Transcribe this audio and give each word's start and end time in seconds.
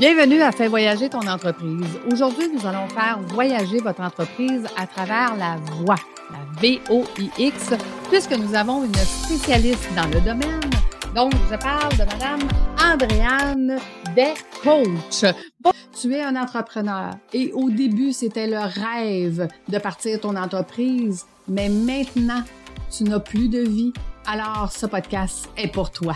Bienvenue 0.00 0.40
à 0.40 0.50
Fais 0.50 0.66
voyager 0.66 1.10
ton 1.10 1.28
entreprise. 1.28 2.00
Aujourd'hui, 2.10 2.48
nous 2.54 2.66
allons 2.66 2.88
faire 2.88 3.20
voyager 3.34 3.80
votre 3.80 4.00
entreprise 4.00 4.64
à 4.78 4.86
travers 4.86 5.36
la 5.36 5.56
voix, 5.56 5.96
la 6.30 6.38
V-O-I-X, 6.58 7.74
puisque 8.08 8.32
nous 8.32 8.54
avons 8.54 8.82
une 8.82 8.94
spécialiste 8.94 9.90
dans 9.94 10.06
le 10.06 10.22
domaine. 10.22 10.70
Donc, 11.14 11.34
je 11.50 11.56
parle 11.56 11.92
de 11.92 12.04
Madame 12.04 12.40
Andréane 12.82 13.78
Descoach. 14.16 15.34
Bon, 15.60 15.72
tu 16.00 16.14
es 16.14 16.22
un 16.22 16.34
entrepreneur 16.34 17.10
et 17.34 17.52
au 17.52 17.68
début, 17.68 18.14
c'était 18.14 18.46
le 18.46 18.56
rêve 18.56 19.48
de 19.68 19.78
partir 19.78 20.18
ton 20.18 20.34
entreprise, 20.34 21.26
mais 21.46 21.68
maintenant, 21.68 22.42
tu 22.90 23.04
n'as 23.04 23.20
plus 23.20 23.50
de 23.50 23.60
vie 23.60 23.92
alors 24.30 24.70
ce 24.70 24.86
podcast 24.86 25.48
est 25.56 25.68
pour 25.68 25.90
toi. 25.90 26.14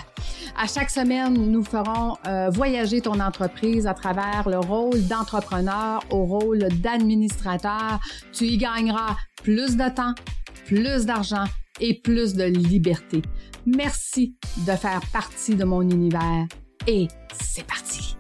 À 0.57 0.67
chaque 0.67 0.91
semaine, 0.91 1.35
nous 1.35 1.65
ferons 1.65 2.17
euh, 2.27 2.49
voyager 2.51 3.01
ton 3.01 3.19
entreprise 3.19 3.87
à 3.89 3.95
travers 3.95 4.49
le 4.49 4.59
rôle 4.59 5.03
d'entrepreneur 5.09 6.01
au 6.11 6.25
rôle 6.25 6.69
d'administrateur. 6.81 7.99
Tu 8.33 8.45
y 8.45 8.57
gagneras 8.57 9.17
plus 9.43 9.77
de 9.77 9.89
temps, 9.93 10.15
plus 10.67 11.07
d'argent 11.07 11.45
et 11.81 12.01
plus 12.01 12.35
de 12.35 12.45
liberté. 12.45 13.23
Merci 13.67 14.37
de 14.59 14.73
faire 14.73 15.01
partie 15.13 15.57
de 15.57 15.65
mon 15.65 15.83
univers 15.83 16.47
et 16.87 17.09
c'est 17.33 17.67
parti. 17.67 18.17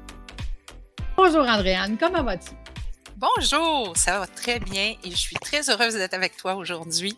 Bonjour 1.16 1.47
Andréane, 1.49 1.97
comment 1.99 2.24
vas-tu? 2.24 2.63
Bonjour, 3.24 3.96
ça 3.96 4.19
va 4.19 4.27
très 4.27 4.60
bien 4.60 4.96
et 5.02 5.10
je 5.10 5.16
suis 5.16 5.37
très 5.37 5.70
heureuse 5.70 5.95
d'être 5.95 6.12
avec 6.12 6.37
toi 6.37 6.56
aujourd'hui. 6.56 7.16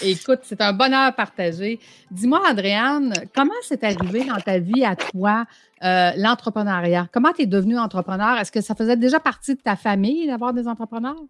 Écoute, 0.00 0.40
c'est 0.44 0.62
un 0.62 0.72
bonheur 0.72 1.14
partagé. 1.14 1.78
Dis-moi, 2.10 2.40
Andréane, 2.48 3.12
comment 3.34 3.52
c'est 3.68 3.84
arrivé 3.84 4.24
dans 4.24 4.40
ta 4.40 4.58
vie 4.58 4.82
à 4.82 4.96
toi, 4.96 5.44
euh, 5.82 6.12
l'entrepreneuriat? 6.16 7.08
Comment 7.12 7.32
tu 7.32 7.42
es 7.42 7.46
devenue 7.46 7.78
entrepreneur? 7.78 8.38
Est-ce 8.38 8.50
que 8.50 8.62
ça 8.62 8.74
faisait 8.74 8.96
déjà 8.96 9.20
partie 9.20 9.54
de 9.54 9.60
ta 9.60 9.76
famille 9.76 10.26
d'avoir 10.26 10.54
des 10.54 10.66
entrepreneurs? 10.66 11.20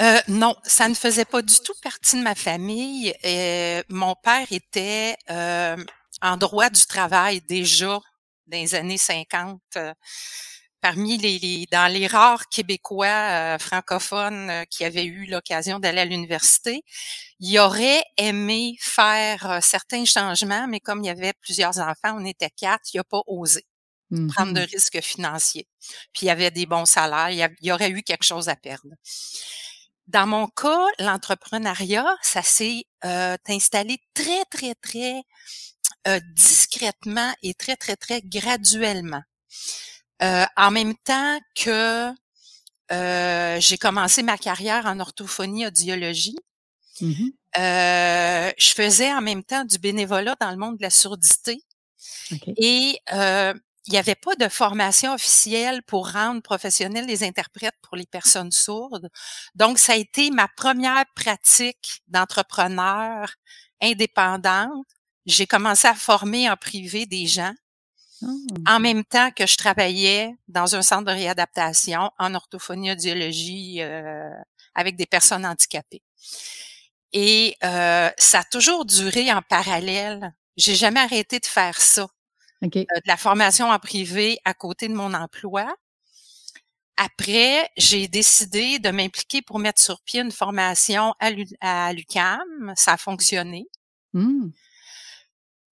Euh, 0.00 0.18
non, 0.28 0.56
ça 0.62 0.88
ne 0.88 0.94
faisait 0.94 1.26
pas 1.26 1.42
du 1.42 1.60
tout 1.60 1.74
partie 1.82 2.16
de 2.16 2.22
ma 2.22 2.34
famille. 2.34 3.12
Et 3.22 3.82
mon 3.90 4.14
père 4.14 4.46
était 4.50 5.14
euh, 5.30 5.76
en 6.22 6.38
droit 6.38 6.70
du 6.70 6.86
travail 6.86 7.42
déjà 7.46 8.00
dans 8.46 8.56
les 8.56 8.74
années 8.74 8.96
50 8.96 9.60
parmi 10.80 11.18
les, 11.18 11.66
dans 11.70 11.92
les 11.92 12.06
rares 12.06 12.48
Québécois 12.48 13.06
euh, 13.06 13.58
francophones 13.58 14.50
euh, 14.50 14.64
qui 14.64 14.84
avaient 14.84 15.04
eu 15.04 15.26
l'occasion 15.26 15.78
d'aller 15.78 16.00
à 16.00 16.04
l'université, 16.04 16.82
il 17.40 17.58
aurait 17.58 18.02
aimé 18.16 18.76
faire 18.80 19.50
euh, 19.50 19.58
certains 19.60 20.04
changements, 20.04 20.66
mais 20.68 20.80
comme 20.80 21.02
il 21.02 21.06
y 21.06 21.10
avait 21.10 21.32
plusieurs 21.40 21.78
enfants, 21.78 22.16
on 22.16 22.24
était 22.24 22.50
quatre, 22.50 22.94
il 22.94 22.98
n'a 22.98 23.04
pas 23.04 23.22
osé 23.26 23.64
prendre 24.34 24.54
de 24.54 24.60
mm-hmm. 24.60 24.70
risques 24.70 25.02
financiers. 25.02 25.68
Puis 26.14 26.22
il 26.22 26.26
y 26.26 26.30
avait 26.30 26.50
des 26.50 26.64
bons 26.64 26.86
salaires, 26.86 27.28
il 27.28 27.66
y, 27.66 27.72
aurait 27.72 27.90
eu 27.90 28.02
quelque 28.02 28.24
chose 28.24 28.48
à 28.48 28.56
perdre. 28.56 28.88
Dans 30.06 30.26
mon 30.26 30.46
cas, 30.46 30.86
l'entrepreneuriat, 30.98 32.16
ça 32.22 32.42
s'est 32.42 32.84
installé 33.02 33.98
très, 34.14 34.46
très, 34.46 34.74
très 34.76 35.20
discrètement 36.34 37.34
et 37.42 37.52
très, 37.52 37.76
très, 37.76 37.96
très 37.96 38.22
graduellement. 38.22 39.20
Euh, 40.22 40.44
en 40.56 40.70
même 40.70 40.94
temps 40.96 41.38
que 41.54 42.12
euh, 42.90 43.60
j'ai 43.60 43.78
commencé 43.78 44.22
ma 44.22 44.38
carrière 44.38 44.86
en 44.86 44.98
orthophonie 45.00 45.66
audiologie, 45.66 46.38
mmh 47.00 47.28
euh, 47.56 48.52
je 48.58 48.68
faisais 48.68 49.12
en 49.12 49.22
même 49.22 49.42
temps 49.42 49.64
du 49.64 49.78
bénévolat 49.78 50.36
dans 50.38 50.50
le 50.50 50.58
monde 50.58 50.76
de 50.76 50.82
la 50.82 50.90
surdité. 50.90 51.62
Et 52.58 53.00
il 53.88 53.92
n'y 53.92 53.98
avait 53.98 54.14
pas 54.14 54.36
de 54.36 54.48
formation 54.48 55.14
officielle 55.14 55.82
pour 55.82 56.10
rendre 56.12 56.42
professionnels 56.42 57.06
les 57.06 57.24
interprètes 57.24 57.74
pour 57.80 57.96
les 57.96 58.04
personnes 58.04 58.52
sourdes. 58.52 59.08
Donc, 59.54 59.78
ça 59.78 59.94
a 59.94 59.96
été 59.96 60.30
ma 60.30 60.46
première 60.46 61.06
pratique 61.16 62.02
d'entrepreneur 62.06 63.32
indépendante. 63.80 64.86
J'ai 65.24 65.46
commencé 65.46 65.88
à 65.88 65.94
former 65.94 66.50
en 66.50 66.56
privé 66.56 67.06
des 67.06 67.26
gens. 67.26 67.54
En 68.22 68.78
mmh. 68.78 68.82
même 68.82 69.04
temps 69.04 69.30
que 69.30 69.46
je 69.46 69.56
travaillais 69.56 70.34
dans 70.48 70.74
un 70.74 70.82
centre 70.82 71.04
de 71.04 71.12
réadaptation 71.12 72.10
en 72.18 72.34
orthophonie 72.34 72.90
audiologie 72.90 73.80
euh, 73.80 74.30
avec 74.74 74.96
des 74.96 75.06
personnes 75.06 75.46
handicapées. 75.46 76.02
Et 77.12 77.56
euh, 77.64 78.10
ça 78.18 78.40
a 78.40 78.44
toujours 78.44 78.84
duré 78.84 79.32
en 79.32 79.42
parallèle. 79.42 80.34
J'ai 80.56 80.74
jamais 80.74 81.00
arrêté 81.00 81.38
de 81.38 81.46
faire 81.46 81.80
ça. 81.80 82.08
Euh, 82.64 82.68
de 82.68 83.06
la 83.06 83.16
formation 83.16 83.70
en 83.70 83.78
privé 83.78 84.38
à 84.44 84.52
côté 84.52 84.88
de 84.88 84.94
mon 84.94 85.14
emploi. 85.14 85.72
Après, 86.96 87.70
j'ai 87.76 88.08
décidé 88.08 88.80
de 88.80 88.90
m'impliquer 88.90 89.42
pour 89.42 89.60
mettre 89.60 89.80
sur 89.80 90.02
pied 90.02 90.20
une 90.20 90.32
formation 90.32 91.14
à 91.20 91.92
l'UCAM. 91.92 92.72
Ça 92.74 92.94
a 92.94 92.96
fonctionné. 92.96 93.68
Mmh. 94.12 94.48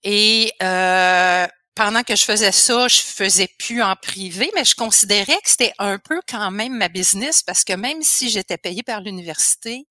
Et 0.04 0.52
euh, 0.62 1.46
pendant 1.76 2.03
que 2.03 2.16
je 2.16 2.25
faisais 2.25 2.53
ça, 2.53 2.88
je 2.88 3.00
faisais 3.00 3.48
plus 3.59 3.82
en 3.82 3.94
privé, 3.94 4.50
mais 4.54 4.64
je 4.64 4.75
considérais 4.75 5.38
que 5.44 5.50
c'était 5.50 5.75
un 5.78 5.98
peu 5.98 6.20
quand 6.26 6.50
même 6.50 6.76
ma 6.76 6.88
business 6.88 7.42
parce 7.42 7.64
que 7.64 7.75
même 7.75 8.03
si 8.03 8.31
j'étais 8.31 8.56
payée 8.56 8.82
par 8.82 9.03
l'université, 9.03 9.87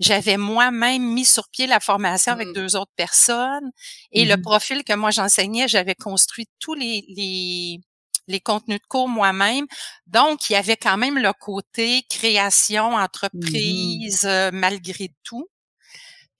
j'avais 0.00 0.36
moi-même 0.36 1.02
mis 1.02 1.24
sur 1.24 1.48
pied 1.48 1.66
la 1.66 1.80
formation 1.80 2.32
avec 2.32 2.48
mmh. 2.48 2.52
deux 2.52 2.76
autres 2.76 2.92
personnes 2.94 3.70
et 4.12 4.26
le 4.26 4.36
mmh 4.36 4.42
profil 4.42 4.84
que 4.84 4.92
moi 4.92 5.10
j'enseignais, 5.10 5.66
j'avais 5.66 5.94
construit 5.94 6.46
tous 6.60 6.74
les, 6.74 7.06
les, 7.08 7.80
les 8.28 8.40
contenus 8.40 8.80
de 8.80 8.86
cours 8.86 9.08
moi-même. 9.08 9.66
Donc, 10.06 10.50
il 10.50 10.52
y 10.52 10.56
avait 10.56 10.76
quand 10.76 10.98
même 10.98 11.18
le 11.18 11.32
côté 11.32 12.02
création, 12.10 12.90
mmh 12.90 13.02
entreprise, 13.02 14.24
euh, 14.24 14.50
malgré 14.52 15.10
tout. 15.22 15.48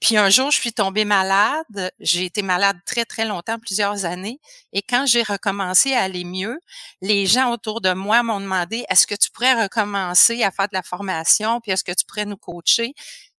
Puis 0.05 0.19
un 0.19 0.29
jour, 0.29 0.51
je 0.51 0.61
suis 0.61 0.75
tombée 0.75 1.07
malade. 1.07 1.91
J'ai 1.99 2.27
été 2.27 2.43
malade 2.43 2.77
très, 2.85 3.07
très 3.07 3.25
longtemps, 3.25 3.59
plusieurs 3.59 4.05
années. 4.05 4.39
Et 4.75 4.83
quand 4.83 5.07
j'ai 5.07 5.23
recommencé 5.23 5.95
à 5.95 6.03
aller 6.03 6.25
mieux, 6.25 6.59
les 7.01 7.25
gens 7.25 7.51
autour 7.51 7.81
de 7.81 7.91
moi 7.95 8.23
m'ont 8.23 8.39
demandé, 8.39 8.85
est-ce 8.91 9.07
que 9.07 9.15
tu 9.15 9.31
pourrais 9.31 9.63
recommencer 9.63 10.43
à 10.43 10.51
faire 10.51 10.67
de 10.69 10.75
la 10.75 10.83
formation? 10.83 11.59
Puis 11.63 11.73
est-ce 11.73 11.85
que 11.85 11.93
tu 11.93 12.05
pourrais 12.05 12.27
nous 12.27 12.37
coacher? 12.37 12.93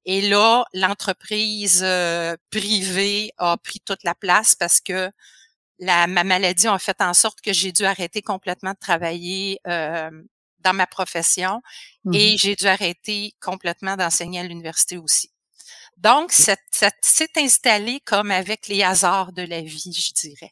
Et 0.05 0.27
là, 0.27 0.65
l'entreprise 0.73 1.83
euh, 1.83 2.35
privée 2.49 3.31
a 3.37 3.57
pris 3.57 3.79
toute 3.79 4.03
la 4.03 4.15
place 4.15 4.55
parce 4.55 4.81
que 4.81 5.11
la, 5.77 6.07
ma 6.07 6.23
maladie 6.23 6.67
a 6.67 6.79
fait 6.79 6.99
en 6.99 7.13
sorte 7.13 7.41
que 7.41 7.53
j'ai 7.53 7.73
dû 7.73 7.85
arrêter 7.85 8.23
complètement 8.23 8.71
de 8.71 8.79
travailler 8.79 9.59
euh, 9.67 10.09
dans 10.61 10.73
ma 10.73 10.87
profession 10.87 11.61
et 12.11 12.33
mmh 12.33 12.37
j'ai 12.39 12.55
dû 12.55 12.65
arrêter 12.65 13.35
complètement 13.39 13.95
d'enseigner 13.97 14.39
à 14.39 14.43
l'université 14.43 14.97
aussi. 14.97 15.29
Donc, 15.97 16.31
ça, 16.31 16.55
s'est 17.01 17.29
installé 17.37 17.99
comme 18.05 18.31
avec 18.31 18.67
les 18.67 18.83
hasards 18.83 19.31
de 19.33 19.43
la 19.43 19.61
vie, 19.61 19.93
je 19.93 20.13
dirais. 20.13 20.51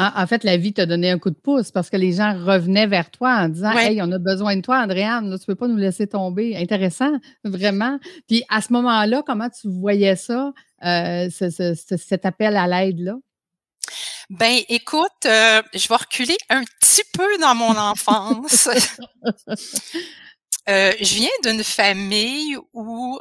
En, 0.00 0.26
fait, 0.28 0.44
la 0.44 0.56
vie 0.56 0.72
t'a 0.72 0.86
donné 0.86 1.10
un 1.10 1.18
coup 1.18 1.30
de 1.30 1.34
pouce 1.34 1.72
parce 1.72 1.90
que 1.90 1.96
les 1.96 2.12
gens 2.12 2.32
revenaient 2.32 2.86
vers 2.86 3.10
toi 3.10 3.34
en 3.34 3.48
disant 3.48 3.72
Hey, 3.72 4.00
on 4.00 4.12
a 4.12 4.18
besoin 4.18 4.54
de 4.54 4.60
toi, 4.60 4.78
Andréane, 4.78 5.36
tu 5.36 5.44
peux 5.44 5.56
pas 5.56 5.66
nous 5.66 5.76
laisser 5.76 6.06
tomber. 6.06 6.56
Intéressant, 6.56 7.10
vraiment. 7.42 7.98
Puis 8.28 8.44
à 8.48 8.62
ce 8.62 8.72
moment-là, 8.74 9.24
comment 9.26 9.48
tu 9.50 9.68
voyais 9.68 10.14
ça, 10.14 10.52
euh, 10.84 11.28
cet 11.30 12.24
appel 12.24 12.56
à 12.56 12.68
l'aide-là? 12.68 13.16
Ben, 14.30 14.60
écoute, 14.68 15.26
euh, 15.26 15.62
je 15.74 15.88
vais 15.88 15.96
reculer 15.96 16.36
un 16.48 16.62
petit 16.62 17.02
peu 17.12 17.38
dans 17.40 17.54
mon 17.54 17.76
enfance. 17.76 18.68
Euh, 20.68 20.92
je 21.00 21.14
viens 21.14 21.30
d'une 21.44 21.64
famille 21.64 22.58
où 22.74 23.18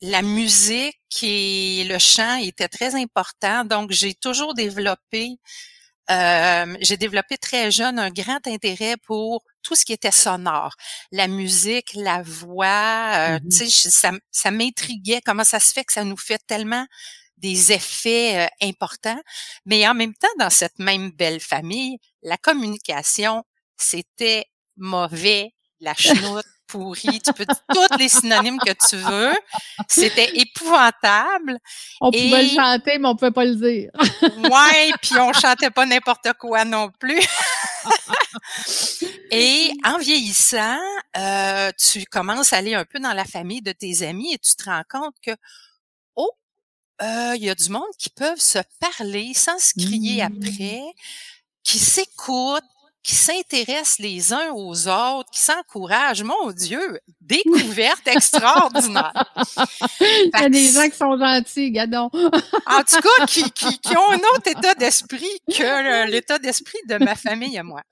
la 0.00 0.22
musique 0.22 0.96
et 1.22 1.84
le 1.84 1.98
chant 1.98 2.36
étaient 2.36 2.68
très 2.68 2.94
importants. 2.94 3.64
Donc, 3.64 3.90
j'ai 3.92 4.14
toujours 4.14 4.54
développé, 4.54 5.36
euh, 6.10 6.76
j'ai 6.80 6.96
développé 6.96 7.36
très 7.38 7.70
jeune 7.70 7.98
un 7.98 8.10
grand 8.10 8.46
intérêt 8.46 8.96
pour 9.04 9.44
tout 9.62 9.74
ce 9.74 9.84
qui 9.84 9.92
était 9.92 10.10
sonore, 10.10 10.74
la 11.12 11.28
musique, 11.28 11.92
la 11.94 12.22
voix. 12.22 13.12
Euh, 13.14 13.38
mmh 13.38 13.48
Tu 13.50 13.68
sais, 13.70 13.90
ça, 13.90 14.12
ça 14.30 14.50
m'intriguait. 14.50 15.20
Comment 15.24 15.44
ça 15.44 15.60
se 15.60 15.72
fait 15.72 15.84
que 15.84 15.92
ça 15.92 16.04
nous 16.04 16.16
fait 16.16 16.40
tellement 16.46 16.86
des 17.40 17.72
effets 17.72 18.46
euh, 18.46 18.48
importants, 18.68 19.20
mais 19.64 19.88
en 19.88 19.94
même 19.94 20.14
temps, 20.14 20.28
dans 20.38 20.50
cette 20.50 20.78
même 20.78 21.10
belle 21.10 21.40
famille, 21.40 21.98
la 22.22 22.36
communication, 22.36 23.44
c'était 23.76 24.44
mauvais, 24.76 25.54
la 25.80 25.94
chenoute, 25.98 26.44
pourri, 26.70 27.20
tu 27.20 27.32
peux 27.32 27.44
dire 27.44 27.62
tous 27.68 27.98
les 27.98 28.08
synonymes 28.08 28.58
que 28.58 28.72
tu 28.88 28.96
veux. 28.96 29.34
C'était 29.88 30.38
épouvantable. 30.38 31.58
On 32.00 32.10
pouvait 32.10 32.44
le 32.44 32.48
chanter, 32.48 32.98
mais 32.98 33.08
on 33.08 33.16
pouvait 33.16 33.30
pas 33.30 33.44
le 33.44 33.56
dire. 33.56 33.90
ouais, 34.50 34.92
puis 35.02 35.18
on 35.18 35.32
chantait 35.32 35.70
pas 35.70 35.86
n'importe 35.86 36.32
quoi 36.38 36.64
non 36.64 36.90
plus. 36.98 37.20
et 39.30 39.72
en 39.84 39.98
vieillissant, 39.98 40.78
euh, 41.16 41.70
tu 41.78 42.04
commences 42.04 42.52
à 42.52 42.58
aller 42.58 42.74
un 42.74 42.84
peu 42.84 43.00
dans 43.00 43.12
la 43.12 43.24
famille 43.24 43.62
de 43.62 43.72
tes 43.72 44.06
amis 44.06 44.34
et 44.34 44.38
tu 44.38 44.54
te 44.54 44.64
rends 44.64 44.84
compte 44.88 45.14
que 45.24 45.32
oh, 46.16 46.30
euh, 47.02 47.32
il 47.36 47.44
y 47.44 47.50
a 47.50 47.54
du 47.54 47.70
monde 47.70 47.82
qui 47.98 48.10
peuvent 48.10 48.40
se 48.40 48.58
parler 48.78 49.32
sans 49.34 49.58
se 49.58 49.72
crier 49.74 50.22
mmh. 50.22 50.26
après, 50.26 50.82
qui 51.62 51.78
s'écoutent, 51.78 52.64
qui 53.02 53.14
s'intéressent 53.14 53.98
les 53.98 54.32
uns 54.32 54.50
aux 54.52 54.88
autres, 54.88 55.30
qui 55.30 55.40
s'encouragent. 55.40 56.22
Mon 56.22 56.50
Dieu, 56.52 57.00
découverte 57.20 58.06
extraordinaire. 58.06 59.12
Il 60.00 60.30
y 60.34 60.44
a 60.44 60.48
des 60.48 60.68
gens 60.68 60.88
qui 60.88 60.96
sont 60.96 61.18
gentils, 61.18 61.70
gadon. 61.70 62.10
en 62.12 62.82
tout 62.82 63.00
cas, 63.00 63.26
qui, 63.26 63.50
qui, 63.52 63.78
qui, 63.78 63.96
ont 63.96 64.10
un 64.10 64.18
autre 64.18 64.48
état 64.48 64.74
d'esprit 64.74 65.40
que 65.48 66.06
l'état 66.10 66.38
d'esprit 66.38 66.78
de 66.88 66.96
ma 66.96 67.14
famille 67.14 67.56
et 67.56 67.62
moi. 67.62 67.82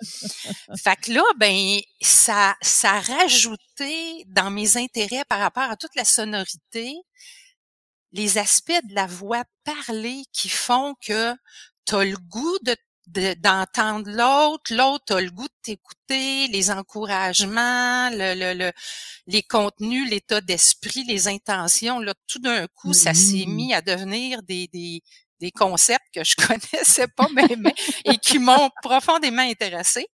Fait 0.77 0.97
que 0.97 1.13
là, 1.13 1.23
ben, 1.37 1.79
ça, 2.03 2.55
ça 2.61 2.93
a 2.93 3.01
rajouté 3.01 4.25
dans 4.27 4.51
mes 4.51 4.77
intérêts 4.77 5.25
par 5.29 5.39
rapport 5.39 5.71
à 5.71 5.77
toute 5.77 5.95
la 5.95 6.05
sonorité, 6.05 6.95
les 8.13 8.39
aspects 8.39 8.73
de 8.85 8.95
la 8.95 9.07
voix 9.07 9.45
parlée 9.65 10.23
qui 10.33 10.49
font 10.49 10.95
que 11.01 11.35
tu 11.87 11.95
as 11.95 12.05
le 12.05 12.17
goût 12.17 12.59
de 12.63 12.77
d'entendre 13.09 14.11
l'autre, 14.11 14.75
l'autre 14.75 15.17
a 15.17 15.21
le 15.21 15.31
goût 15.31 15.49
de 15.49 15.55
t'écouter, 15.63 16.49
les 16.49 16.71
encouragements, 16.71 18.11
le, 18.11 18.55
le, 18.55 18.73
les 19.27 19.43
contenus, 19.43 20.09
l'état 20.11 20.41
d'esprit, 20.41 21.05
les 21.05 21.29
intentions, 21.29 22.01
là, 22.01 22.15
tout 22.27 22.39
d'un 22.39 22.67
coup, 22.69 22.93
ça 22.93 23.15
s'est 23.15 23.47
mis 23.47 23.73
à 23.73 23.81
devenir 23.81 24.43
des, 24.43 24.69
des, 24.69 25.03
des 25.41 25.51
concepts 25.51 26.07
que 26.13 26.25
je 26.25 26.37
connaissais 26.47 27.09
pas 27.09 27.29
même 27.31 27.71
et 28.05 28.19
qui 28.19 28.39
m'ont 28.39 28.71
profondément 28.83 29.43
intéressé. 29.43 30.07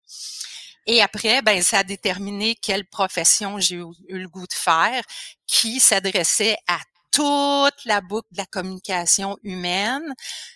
Et 0.86 1.02
après, 1.02 1.42
ben, 1.42 1.62
ça 1.62 1.80
a 1.80 1.84
déterminé 1.84 2.56
quelle 2.56 2.86
profession 2.86 3.58
j'ai 3.58 3.78
eu 3.78 4.18
le 4.18 4.28
goût 4.28 4.46
de 4.46 4.54
faire, 4.54 5.02
qui 5.48 5.80
s'adressait 5.80 6.58
à 6.68 6.78
toute 7.14 7.86
la 7.86 8.02
boucle 8.02 8.28
de 8.32 8.38
la 8.38 8.46
communication 8.48 9.38
humaine, 9.44 10.14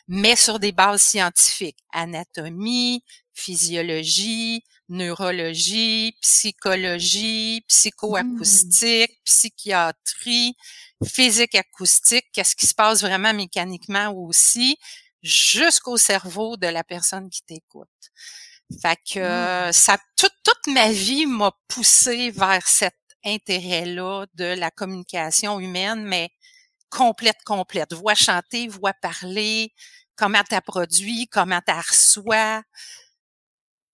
mais 0.07 0.35
sur 0.35 0.59
des 0.59 0.71
bases 0.71 1.03
scientifiques. 1.03 1.77
Anatomie, 1.93 3.03
physiologie, 3.33 4.63
neurologie, 4.89 6.17
psychologie, 6.21 7.63
psychoacoustique, 7.67 9.11
mmh. 9.11 9.23
psychiatrie, 9.23 10.55
physique 11.05 11.55
acoustique, 11.55 12.25
qu'est-ce 12.33 12.55
qui 12.55 12.65
se 12.65 12.73
passe 12.73 13.01
vraiment 13.01 13.33
mécaniquement 13.33 14.11
aussi, 14.11 14.77
jusqu'au 15.21 15.97
cerveau 15.97 16.57
de 16.57 16.67
la 16.67 16.83
personne 16.83 17.29
qui 17.29 17.43
t'écoute. 17.43 17.87
Fait 18.81 18.97
que 19.13 19.69
mmh. 19.69 19.73
ça, 19.73 19.97
toute, 20.15 20.33
toute 20.43 20.73
ma 20.73 20.91
vie 20.91 21.27
m'a 21.27 21.51
poussé 21.67 22.31
vers 22.31 22.67
cet 22.67 22.95
intérêt-là 23.27 24.25
de 24.33 24.45
la 24.45 24.71
communication 24.71 25.59
humaine, 25.59 26.03
mais 26.03 26.31
complète, 26.89 27.37
complète. 27.45 27.93
Voix 27.93 28.15
chantée, 28.15 28.67
voix 28.67 28.93
parlée, 28.93 29.73
comment 30.15 30.43
tu 30.49 30.59
produit, 30.61 31.27
comment 31.27 31.61
tu 31.65 31.73
reçois 31.73 32.63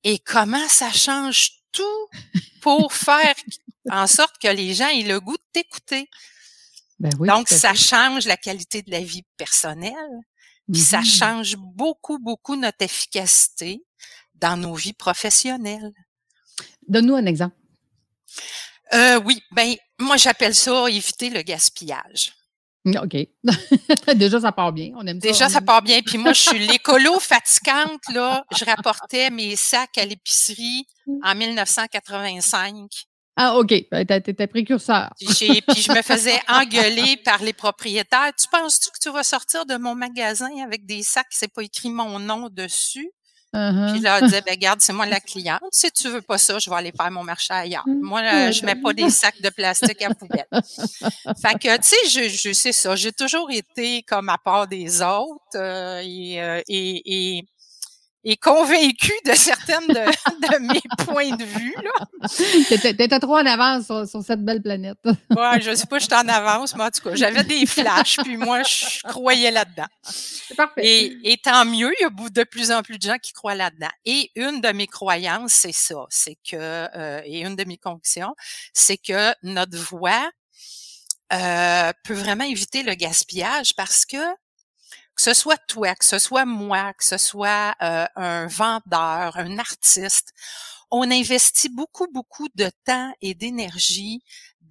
et 0.04 0.20
comment 0.20 0.68
ça 0.68 0.92
change 0.92 1.52
tout 1.72 2.08
pour 2.62 2.94
faire 2.94 3.36
en 3.90 4.08
sorte 4.08 4.38
que 4.42 4.48
les 4.48 4.74
gens 4.74 4.90
aient 4.90 5.04
le 5.04 5.20
goût 5.20 5.38
de 5.38 5.44
t'écouter. 5.52 6.10
Ben 7.00 7.12
Donc, 7.20 7.50
ça 7.50 7.74
change 7.74 8.26
la 8.26 8.38
qualité 8.38 8.82
de 8.82 8.92
la 8.92 9.02
vie 9.02 9.26
personnelle, 9.36 9.94
puis 10.72 10.82
ça 10.82 11.02
mm-hmm. 11.02 11.18
change 11.18 11.56
beaucoup, 11.58 12.20
beaucoup 12.20 12.56
notre 12.56 12.82
efficacité 12.82 13.84
dans 14.36 14.56
nos 14.56 14.74
vies 14.74 14.94
professionnelles. 14.94 15.92
Donne-nous 16.88 17.16
un 17.16 17.26
exemple. 17.26 17.56
Euh, 18.94 19.20
oui, 19.26 19.42
ben 19.52 19.76
moi 20.00 20.18
j'appelle 20.18 20.56
ça 20.56 20.90
éviter 20.90 21.30
le 21.30 21.42
gaspillage. 21.42 22.34
OK. 22.86 23.16
Déjà, 24.16 24.42
ça 24.42 24.52
part 24.52 24.74
bien. 24.74 24.92
On 24.96 25.08
aime 25.08 25.20
Déjà, 25.20 25.48
ça, 25.48 25.62
part 25.62 25.82
bien. 25.82 26.02
Puis 26.02 26.18
moi, 26.18 26.34
je 26.34 26.42
suis 26.42 26.60
l'écolo 26.68 27.20
fatigante, 27.20 28.02
là. 28.14 28.44
Je 28.58 28.66
rapportais 28.66 29.30
mes 29.30 29.56
sacs 29.56 29.98
à 29.98 30.06
l'épicerie 30.06 30.86
en 31.24 31.34
1985. 31.34 32.90
Ah, 33.36 33.56
OK. 33.58 33.74
Ben, 33.90 34.06
t'étais 34.06 34.48
précurseur. 34.48 35.12
puis 35.18 35.28
je 35.28 35.92
me 35.92 36.02
faisais 36.02 36.40
engueuler 36.48 37.18
par 37.24 37.42
les 37.42 37.54
propriétaires. 37.54 38.32
Tu 38.38 38.48
penses-tu 38.52 38.90
que 38.92 39.00
tu 39.02 39.10
vas 39.12 39.24
sortir 39.24 39.66
de 39.66 39.76
mon 39.76 39.96
magasin 39.96 40.52
avec 40.64 40.86
des 40.86 41.04
sacs, 41.04 41.28
c'est 41.32 41.52
pas 41.52 41.64
écrit 41.64 41.90
mon 41.90 42.20
nom 42.20 42.50
dessus? 42.50 43.10
Uh-huh. 43.54 43.92
Puis 43.92 44.02
là, 44.02 44.18
elle 44.18 44.26
disait, 44.26 44.42
ben, 44.42 44.56
garde, 44.56 44.82
c'est 44.82 44.94
moi 44.94 45.06
la 45.06 45.20
cliente. 45.20 45.62
Si 45.72 45.92
tu 45.92 46.10
veux 46.10 46.22
pas 46.22 46.38
ça, 46.38 46.58
je 46.60 46.70
vais 46.70 46.76
aller 46.76 46.92
faire 46.96 47.12
mon 47.12 47.24
marché 47.24 47.54
ailleurs. 47.54 47.88
Mmh. 47.88 48.00
Moi, 48.02 48.22
là, 48.22 48.52
je 48.52 48.66
mets 48.66 48.76
pas 48.76 48.94
des 48.94 49.10
sacs 49.12 49.42
de 49.42 49.50
plastique 49.50 50.02
à 50.02 50.14
poubelle. 50.14 50.48
fait 50.52 51.60
que, 51.60 51.78
tu 51.78 51.84
sais, 51.84 52.10
je, 52.10 52.30
je 52.30 52.54
sais 52.54 52.72
ça. 52.72 52.96
J'ai 52.96 53.12
toujours 53.12 53.50
été 53.52 54.04
comme 54.04 54.30
à 54.30 54.38
part 54.38 54.68
des 54.68 55.02
autres 55.02 55.40
euh, 55.56 56.02
et, 56.04 56.42
euh, 56.42 56.62
et, 56.68 57.46
et 58.26 58.38
convaincu 58.38 59.12
de 59.26 59.34
certaines 59.34 59.88
de, 59.88 59.94
de, 59.94 60.60
mes 60.60 60.82
points 61.06 61.36
de 61.36 61.44
vue. 61.44 61.76
T'étais 62.70 63.20
trop 63.20 63.38
en 63.38 63.46
avance 63.46 63.86
sur, 63.86 64.08
sur, 64.08 64.24
cette 64.24 64.44
belle 64.44 64.62
planète. 64.62 64.98
ouais, 65.06 65.62
je 65.62 65.76
sais 65.76 65.86
pas, 65.88 66.00
j'étais 66.00 66.16
en 66.16 66.28
avance, 66.28 66.76
mais 66.76 66.86
en 66.86 66.90
tout 66.90 67.02
cas, 67.10 67.16
j'avais 67.16 67.44
des 67.44 67.66
flashs, 67.66 68.18
puis 68.24 68.38
moi, 68.38 68.64
je 68.64 69.02
croyais 69.04 69.52
là-dedans. 69.52 69.88
Et, 70.78 71.38
tant 71.44 71.66
mieux, 71.66 71.94
il 72.00 72.04
y 72.04 72.06
a 72.06 72.30
de 72.30 72.44
plus 72.44 72.72
en 72.72 72.84
plus 72.84 72.98
de 72.98 73.04
gens 73.04 73.18
qui 73.18 73.34
croient 73.34 73.56
là-dedans. 73.56 73.92
Et 74.06 74.32
une 74.36 74.62
de 74.62 74.70
mes 74.70 74.88
croyances, 74.88 75.54
c'est 75.54 75.74
ça, 75.74 76.06
c'est 76.10 76.38
que, 76.50 76.56
euh, 76.56 77.22
et 77.26 77.42
une 77.42 77.56
de 77.56 77.64
mes 77.64 77.78
convictions, 77.78 78.36
c'est 78.74 78.98
que 78.98 79.34
notre 79.44 79.78
voix 79.78 80.30
euh, 81.34 81.92
peut 82.04 82.14
vraiment 82.14 82.44
éviter 82.44 82.84
le 82.84 82.94
gaspillage 82.96 83.76
parce 83.76 84.06
que 84.06 84.18
que 85.16 85.22
ce 85.22 85.34
soit 85.34 85.60
toi, 85.68 85.94
que 85.96 86.06
ce 86.06 86.18
soit 86.18 86.46
moi, 86.46 86.94
que 86.94 87.04
ce 87.04 87.18
soit 87.18 87.76
euh, 87.82 88.06
un 88.16 88.48
vendeur, 88.48 89.38
un 89.38 89.60
artiste, 89.60 90.34
on 90.90 91.10
investit 91.10 91.70
beaucoup, 91.70 92.08
beaucoup 92.12 92.48
de 92.56 92.70
temps 92.86 93.14
et 93.22 93.34
d'énergie 93.34 94.24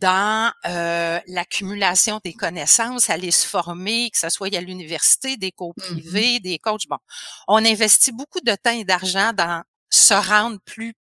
dans 0.02 0.52
euh, 0.66 1.20
l'accumulation 1.28 2.20
des 2.24 2.32
connaissances, 2.32 3.08
aller 3.08 3.30
se 3.30 3.46
former, 3.46 4.10
que 4.10 4.18
ce 4.18 4.28
soit 4.30 4.52
à 4.54 4.60
l'université, 4.60 5.36
des 5.36 5.52
cours 5.52 5.74
mmh 5.76 5.82
privés, 5.82 6.40
des 6.40 6.58
coachs. 6.58 6.88
Bon, 6.88 6.98
on 7.46 7.64
investit 7.64 8.10
beaucoup 8.10 8.40
de 8.40 8.54
temps 8.56 8.72
et 8.72 8.84
d'argent 8.84 9.32
dans 9.32 9.62
se 9.90 10.14
rendre 10.14 10.58
plus 10.64 10.94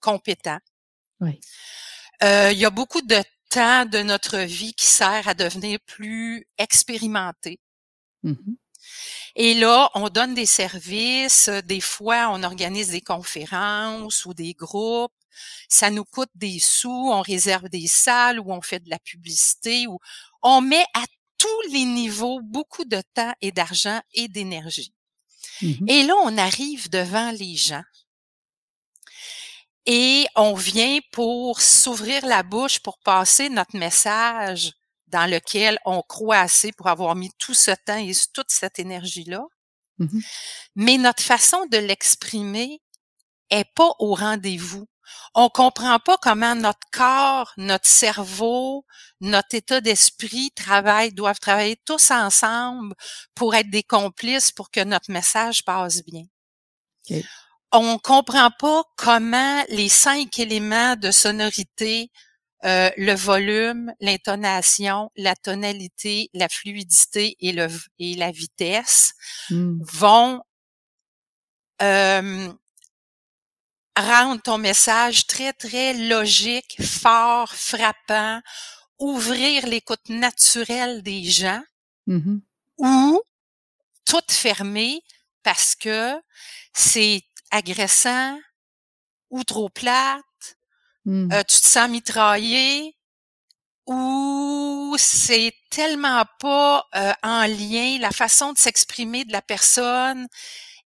compétent. 0.00 0.58
Oui. 1.20 1.38
Euh, 2.24 2.50
il 2.52 2.58
y 2.58 2.64
a 2.64 2.70
beaucoup 2.70 3.02
de 3.02 3.22
temps 3.50 3.86
de 3.86 3.98
notre 3.98 4.38
vie 4.38 4.74
qui 4.74 4.86
sert 4.86 5.28
à 5.28 5.34
devenir 5.34 5.78
plus 5.86 6.44
expérimenté. 6.58 7.60
Mmh 8.24 8.34
et 9.36 9.54
là, 9.54 9.90
on 9.94 10.08
donne 10.08 10.34
des 10.34 10.46
services. 10.46 11.48
Des 11.66 11.80
fois, 11.80 12.30
on 12.32 12.42
organise 12.42 12.90
des 12.90 13.00
conférences 13.00 14.24
ou 14.24 14.34
des 14.34 14.54
groupes. 14.54 15.12
Ça 15.68 15.90
nous 15.90 16.04
coûte 16.04 16.30
des 16.34 16.58
sous. 16.58 17.10
On 17.10 17.20
réserve 17.20 17.68
des 17.68 17.86
salles 17.86 18.40
où 18.40 18.52
on 18.52 18.62
fait 18.62 18.80
de 18.80 18.90
la 18.90 18.98
publicité. 18.98 19.86
Où 19.86 19.98
on 20.42 20.60
met 20.60 20.84
à 20.94 21.04
tous 21.38 21.72
les 21.72 21.84
niveaux 21.84 22.40
beaucoup 22.42 22.84
de 22.84 23.02
temps 23.14 23.32
et 23.40 23.50
d'argent 23.50 24.00
et 24.12 24.28
d'énergie. 24.28 24.92
Mmh 25.62 25.88
et 25.88 26.02
là, 26.02 26.14
on 26.22 26.36
arrive 26.38 26.90
devant 26.90 27.30
les 27.30 27.56
gens. 27.56 27.82
Et 29.86 30.26
on 30.36 30.54
vient 30.54 30.98
pour 31.12 31.60
s'ouvrir 31.60 32.26
la 32.26 32.42
bouche 32.42 32.80
pour 32.80 32.98
passer 32.98 33.48
notre 33.48 33.76
message 33.76 34.72
dans 35.08 35.28
lequel 35.28 35.78
on 35.84 36.02
croit 36.02 36.38
assez 36.38 36.72
pour 36.72 36.86
avoir 36.86 37.16
mis 37.16 37.30
tout 37.38 37.54
ce 37.54 37.72
temps 37.72 37.96
et 37.96 38.12
toute 38.32 38.50
cette 38.50 38.78
énergie-là. 38.78 39.42
Mmh 39.98 40.20
Mais 40.76 40.98
notre 40.98 41.22
façon 41.22 41.66
de 41.66 41.78
l'exprimer 41.78 42.80
est 43.50 43.68
pas 43.74 43.92
au 43.98 44.14
rendez-vous. 44.14 44.86
On 45.34 45.48
comprend 45.48 45.98
pas 45.98 46.16
comment 46.18 46.54
notre 46.54 46.88
corps, 46.92 47.52
notre 47.56 47.86
cerveau, 47.86 48.84
notre 49.20 49.54
état 49.54 49.80
d'esprit 49.80 50.50
travaillent, 50.54 51.12
doivent 51.12 51.40
travailler 51.40 51.80
tous 51.84 52.10
ensemble 52.10 52.94
pour 53.34 53.54
être 53.54 53.70
des 53.70 53.82
complices 53.82 54.52
pour 54.52 54.70
que 54.70 54.82
notre 54.82 55.10
message 55.10 55.64
passe 55.64 56.04
bien. 56.04 56.24
Okay. 57.04 57.24
On 57.72 57.98
comprend 57.98 58.50
pas 58.50 58.82
comment 58.96 59.64
les 59.68 59.88
cinq 59.88 60.38
éléments 60.38 60.96
de 60.96 61.10
sonorité 61.10 62.10
euh, 62.64 62.90
le 62.98 63.14
volume, 63.14 63.90
l'intonation, 64.00 65.10
la 65.16 65.34
tonalité, 65.34 66.28
la 66.34 66.46
fluidité 66.48 67.36
et, 67.40 67.52
le, 67.52 67.68
et 67.98 68.16
la 68.16 68.30
vitesse 68.32 69.14
mmh. 69.48 69.82
vont 69.82 70.42
euh, 71.80 72.52
rendre 74.00 74.40
ton 74.42 74.58
message 74.58 75.26
très, 75.26 75.52
très 75.52 75.94
logique, 75.94 76.76
fort, 76.82 77.54
frappant, 77.54 78.40
ouvrir 78.98 79.66
l'écoute 79.66 80.08
naturelle 80.08 81.02
des 81.02 81.24
gens 81.24 81.62
mmh 82.06 82.38
ou 82.82 83.20
tout 84.06 84.22
fermer 84.30 85.02
parce 85.42 85.74
que 85.74 86.14
c'est 86.72 87.22
agressant 87.50 88.38
ou 89.28 89.44
trop 89.44 89.68
plate 89.68 90.24
Mmh. 91.04 91.32
Euh, 91.32 91.42
tu 91.42 91.60
te 91.60 91.66
sens 91.66 91.88
mitraillé 91.88 92.94
ou 93.86 94.94
c'est 94.98 95.54
tellement 95.70 96.24
pas 96.38 96.86
euh, 96.94 97.12
en 97.22 97.46
lien 97.46 97.98
la 98.00 98.10
façon 98.10 98.52
de 98.52 98.58
s'exprimer 98.58 99.24
de 99.24 99.32
la 99.32 99.42
personne 99.42 100.28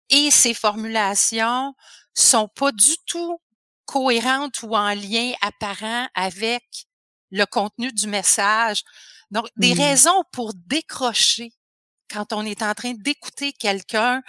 et 0.10 0.32
ses 0.32 0.54
formulations 0.54 1.75
sont 2.20 2.48
pas 2.48 2.72
du 2.72 2.96
tout 3.06 3.40
cohérentes 3.86 4.62
ou 4.64 4.76
en 4.76 4.94
lien 4.94 5.32
apparent 5.42 6.08
avec 6.14 6.64
le 7.32 7.46
contenu 7.46 7.92
du 7.92 8.08
message. 8.08 8.84
Donc, 9.32 9.48
des 9.58 9.76
mmh. 9.76 9.80
raisons 9.80 10.24
pour 10.32 10.54
décrocher 10.54 11.54
quand 12.12 12.34
on 12.34 12.44
est 12.46 12.64
en 12.64 12.74
train 12.74 12.94
d'écouter 12.94 13.54
quelqu'un 13.54 14.22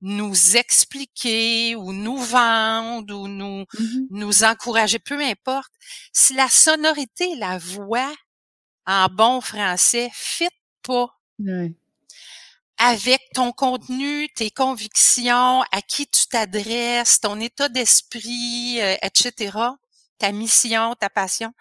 nous 0.00 0.56
expliquer 0.56 1.74
ou 1.76 1.92
nous 1.92 2.18
vendre 2.18 3.14
ou 3.16 3.26
nous, 3.26 3.64
mmh 3.78 4.06
nous 4.10 4.44
encourager, 4.44 4.98
peu 4.98 5.18
importe. 5.20 5.72
Si 6.12 6.34
la 6.34 6.48
sonorité, 6.48 7.34
la 7.36 7.58
voix, 7.58 8.14
en 8.86 9.06
bon 9.08 9.40
français, 9.40 10.10
fit 10.12 10.48
pas 10.82 11.08
avec 12.78 13.20
ton 13.34 13.52
contenu, 13.52 14.28
tes 14.34 14.50
convictions, 14.50 15.62
à 15.72 15.82
qui 15.82 16.06
tu 16.06 16.26
t'adresses, 16.26 17.20
ton 17.20 17.40
état 17.40 17.68
d'esprit, 17.68 18.80
euh, 18.80 18.96
etc., 19.02 19.56
ta 20.18 20.32
mission, 20.32 20.94
ta 20.94 21.10
passion, 21.10 21.52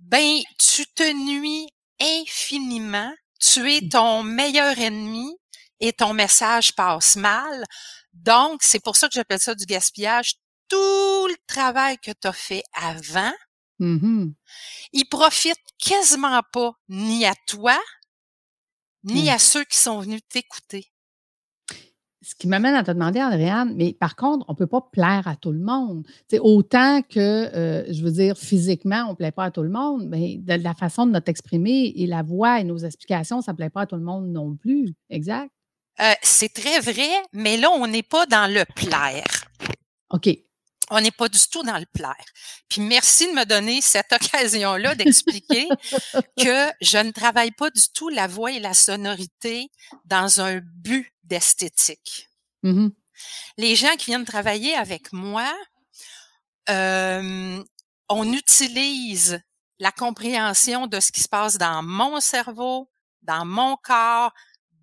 ben, 0.00 0.40
tu 0.58 0.84
te 0.94 1.12
nuis 1.12 1.68
infiniment. 2.00 3.12
Tu 3.40 3.72
es 3.72 3.80
mmh. 3.80 3.88
ton 3.88 4.22
meilleur 4.22 4.78
ennemi 4.78 5.36
et 5.80 5.92
ton 5.92 6.12
message 6.12 6.74
passe 6.74 7.16
mal. 7.16 7.64
Donc, 8.12 8.62
c'est 8.62 8.82
pour 8.82 8.96
ça 8.96 9.08
que 9.08 9.14
j'appelle 9.14 9.40
ça 9.40 9.54
du 9.54 9.64
gaspillage. 9.64 10.34
Tout 10.68 11.26
le 11.28 11.36
travail 11.46 11.98
que 11.98 12.12
tu 12.12 12.28
as 12.28 12.32
fait 12.32 12.62
avant, 12.72 13.32
mmh 13.78 14.30
il 14.92 15.04
profite 15.06 15.58
quasiment 15.78 16.40
pas 16.52 16.72
ni 16.88 17.26
à 17.26 17.34
toi, 17.46 17.78
ni 19.04 19.30
à 19.30 19.38
ceux 19.38 19.64
qui 19.64 19.76
sont 19.76 20.00
venus 20.00 20.20
t'écouter. 20.28 20.86
Ce 22.24 22.36
qui 22.36 22.46
m'amène 22.46 22.74
à 22.76 22.84
te 22.84 22.92
demander, 22.92 23.20
Andréane, 23.20 23.74
mais 23.74 23.94
par 23.94 24.14
contre, 24.14 24.44
on 24.48 24.52
ne 24.52 24.56
peut 24.56 24.68
pas 24.68 24.88
plaire 24.92 25.26
à 25.26 25.34
tout 25.34 25.50
le 25.50 25.58
monde. 25.58 26.06
C'est 26.28 26.38
autant 26.38 27.02
que, 27.02 27.18
euh, 27.18 27.92
je 27.92 28.00
veux 28.04 28.12
dire, 28.12 28.38
physiquement, 28.38 29.06
on 29.08 29.10
ne 29.10 29.16
plaît 29.16 29.32
pas 29.32 29.46
à 29.46 29.50
tout 29.50 29.62
le 29.62 29.70
monde, 29.70 30.06
mais 30.08 30.36
de 30.36 30.54
la 30.54 30.74
façon 30.74 31.06
de 31.06 31.10
notre 31.10 31.28
exprimer 31.28 31.92
et 31.96 32.06
la 32.06 32.22
voix 32.22 32.60
et 32.60 32.64
nos 32.64 32.78
explications, 32.78 33.40
ça 33.40 33.52
ne 33.52 33.56
plaît 33.56 33.70
pas 33.70 33.82
à 33.82 33.86
tout 33.86 33.96
le 33.96 34.02
monde 34.02 34.28
non 34.28 34.54
plus. 34.54 34.94
Exact? 35.10 35.50
Euh, 36.00 36.12
c'est 36.22 36.52
très 36.52 36.78
vrai, 36.78 37.10
mais 37.32 37.56
là, 37.56 37.70
on 37.72 37.88
n'est 37.88 38.04
pas 38.04 38.24
dans 38.26 38.52
le 38.52 38.64
plaire. 38.76 39.26
OK 40.10 40.28
on 40.90 41.00
n'est 41.00 41.10
pas 41.10 41.28
du 41.28 41.38
tout 41.50 41.62
dans 41.62 41.78
le 41.78 41.86
plaire. 41.92 42.24
Puis 42.68 42.80
merci 42.80 43.26
de 43.26 43.32
me 43.32 43.44
donner 43.44 43.80
cette 43.80 44.12
occasion-là 44.12 44.94
d'expliquer 44.94 45.68
que 46.38 46.70
je 46.80 46.98
ne 46.98 47.10
travaille 47.10 47.52
pas 47.52 47.70
du 47.70 47.82
tout 47.94 48.08
la 48.08 48.26
voix 48.26 48.52
et 48.52 48.60
la 48.60 48.74
sonorité 48.74 49.70
dans 50.04 50.40
un 50.40 50.60
but 50.62 51.12
d'esthétique. 51.24 52.28
Mm-hmm. 52.64 52.92
Les 53.58 53.76
gens 53.76 53.94
qui 53.96 54.06
viennent 54.06 54.24
travailler 54.24 54.74
avec 54.74 55.12
moi, 55.12 55.50
euh, 56.68 57.62
on 58.08 58.32
utilise 58.32 59.40
la 59.78 59.92
compréhension 59.92 60.86
de 60.86 61.00
ce 61.00 61.10
qui 61.12 61.20
se 61.20 61.28
passe 61.28 61.58
dans 61.58 61.82
mon 61.82 62.20
cerveau, 62.20 62.88
dans 63.22 63.44
mon 63.44 63.76
corps, 63.76 64.32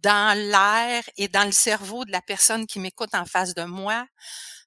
dans 0.01 0.37
l'air 0.37 1.03
et 1.17 1.27
dans 1.27 1.45
le 1.45 1.51
cerveau 1.51 2.05
de 2.05 2.11
la 2.11 2.21
personne 2.21 2.65
qui 2.65 2.79
m'écoute 2.79 3.13
en 3.13 3.25
face 3.25 3.53
de 3.53 3.63
moi 3.63 4.05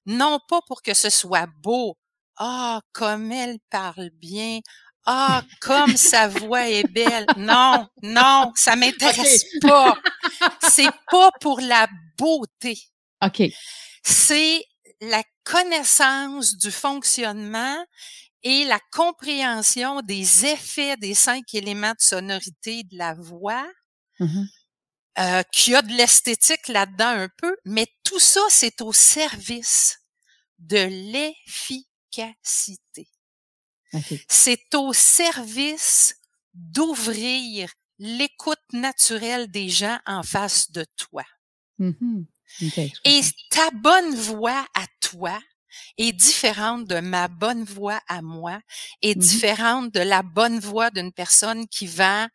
non 0.05 0.39
pas 0.47 0.61
pour 0.67 0.81
que 0.81 0.93
ce 0.93 1.09
soit 1.09 1.47
beau. 1.61 1.97
Ah, 2.37 2.81
comme 2.91 3.31
elle 3.31 3.59
parle 3.69 4.09
bien. 4.11 4.59
Ah, 5.05 5.43
comme 5.59 5.97
sa 5.97 6.27
voix 6.27 6.69
est 6.69 6.87
belle. 6.87 7.25
Non, 7.37 7.87
non, 8.01 8.51
ça 8.55 8.75
m'intéresse 8.75 9.45
pas. 9.61 9.97
C'est 10.69 10.91
pas 11.11 11.29
pour 11.41 11.59
la 11.59 11.87
beauté. 12.17 12.79
OK. 13.23 13.43
C'est 14.03 14.65
la 15.01 15.23
connaissance 15.43 16.57
du 16.57 16.71
fonctionnement 16.71 17.85
et 18.43 18.65
la 18.65 18.79
compréhension 18.91 20.01
des 20.01 20.45
effets 20.45 20.97
des 20.97 21.13
cinq 21.13 21.53
éléments 21.53 21.91
de 21.91 22.01
sonorité 22.01 22.83
de 22.83 22.97
la 22.97 23.13
voix. 23.13 23.65
Mm-hmm. 24.19 24.45
Euh, 25.19 25.43
qui 25.51 25.75
a 25.75 25.83
de 25.83 25.91
l'esthétique 25.93 26.67
là-dedans 26.69 27.05
un 27.05 27.29
peu, 27.37 27.55
mais 27.65 27.85
tout 28.03 28.19
ça, 28.19 28.41
c'est 28.49 28.81
au 28.81 28.91
service 28.91 29.99
de 30.57 31.11
l'efficacité. 31.11 33.07
C'est 34.27 34.73
au 34.73 34.91
service 34.91 36.15
d'ouvrir 36.55 37.71
l'écoute 37.99 38.57
naturelle 38.71 39.51
des 39.51 39.69
gens 39.69 39.99
en 40.07 40.23
face 40.23 40.71
de 40.71 40.83
toi. 40.95 41.25
Mm-hmm. 41.79 42.25
Et 43.05 43.21
ta 43.51 43.69
bonne 43.69 44.15
voix 44.15 44.65
à 44.73 44.87
toi 44.99 45.39
est 45.99 46.13
différente 46.13 46.87
de 46.87 46.99
ma 47.01 47.27
bonne 47.27 47.65
voix 47.65 48.01
à 48.07 48.23
moi, 48.23 48.59
est 49.03 49.13
mm-hmm. 49.15 49.19
différente 49.19 49.93
de 49.93 49.99
la 49.99 50.23
bonne 50.23 50.59
voix 50.59 50.89
d'une 50.89 51.11
personne 51.11 51.67
qui 51.67 51.85
vend 51.85 52.27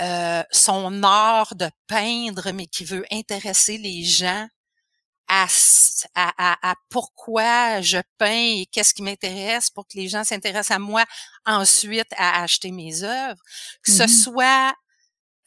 euh, 0.00 0.42
son 0.50 1.02
art 1.02 1.54
de 1.54 1.70
peindre, 1.86 2.52
mais 2.52 2.66
qui 2.66 2.84
veut 2.84 3.04
intéresser 3.10 3.78
les 3.78 4.04
gens 4.04 4.48
à, 5.28 5.46
à, 6.14 6.70
à, 6.70 6.74
pourquoi 6.88 7.80
je 7.82 7.98
peins 8.16 8.60
et 8.60 8.66
qu'est-ce 8.72 8.94
qui 8.94 9.02
m'intéresse 9.02 9.70
pour 9.70 9.86
que 9.86 9.96
les 9.98 10.08
gens 10.08 10.24
s'intéressent 10.24 10.76
à 10.76 10.78
moi 10.78 11.04
ensuite 11.44 12.08
à 12.16 12.42
acheter 12.42 12.70
mes 12.70 13.02
œuvres. 13.02 13.40
Que 13.82 13.90
ce 13.90 14.04
mmh 14.04 14.08
soit 14.08 14.74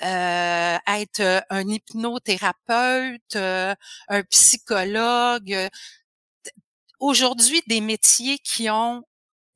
euh, 0.04 0.78
être 0.88 1.46
un 1.50 1.68
hypnothérapeute, 1.68 3.36
euh, 3.36 3.76
un 4.08 4.24
psychologue. 4.24 5.70
Aujourd'hui, 7.00 7.62
des 7.68 7.82
métiers 7.82 8.40
qui 8.40 8.70
ont 8.70 9.04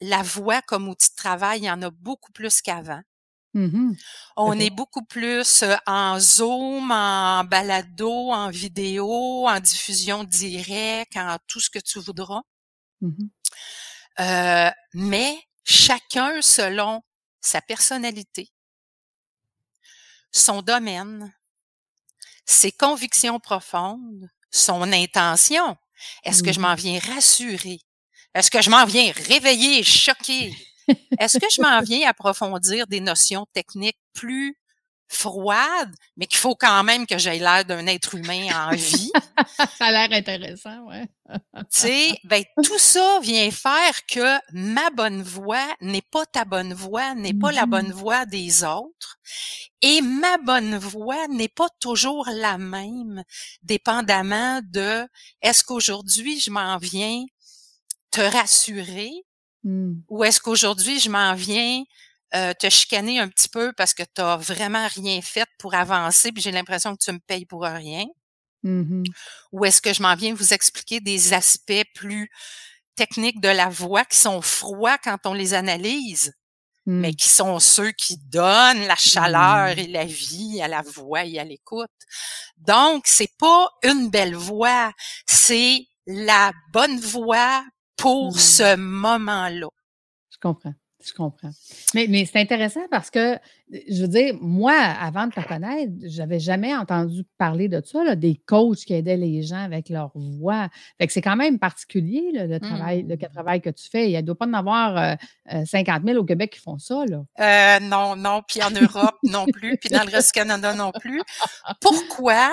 la 0.02 0.22
voix 0.24 0.62
comme 0.62 0.88
outil 0.90 1.10
de 1.10 1.16
travail, 1.16 1.62
il 1.62 1.66
y 1.66 1.72
en 1.72 1.82
a 1.82 1.90
beaucoup 1.90 2.32
plus 2.32 2.62
qu'avant. 2.62 3.02
Mmh 3.56 3.94
On 4.36 4.60
est 4.60 4.70
beaucoup 4.70 5.06
plus 5.06 5.64
en 5.88 6.20
Zoom, 6.20 6.92
en 6.92 7.46
balado, 7.46 8.32
en 8.32 8.50
vidéo, 8.50 9.48
en 9.48 9.60
diffusion 9.62 10.26
directe, 10.26 11.16
en 11.16 11.38
tout 11.48 11.62
ce 11.62 11.70
que 11.70 11.80
tu 11.80 12.00
voudras. 12.00 12.42
Mmh 13.02 13.12
euh, 14.22 14.72
mais 14.94 15.38
chacun 15.66 16.42
selon 16.42 17.02
sa 17.42 17.62
personnalité, 17.62 18.50
son 20.32 20.62
domaine, 20.62 21.34
ses 22.46 22.72
convictions 22.72 23.42
profondes, 23.42 24.30
son 24.52 24.84
intention. 24.94 25.78
Est-ce 26.24 26.44
que 26.44 26.54
je 26.54 26.60
mmh 26.60 26.62
m'en 26.62 26.76
viens 26.76 27.00
rassurer? 27.00 27.82
Est-ce 28.34 28.52
que 28.52 28.62
je 28.62 28.70
m'en 28.70 28.86
viens 28.86 29.12
réveiller, 29.28 29.84
choquer? 29.84 30.54
Est-ce 31.20 31.38
que 31.38 31.50
je 31.50 31.62
m'en 31.62 31.82
viens 31.82 32.08
approfondir 32.10 32.88
des 32.88 33.00
notions 33.00 33.46
techniques 33.54 34.00
plus 34.13 34.58
froides, 35.08 35.94
mais 36.18 36.25
qu'il 36.25 36.39
faut 36.39 36.56
quand 36.56 36.84
même 36.84 37.06
que 37.06 37.18
j'aie 37.18 37.38
l'air 37.38 37.63
d'un 37.65 37.86
être 37.88 38.15
humain 38.15 38.48
en 38.54 38.75
vie? 38.75 39.12
ça 39.77 39.86
a 39.86 39.92
l'air 39.92 40.12
intéressant, 40.12 40.84
ouais. 40.88 41.08
tu 41.30 41.65
sais, 41.70 42.20
ben, 42.24 42.44
tout 42.63 42.80
ça 42.80 43.20
vient 43.22 43.51
faire 43.51 44.06
que 44.08 44.39
ma 44.51 44.89
bonne 44.89 45.22
voix 45.22 45.68
n'est 45.82 46.01
pas 46.01 46.25
ta 46.25 46.46
bonne 46.46 46.74
voix, 46.74 47.13
n'est 47.13 47.34
pas 47.34 47.51
la 47.51 47.65
bonne 47.65 47.89
mm-hmm. 47.89 47.94
voix 47.94 48.25
des 48.25 48.63
autres. 48.63 49.18
Et 49.82 50.01
ma 50.01 50.38
bonne 50.39 50.77
voix 50.77 51.27
n'est 51.27 51.48
pas 51.48 51.70
toujours 51.80 52.27
la 52.32 52.58
même, 52.58 53.24
dépendamment 53.62 54.62
de 54.63 55.08
est-ce 55.42 55.63
qu'aujourd'hui 55.63 56.39
je 56.39 56.50
m'en 56.50 56.77
viens 56.77 57.24
te 58.12 58.22
rassurer 58.22 59.12
Mmh. 59.65 59.95
Ou 60.10 60.24
est-ce 60.24 60.39
qu'aujourd'hui, 60.39 61.00
je 61.00 61.10
m'en 61.10 61.34
viens 61.34 61.84
euh, 62.36 62.53
te 62.53 62.69
chicaner 62.69 63.19
un 63.19 63.27
petit 63.27 63.50
peu 63.50 63.74
parce 63.75 63.93
que 63.93 64.03
tu 64.03 64.22
n'as 64.22 64.38
vraiment 64.38 64.88
rien 64.95 65.22
fait 65.22 65.48
pour 65.57 65.74
avancer, 65.74 66.31
puis 66.31 66.41
j'ai 66.41 66.51
l'impression 66.51 66.95
que 66.95 67.03
tu 67.03 67.12
me 67.12 67.19
payes 67.19 67.45
pour 67.45 67.63
rien? 67.63 68.05
Mmh 68.63 69.03
Ou 69.51 69.65
est-ce 69.65 69.81
que 69.81 69.93
je 69.93 70.01
m'en 70.01 70.15
viens 70.15 70.34
vous 70.34 70.53
expliquer 70.53 71.00
des 71.00 71.34
aspects 71.34 71.84
plus 71.95 72.29
techniques 72.95 73.41
de 73.41 73.50
la 73.50 73.69
voix 73.69 74.05
qui 74.05 74.17
sont 74.17 74.41
froids 74.41 74.98
quand 75.00 75.17
on 75.25 75.34
les 75.34 75.53
analyse, 75.55 76.34
mais 76.86 77.12
mmh. 77.12 77.15
qui 77.15 77.27
sont 77.27 77.60
ceux 77.60 77.91
qui 77.91 78.17
donnent 78.17 78.86
la 78.86 78.95
chaleur 78.95 79.77
et 79.79 79.88
la 79.88 80.05
vie 80.05 80.62
à 80.62 80.67
la 80.67 80.84
voix 80.84 81.25
et 81.25 81.39
à 81.39 81.43
l'écoute? 81.43 81.89
Donc, 82.57 83.03
c'est 83.07 83.36
pas 83.39 83.67
une 83.84 84.10
belle 84.12 84.36
voix, 84.36 84.91
c'est 85.25 85.88
la 86.05 86.51
bonne 86.72 87.00
voix 87.00 87.65
pour 87.98 88.36
mmh. 88.36 88.40
ce 88.40 88.75
moment-là. 88.75 89.68
Je 90.30 90.38
comprends. 90.40 90.74
Je 91.06 91.14
comprends. 91.14 91.52
Mais, 91.94 92.08
mais 92.10 92.25
c'est 92.25 92.40
intéressant 92.40 92.88
parce 92.90 93.12
que, 93.12 93.38
je 93.72 94.02
veux 94.02 94.08
dire, 94.08 94.34
moi, 94.42 94.74
avant 94.74 95.28
de 95.28 95.34
te 95.34 95.48
connaître, 95.48 95.92
j'avais 96.02 96.40
jamais 96.40 96.75
entendu 96.75 97.24
parler 97.38 97.70
de 97.70 97.80
ça, 97.86 98.16
des 98.16 98.42
coachs 98.48 98.80
qui 98.80 98.96
aidaient 98.96 99.18
les 99.18 99.44
gens 99.44 99.64
avec 99.64 99.90
leur 99.90 100.12
voix. 100.16 100.68
Fait 100.98 101.06
que 101.06 101.14
c'est 101.14 101.22
quand 101.22 101.36
même 101.36 101.60
particulier, 101.60 102.32
le, 102.34 102.60
travail, 102.60 103.04
le 103.04 103.16
mmh. 103.16 103.30
travail 103.32 103.62
que 103.62 103.70
tu 103.70 103.88
fais. 103.88 104.10
Il 104.10 104.16
ne 104.16 104.22
doit 104.22 104.36
pas 104.36 104.48
en 104.48 104.54
avoir 104.54 105.18
50 105.48 106.02
euh, 106.02 106.08
000 106.08 106.20
au 106.20 106.25
Québec 106.25 106.54
qui 106.54 106.60
font 106.60 106.80
ça, 106.80 107.04
là. 107.06 107.24
Euh, 107.40 107.80
non, 107.82 108.16
non, 108.16 108.42
puis 108.48 108.64
en 108.64 108.72
Europe 108.72 109.18
non 109.24 109.46
plus, 109.46 109.78
puis 109.78 109.90
dans 109.90 110.04
le 110.04 110.10
reste 110.10 110.34
du 110.34 110.40
Canada 110.40 110.74
non 110.74 110.92
plus. 110.92 111.22
Pourquoi? 111.82 112.52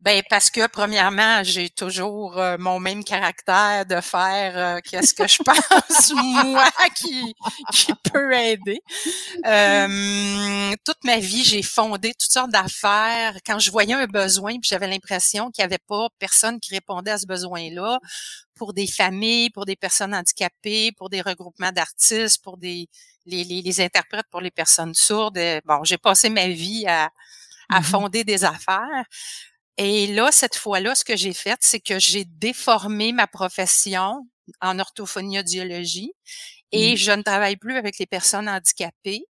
Ben 0.00 0.22
parce 0.30 0.48
que 0.48 0.68
premièrement, 0.68 1.42
j'ai 1.42 1.70
toujours 1.70 2.38
euh, 2.38 2.56
mon 2.56 2.78
même 2.78 3.02
caractère 3.02 3.84
de 3.84 4.00
faire 4.00 4.56
euh, 4.56 4.80
qu'est-ce 4.84 5.12
que 5.12 5.26
je 5.26 5.38
pense 5.42 6.12
moi 6.12 6.70
qui 6.94 7.34
qui 7.72 7.92
peut 8.04 8.32
aider. 8.32 8.80
Euh, 9.44 10.72
toute 10.84 11.02
ma 11.02 11.18
vie, 11.18 11.42
j'ai 11.42 11.62
fondé 11.62 12.10
toutes 12.10 12.30
sortes 12.30 12.52
d'affaires. 12.52 13.38
Quand 13.44 13.58
je 13.58 13.72
voyais 13.72 13.94
un 13.94 14.06
besoin, 14.06 14.52
puis 14.52 14.68
j'avais 14.68 14.86
l'impression 14.86 15.50
qu'il 15.50 15.62
n'y 15.62 15.66
avait 15.66 15.82
pas 15.84 16.06
personne 16.20 16.60
qui 16.60 16.72
répondait 16.74 17.10
à 17.10 17.18
ce 17.18 17.26
besoin-là, 17.26 17.98
pour 18.54 18.74
des 18.74 18.86
familles, 18.86 19.50
pour 19.50 19.66
des 19.66 19.76
personnes 19.76 20.14
handicapées, 20.14 20.92
pour 20.92 21.10
des 21.10 21.22
regroupements 21.22 21.72
d'artistes, 21.72 22.42
pour 22.44 22.56
des 22.56 22.88
les, 23.26 23.44
les, 23.44 23.62
les, 23.62 23.80
interprètes, 23.80 24.26
pour 24.30 24.40
les 24.40 24.50
personnes 24.52 24.94
sourdes. 24.94 25.38
Bon, 25.66 25.82
j'ai 25.82 25.98
passé 25.98 26.30
ma 26.30 26.46
vie 26.48 26.86
à 26.86 27.10
à 27.70 27.80
mmh 27.80 27.84
fonder 27.84 28.24
des 28.24 28.44
affaires. 28.44 29.04
Et 29.78 30.08
là, 30.08 30.30
cette 30.32 30.56
fois-là, 30.56 30.96
ce 30.96 31.04
que 31.04 31.16
j'ai 31.16 31.32
fait, 31.32 31.58
c'est 31.60 31.78
que 31.78 32.00
j'ai 32.00 32.24
déformé 32.24 33.12
ma 33.12 33.28
profession 33.28 34.26
en 34.60 34.78
orthophonie 34.80 35.38
audiologie 35.38 36.12
et 36.72 36.94
mmh. 36.94 36.96
je 36.96 37.12
ne 37.12 37.22
travaille 37.22 37.56
plus 37.56 37.76
avec 37.76 37.98
les 37.98 38.06
personnes 38.06 38.48
handicapées, 38.48 39.24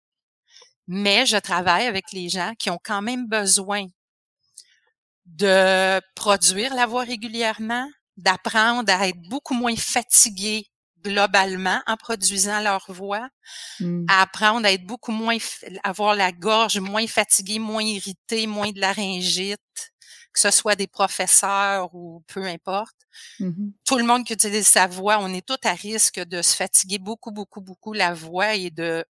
mais 0.86 1.26
je 1.26 1.36
travaille 1.36 1.86
avec 1.86 2.12
les 2.12 2.30
gens 2.30 2.54
qui 2.58 2.70
ont 2.70 2.80
quand 2.82 3.02
même 3.02 3.26
besoin 3.26 3.86
de 5.26 6.00
produire 6.14 6.74
la 6.74 6.86
voix 6.86 7.04
régulièrement, 7.04 7.86
d'apprendre 8.16 8.90
à 8.90 9.06
être 9.06 9.20
beaucoup 9.28 9.54
moins 9.54 9.76
fatigués 9.76 10.66
globalement 11.04 11.80
en 11.86 11.96
produisant 11.96 12.60
leur 12.60 12.84
voix, 12.88 13.28
mmh. 13.80 14.06
à 14.08 14.22
apprendre 14.22 14.66
à 14.66 14.72
être 14.72 14.84
beaucoup 14.84 15.12
moins, 15.12 15.36
avoir 15.84 16.14
la 16.14 16.32
gorge 16.32 16.78
moins 16.78 17.06
fatiguée, 17.06 17.58
moins 17.58 17.82
irritée, 17.82 18.46
moins 18.46 18.72
de 18.72 18.80
laryngite, 18.80 19.60
que 20.32 20.40
ce 20.40 20.50
soit 20.50 20.76
des 20.76 20.86
professeurs 20.86 21.94
ou 21.94 22.22
peu 22.26 22.44
importe. 22.44 22.96
Mmh 23.40 23.70
Tout 23.84 23.98
le 23.98 24.04
monde 24.04 24.24
qui 24.24 24.32
utilise 24.32 24.66
sa 24.66 24.86
voix, 24.86 25.18
on 25.20 25.32
est 25.32 25.46
tout 25.46 25.56
à 25.64 25.72
risque 25.72 26.20
de 26.20 26.42
se 26.42 26.54
fatiguer 26.54 26.98
beaucoup, 26.98 27.30
beaucoup, 27.30 27.60
beaucoup 27.60 27.92
la 27.92 28.14
voix 28.14 28.54
et 28.54 28.70
de 28.70 29.04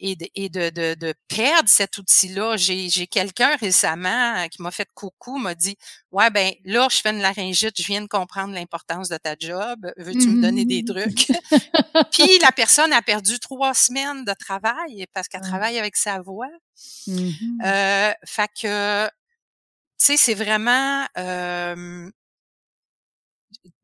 et 0.00 0.16
de, 0.16 0.26
et 0.34 0.48
de, 0.48 0.70
de, 0.70 0.94
de 0.94 1.14
perdre 1.28 1.68
cet 1.68 1.98
outil-là. 1.98 2.56
J'ai, 2.56 2.88
j'ai 2.88 3.06
quelqu'un 3.06 3.56
récemment 3.56 4.36
euh, 4.36 4.46
qui 4.48 4.62
m'a 4.62 4.70
fait 4.70 4.88
coucou, 4.94 5.38
m'a 5.38 5.54
dit 5.54 5.76
Ouais, 6.10 6.30
ben 6.30 6.52
là, 6.64 6.88
je 6.90 6.96
fais 6.96 7.10
une 7.10 7.20
laryngite, 7.20 7.80
je 7.80 7.86
viens 7.86 8.00
de 8.00 8.08
comprendre 8.08 8.54
l'importance 8.54 9.08
de 9.08 9.16
ta 9.16 9.36
job. 9.38 9.92
Veux-tu 9.96 10.28
me 10.28 10.42
donner 10.42 10.64
des 10.64 10.84
trucs? 10.84 11.26
Puis 12.12 12.38
la 12.40 12.52
personne 12.52 12.92
a 12.92 13.02
perdu 13.02 13.38
trois 13.38 13.74
semaines 13.74 14.24
de 14.24 14.32
travail 14.32 15.06
parce 15.12 15.28
qu'elle 15.28 15.42
travaille 15.42 15.78
avec 15.78 15.96
sa 15.96 16.20
voix. 16.20 16.50
Mmh 17.06 17.30
euh, 17.64 18.12
fait 18.24 18.50
que, 18.60 19.08
sais, 20.04 20.16
c'est 20.16 20.34
vraiment 20.34 21.06
euh, 21.18 22.10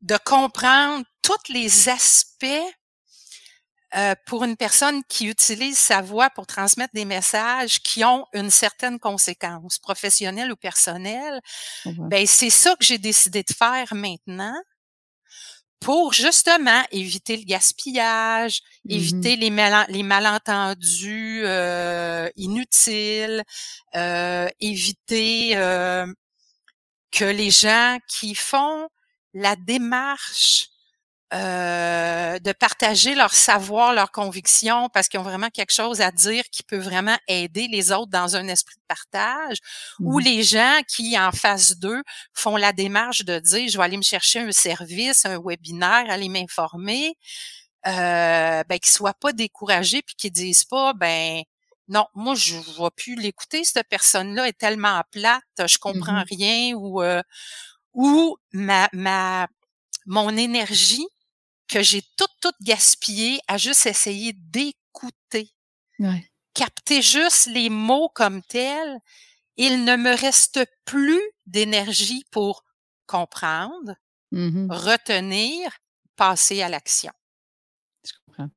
de 0.01 0.17
comprendre 0.25 1.05
tous 1.21 1.51
les 1.51 1.89
aspects 1.89 2.45
euh, 3.95 4.15
pour 4.25 4.43
une 4.43 4.57
personne 4.57 5.01
qui 5.05 5.27
utilise 5.27 5.77
sa 5.77 6.01
voix 6.01 6.29
pour 6.29 6.45
transmettre 6.45 6.93
des 6.93 7.05
messages 7.05 7.79
qui 7.79 8.03
ont 8.03 8.25
une 8.33 8.49
certaine 8.49 8.99
conséquence, 8.99 9.79
professionnelle 9.79 10.51
ou 10.51 10.57
personnelle, 10.57 11.39
ben 11.85 12.25
c'est 12.27 12.49
ça 12.49 12.75
que 12.75 12.83
j'ai 12.83 12.97
décidé 12.97 13.43
de 13.43 13.53
faire 13.53 13.93
maintenant 13.93 14.55
pour 15.79 16.13
justement 16.13 16.83
éviter 16.91 17.37
le 17.37 17.43
gaspillage, 17.43 18.61
mmh 18.85 18.91
éviter 18.93 19.35
les, 19.35 19.51
les 19.89 20.03
malentendus 20.03 21.43
euh, 21.45 22.29
inutiles, 22.35 23.43
euh, 23.95 24.47
éviter 24.59 25.55
que 27.11 27.25
les 27.25 27.51
gens 27.51 27.97
qui 28.07 28.35
font 28.35 28.87
la 29.33 29.55
démarche 29.55 30.69
euh, 31.33 32.39
de 32.39 32.53
partager 32.53 33.13
leur 33.13 33.33
savoir, 33.33 33.93
leurs 33.93 34.11
convictions, 34.11 34.87
parce 34.93 35.09
qu'ils 35.09 35.19
ont 35.19 35.23
vraiment 35.23 35.49
quelque 35.49 35.73
chose 35.73 35.99
à 35.99 36.09
dire 36.11 36.45
qui 36.51 36.63
peut 36.63 36.77
vraiment 36.77 37.17
aider 37.27 37.67
les 37.67 37.91
autres 37.91 38.11
dans 38.11 38.37
un 38.37 38.47
esprit 38.47 38.77
de 38.77 38.83
partage, 38.87 39.57
ou 39.99 40.19
mmh 40.19 40.23
les 40.23 40.43
gens 40.43 40.79
qui, 40.87 41.19
en 41.19 41.33
face 41.33 41.77
d'eux, 41.77 42.01
font 42.33 42.55
la 42.55 42.71
démarche 42.71 43.25
de 43.25 43.39
dire, 43.39 43.67
je 43.69 43.77
vais 43.77 43.83
aller 43.83 43.97
me 43.97 44.03
chercher 44.03 44.39
un 44.39 44.53
service, 44.53 45.25
un 45.25 45.37
webinaire, 45.43 46.05
aller 46.09 46.29
m'informer, 46.29 47.17
euh, 47.87 48.63
ben, 48.63 48.79
qu'ils 48.79 48.91
soient 48.91 49.13
pas 49.13 49.33
découragés, 49.33 50.01
puis 50.01 50.15
qu'ils 50.15 50.31
disent 50.31 50.63
pas, 50.65 50.93
ben, 50.93 51.41
non, 51.89 52.05
moi, 52.15 52.35
je 52.35 52.55
ne 52.55 52.61
vais 52.83 52.89
plus 52.95 53.15
l'écouter, 53.15 53.65
cette 53.65 53.87
personne-là 53.89 54.47
est 54.47 54.57
tellement 54.57 55.01
plate, 55.11 55.43
je 55.59 55.77
comprends 55.77 56.13
mmh 56.21 56.25
rien, 56.29 56.73
ou, 56.75 57.01
euh, 57.01 57.21
ou 57.93 58.37
ma, 58.53 58.87
ma, 58.93 59.47
mon 60.05 60.35
énergie 60.37 61.05
que 61.67 61.81
j'ai 61.81 62.01
tout, 62.17 62.27
tout 62.41 62.53
gaspillé 62.61 63.39
à 63.47 63.57
juste 63.57 63.85
essayer 63.85 64.33
d'écouter. 64.33 65.53
Capter 66.53 67.01
juste 67.01 67.47
les 67.47 67.69
mots 67.69 68.09
comme 68.09 68.41
tels. 68.41 68.99
Il 69.57 69.83
ne 69.85 69.95
me 69.95 70.15
reste 70.15 70.59
plus 70.85 71.21
d'énergie 71.45 72.25
pour 72.31 72.63
comprendre, 73.07 73.95
mmh 74.31 74.71
retenir, 74.71 75.71
passer 76.15 76.61
à 76.61 76.69
l'action. 76.69 77.11
Je 78.05 78.11
comprends. 78.25 78.49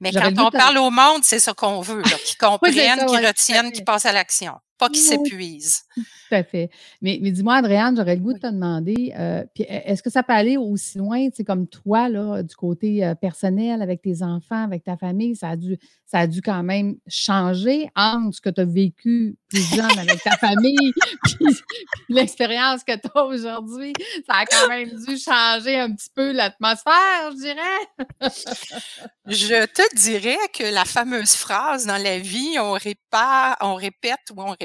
Mais 0.00 0.12
quand 0.12 0.32
on 0.38 0.50
parle 0.50 0.78
au 0.78 0.90
monde, 0.90 1.22
c'est 1.24 1.40
ce 1.40 1.50
qu'on 1.50 1.80
veut, 1.80 2.02
qu'ils 2.02 2.36
comprennent, 2.38 3.06
qu'ils 3.06 3.26
retiennent, 3.26 3.72
qu'ils 3.72 3.84
passent 3.84 4.06
à 4.06 4.12
l'action, 4.12 4.58
pas 4.82 4.88
qu'ils 4.88 5.02
s'épuisent. 5.02 5.82
Tout 5.94 6.34
à 6.34 6.42
fait. 6.42 6.70
Mais, 7.00 7.18
mais 7.22 7.30
dis-moi, 7.30 7.54
Adrienne, 7.54 7.94
j'aurais 7.96 8.16
le 8.16 8.22
goût 8.22 8.32
de 8.32 8.38
te 8.38 8.48
demander, 8.48 9.12
euh, 9.16 9.42
e, 9.42 9.62
est-ce 9.68 10.02
que 10.02 10.10
ça 10.10 10.24
peut 10.24 10.32
aller 10.32 10.56
aussi 10.56 10.98
loin, 10.98 11.28
tu 11.28 11.36
sais, 11.36 11.44
comme 11.44 11.68
toi, 11.68 12.08
là, 12.08 12.42
du 12.42 12.56
côté 12.56 13.04
euh, 13.04 13.14
personnel, 13.14 13.80
avec 13.80 14.02
tes 14.02 14.22
enfants, 14.22 14.64
avec 14.64 14.82
ta 14.82 14.96
famille, 14.96 15.36
ça 15.36 15.50
a 15.50 15.56
dû, 15.56 15.78
ça 16.04 16.20
a 16.20 16.26
dû 16.26 16.42
quand 16.42 16.62
même 16.64 16.96
changer 17.06 17.88
entre 17.94 18.34
ce 18.34 18.40
que 18.40 18.50
tu 18.50 18.60
as 18.60 18.64
vécu 18.64 19.36
plus 19.48 19.62
jeune 19.74 19.98
avec 19.98 20.20
ta 20.22 20.36
famille, 20.36 20.92
puis, 21.24 21.46
l'expérience 22.08 22.82
que 22.82 22.96
tu 22.96 23.08
as 23.14 23.24
aujourd'hui. 23.24 23.92
Ça 24.26 24.38
a 24.38 24.46
quand 24.46 24.68
même 24.68 24.88
dû 24.88 25.16
changer 25.18 25.78
un 25.78 25.94
petit 25.94 26.10
peu 26.14 26.32
l'atmosphère, 26.32 27.30
je 27.30 27.36
dirais. 27.36 28.30
je 29.26 29.66
te 29.66 29.96
dirais 29.96 30.38
que 30.52 30.74
la 30.74 30.84
fameuse 30.84 31.34
phrase 31.34 31.86
dans 31.86 32.02
la 32.02 32.18
vie, 32.18 32.56
on 32.58 32.72
répare, 32.72 33.56
on 33.60 33.74
répète 33.74 34.30
ou 34.34 34.42
on 34.42 34.56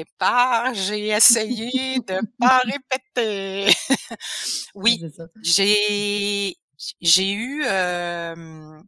j'ai 0.74 1.08
essayé 1.08 1.98
de 2.00 2.20
pas 2.38 2.60
répéter. 2.60 3.72
oui, 4.74 5.00
j'ai 5.42 6.56
j'ai 7.00 7.32
eu 7.32 7.64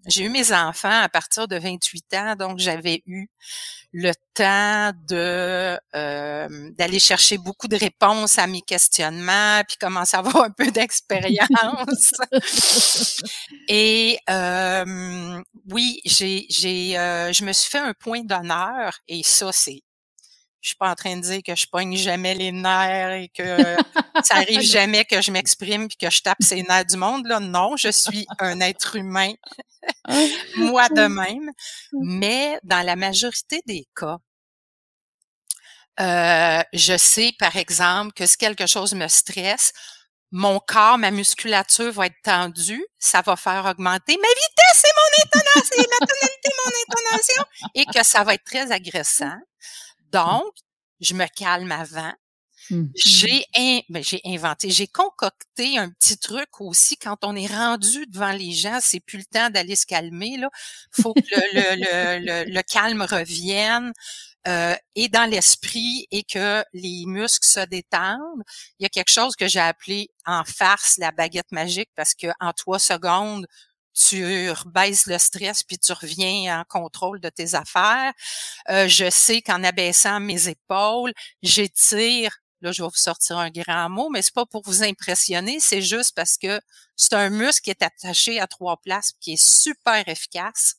j'ai 0.06 0.24
eu 0.24 0.28
mes 0.28 0.52
enfants 0.52 1.00
à 1.02 1.08
partir 1.08 1.48
de 1.48 1.56
28 1.58 2.14
ans, 2.14 2.36
donc 2.36 2.58
j'avais 2.58 3.02
eu 3.06 3.28
le 3.92 4.12
temps 4.34 4.92
de 5.08 5.78
d'aller 6.76 6.98
chercher 7.00 7.38
beaucoup 7.38 7.68
de 7.68 7.76
réponses 7.76 8.38
à 8.38 8.46
mes 8.46 8.62
questionnements, 8.62 9.62
puis 9.66 9.76
commencer 9.78 10.16
à 10.16 10.20
avoir 10.20 10.44
un 10.44 10.50
peu 10.50 10.70
d'expérience. 10.70 12.12
et 13.68 14.18
oui, 15.68 16.00
j'ai 16.04 16.46
j'ai 16.48 16.92
je 17.32 17.44
me 17.44 17.52
suis 17.52 17.70
fait 17.70 17.78
un 17.78 17.94
point 17.94 18.22
d'honneur 18.22 18.98
et 19.08 19.22
ça 19.24 19.50
c'est 19.52 19.82
je 20.60 20.68
suis 20.68 20.76
pas 20.76 20.90
en 20.90 20.94
train 20.94 21.16
de 21.16 21.22
dire 21.22 21.40
que 21.44 21.54
je 21.54 21.66
pogne 21.66 21.96
jamais 21.96 22.34
les 22.34 22.52
nerfs 22.52 23.12
et 23.12 23.28
que 23.28 23.42
ça 24.24 24.36
arrive 24.36 24.60
jamais 24.60 25.04
que 25.04 25.22
je 25.22 25.30
m'exprime 25.32 25.88
puis 25.88 25.96
que 25.96 26.10
je 26.10 26.22
tape 26.22 26.38
ces 26.40 26.62
nerfs 26.62 26.86
du 26.86 26.96
monde. 26.96 27.26
Là, 27.26 27.40
non, 27.40 27.76
je 27.76 27.88
suis 27.88 28.26
un 28.38 28.60
être 28.60 28.96
humain, 28.96 29.32
moi 30.56 30.88
de 30.90 31.06
même. 31.06 31.50
Mais 31.92 32.58
dans 32.62 32.84
la 32.84 32.96
majorité 32.96 33.62
des 33.66 33.86
cas, 33.94 34.18
euh, 36.00 36.62
je 36.72 36.96
sais, 36.96 37.32
par 37.38 37.56
exemple, 37.56 38.12
que 38.12 38.26
si 38.26 38.36
quelque 38.36 38.66
chose 38.66 38.94
me 38.94 39.08
stresse, 39.08 39.72
mon 40.32 40.60
corps, 40.60 40.96
ma 40.96 41.10
musculature 41.10 41.92
va 41.92 42.06
être 42.06 42.22
tendue, 42.22 42.84
ça 42.98 43.20
va 43.20 43.36
faire 43.36 43.66
augmenter 43.66 44.16
ma 44.16 44.28
vitesse 44.28 44.84
et 44.84 44.92
mon 44.96 45.24
intonation, 45.24 45.90
ma 45.90 46.06
tonalité, 46.06 46.50
mon 46.64 46.72
intonation, 46.86 47.44
et 47.74 47.84
que 47.86 48.04
ça 48.04 48.22
va 48.22 48.34
être 48.34 48.44
très 48.44 48.70
agressant. 48.70 49.36
Donc, 50.12 50.52
je 51.00 51.14
me 51.14 51.26
calme 51.26 51.72
avant. 51.72 52.12
Mmh. 52.70 52.86
J'ai 52.94 53.44
ben, 53.88 54.02
j'ai 54.02 54.20
inventé, 54.26 54.70
j'ai 54.70 54.86
concocté 54.86 55.78
un 55.78 55.90
petit 55.90 56.18
truc 56.18 56.60
aussi 56.60 56.96
quand 56.96 57.24
on 57.24 57.34
est 57.34 57.46
rendu 57.46 58.06
devant 58.06 58.32
les 58.32 58.52
gens, 58.52 58.78
c'est 58.80 59.00
plus 59.00 59.18
le 59.18 59.24
temps 59.24 59.50
d'aller 59.50 59.76
se 59.76 59.86
calmer 59.86 60.36
là. 60.36 60.50
Faut 60.92 61.14
que 61.14 61.20
le, 61.20 62.44
le, 62.46 62.52
le, 62.52 62.62
calme 62.62 63.02
revienne. 63.02 63.92
Euh, 64.48 64.74
et 64.94 65.08
dans 65.08 65.28
l'esprit 65.28 66.06
et 66.10 66.22
que 66.22 66.64
les 66.72 67.04
muscles 67.04 67.46
se 67.46 67.60
détendent. 67.66 68.42
Il 68.78 68.84
y 68.84 68.86
a 68.86 68.88
quelque 68.88 69.10
chose 69.10 69.36
que 69.36 69.48
j'ai 69.48 69.60
appelé 69.60 70.08
en 70.24 70.44
farce 70.44 70.96
la 70.96 71.12
baguette 71.12 71.52
magique 71.52 71.90
parce 71.94 72.14
que 72.14 72.28
en 72.40 72.52
trois 72.54 72.78
secondes, 72.78 73.46
tu 73.92 74.50
baisses 74.66 75.06
le 75.06 75.18
stress 75.18 75.62
puis 75.62 75.78
tu 75.78 75.92
reviens 75.92 76.60
en 76.60 76.64
contrôle 76.64 77.20
de 77.20 77.28
tes 77.28 77.54
affaires. 77.54 78.12
Euh, 78.68 78.88
je 78.88 79.10
sais 79.10 79.42
qu'en 79.42 79.62
abaissant 79.64 80.20
mes 80.20 80.48
épaules, 80.48 81.12
j'étire 81.42 82.30
là, 82.60 82.72
je 82.72 82.82
vais 82.82 82.88
vous 82.88 82.94
sortir 82.94 83.38
un 83.38 83.50
grand 83.50 83.88
mot, 83.88 84.10
mais 84.10 84.22
c'est 84.22 84.34
pas 84.34 84.46
pour 84.46 84.62
vous 84.64 84.82
impressionner, 84.82 85.60
c'est 85.60 85.82
juste 85.82 86.14
parce 86.14 86.36
que 86.36 86.60
c'est 86.96 87.14
un 87.14 87.30
muscle 87.30 87.62
qui 87.62 87.70
est 87.70 87.82
attaché 87.82 88.40
à 88.40 88.46
trois 88.46 88.76
places, 88.76 89.12
qui 89.20 89.32
est 89.32 89.42
super 89.42 90.06
efficace. 90.08 90.76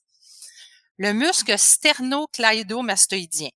Le 0.98 1.14
muscle 1.14 1.58
sternocleidomastoïdien. 1.58 3.50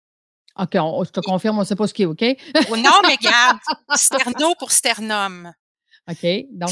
OK, 0.57 0.71
je 0.73 1.11
te 1.11 1.19
confirme, 1.19 1.57
on 1.57 1.61
ne 1.61 1.65
sait 1.65 1.75
pas 1.75 1.85
ce 1.87 1.93
qui 1.93 2.03
est, 2.03 2.05
OK? 2.05 2.23
Oh, 2.69 2.77
non, 2.77 3.01
mais 3.05 3.17
garde, 3.17 3.59
sterno 3.95 4.55
pour 4.57 4.71
sternum. 4.71 5.53
OK. 6.09 6.25
Donc, 6.51 6.71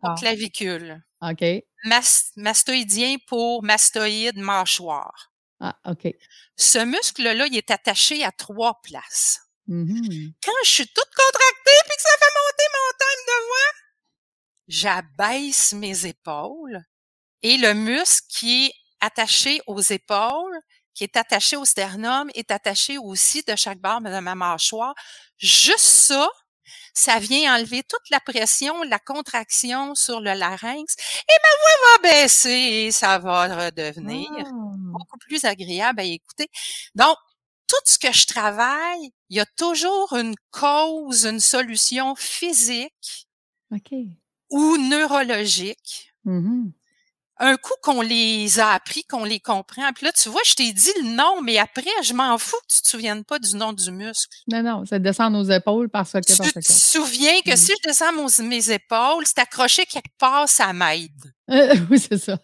pour 0.00 0.14
clavicule. 0.14 1.04
OK. 1.20 1.44
Mastoïdien 1.84 3.16
pour 3.26 3.62
mastoïde 3.62 4.38
mâchoire. 4.38 5.32
Ah, 5.60 5.76
OK. 5.86 6.08
Ce 6.56 6.78
muscle-là, 6.78 7.46
il 7.46 7.56
est 7.56 7.70
attaché 7.70 8.24
à 8.24 8.32
trois 8.32 8.80
places. 8.82 9.40
Mm-hmm. 9.68 10.32
Quand 10.44 10.52
je 10.64 10.70
suis 10.70 10.86
toute 10.86 11.14
contractée 11.14 11.78
puis 11.86 11.96
que 11.96 12.02
ça 12.02 12.16
fait 12.18 12.34
monter 12.40 12.64
mon 12.72 12.98
time 12.98 13.24
de 13.26 13.46
voix, 13.46 13.72
j'abaisse 14.68 15.72
mes 15.72 16.06
épaules 16.06 16.82
et 17.42 17.56
le 17.58 17.74
muscle 17.74 18.26
qui 18.28 18.66
est 18.66 18.74
attaché 19.00 19.60
aux 19.66 19.80
épaules, 19.80 20.58
qui 20.94 21.04
est 21.04 21.16
attaché 21.16 21.56
au 21.56 21.64
sternum, 21.64 22.30
est 22.34 22.50
attaché 22.50 22.98
aussi 22.98 23.42
de 23.42 23.54
chaque 23.56 23.78
barre 23.78 24.00
de 24.00 24.18
ma 24.20 24.34
mâchoire. 24.34 24.94
Juste 25.36 25.78
ça, 25.78 26.28
ça 26.98 27.20
vient 27.20 27.54
enlever 27.54 27.82
toute 27.84 28.10
la 28.10 28.18
pression, 28.18 28.82
la 28.82 28.98
contraction 28.98 29.94
sur 29.94 30.20
le 30.20 30.32
larynx 30.34 30.96
et 30.96 31.38
ma 31.42 31.54
voix 31.60 32.02
va 32.02 32.10
baisser 32.10 32.50
et 32.50 32.90
ça 32.90 33.18
va 33.18 33.66
redevenir 33.66 34.28
ah. 34.34 34.50
beaucoup 34.76 35.18
plus 35.18 35.44
agréable 35.44 36.00
à 36.00 36.04
écouter. 36.04 36.48
Donc, 36.96 37.16
tout 37.68 37.76
ce 37.84 37.98
que 37.98 38.12
je 38.12 38.26
travaille, 38.26 39.12
il 39.30 39.36
y 39.36 39.40
a 39.40 39.46
toujours 39.56 40.14
une 40.14 40.34
cause, 40.50 41.24
une 41.24 41.40
solution 41.40 42.16
physique 42.16 43.28
ou 44.50 44.76
neurologique. 44.78 46.12
Mm-hmm 46.26 46.72
un 47.40 47.56
coup 47.56 47.74
qu'on 47.82 48.00
les 48.00 48.58
a 48.58 48.72
appris, 48.72 49.04
qu'on 49.04 49.24
les 49.24 49.40
comprend, 49.40 49.92
puis 49.94 50.06
là, 50.06 50.12
tu 50.12 50.28
vois, 50.28 50.40
je 50.44 50.54
t'ai 50.54 50.72
dit 50.72 50.92
le 51.02 51.14
nom, 51.14 51.40
mais 51.42 51.58
après, 51.58 51.84
je 52.02 52.12
m'en 52.12 52.36
fous 52.38 52.56
que 52.68 52.74
tu 52.74 52.82
te 52.82 52.88
souviennes 52.88 53.24
pas 53.24 53.38
du 53.38 53.56
nom 53.56 53.72
du 53.72 53.90
muscle. 53.90 54.36
Non, 54.48 54.62
non, 54.62 54.84
ça 54.84 54.98
descend 54.98 55.32
nos 55.32 55.44
épaules 55.44 55.88
parce 55.88 56.12
que... 56.12 56.18
Tu 56.20 56.52
te 56.52 56.72
souviens 56.72 57.40
que 57.44 57.52
mm. 57.52 57.56
si 57.56 57.72
je 57.72 57.88
descends 57.88 58.12
mes 58.42 58.70
épaules, 58.70 59.24
c'est 59.26 59.38
accroché 59.38 59.86
quelque 59.86 60.16
part, 60.18 60.48
ça 60.48 60.72
m'aide. 60.72 61.10
oui, 61.90 61.98
c'est 61.98 62.18
ça. 62.18 62.38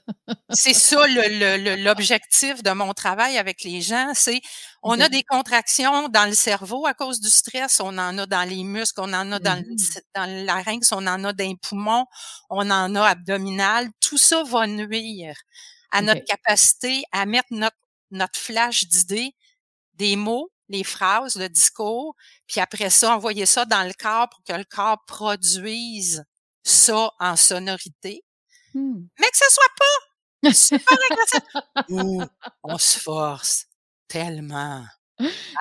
c'est 0.51 0.73
ça 0.73 1.07
l'objectif 1.07 2.63
de 2.63 2.71
mon 2.71 2.95
travail 2.95 3.37
avec 3.37 3.63
les 3.63 3.83
gens, 3.83 4.13
c'est 4.15 4.41
on 4.87 5.01
a 5.01 5.09
des 5.09 5.23
contractions 5.23 6.09
dans 6.11 6.27
le 6.27 6.35
cerveau 6.35 6.87
à 6.87 6.93
cause 6.93 7.19
du 7.19 7.31
stress, 7.31 7.81
on 7.81 7.97
en 7.97 8.19
a 8.19 8.27
dans 8.27 8.47
les 8.47 8.65
muscles, 8.65 9.01
on 9.01 9.15
en 9.15 9.33
a 9.33 9.39
dans, 9.39 9.59
le, 9.59 9.75
dans 10.15 10.27
le 10.27 10.45
larynx, 10.45 10.93
on 10.93 11.07
en 11.07 11.25
a 11.25 11.33
dans 11.33 11.45
les 11.45 11.57
poumons, 11.57 12.05
on 12.51 12.71
en 12.71 12.95
a 12.95 13.03
abdominal. 13.03 13.89
Tout 14.01 14.19
ça 14.19 14.43
va 14.43 14.67
nuire 14.67 15.37
à 15.91 16.03
notre 16.03 16.25
capacité 16.25 17.03
à 17.13 17.25
mettre 17.25 17.49
notre, 17.51 17.79
notre 18.11 18.39
flash 18.39 18.87
d'idées, 18.87 19.35
des 19.95 20.17
mots, 20.17 20.51
les 20.69 20.85
phrases, 20.85 21.37
le 21.37 21.49
discours, 21.49 22.15
puis 22.47 22.61
après 22.61 22.91
ça, 22.91 23.17
envoyer 23.17 23.47
ça 23.47 23.65
dans 23.65 23.87
le 23.87 23.95
corps 23.95 24.29
pour 24.29 24.43
que 24.45 24.53
le 24.53 24.65
corps 24.65 25.03
produise 25.07 26.25
ça 26.63 27.11
en 27.21 27.37
sonorité. 27.37 28.23
Hmm. 28.75 29.07
Mais 29.19 29.31
que 29.31 29.37
ce 29.37 29.51
soit 29.51 29.65
pas 29.79 30.53
super 30.53 30.99
agressif. 31.11 32.29
on 32.63 32.79
se 32.79 32.99
force 32.99 33.67
tellement 34.15 34.85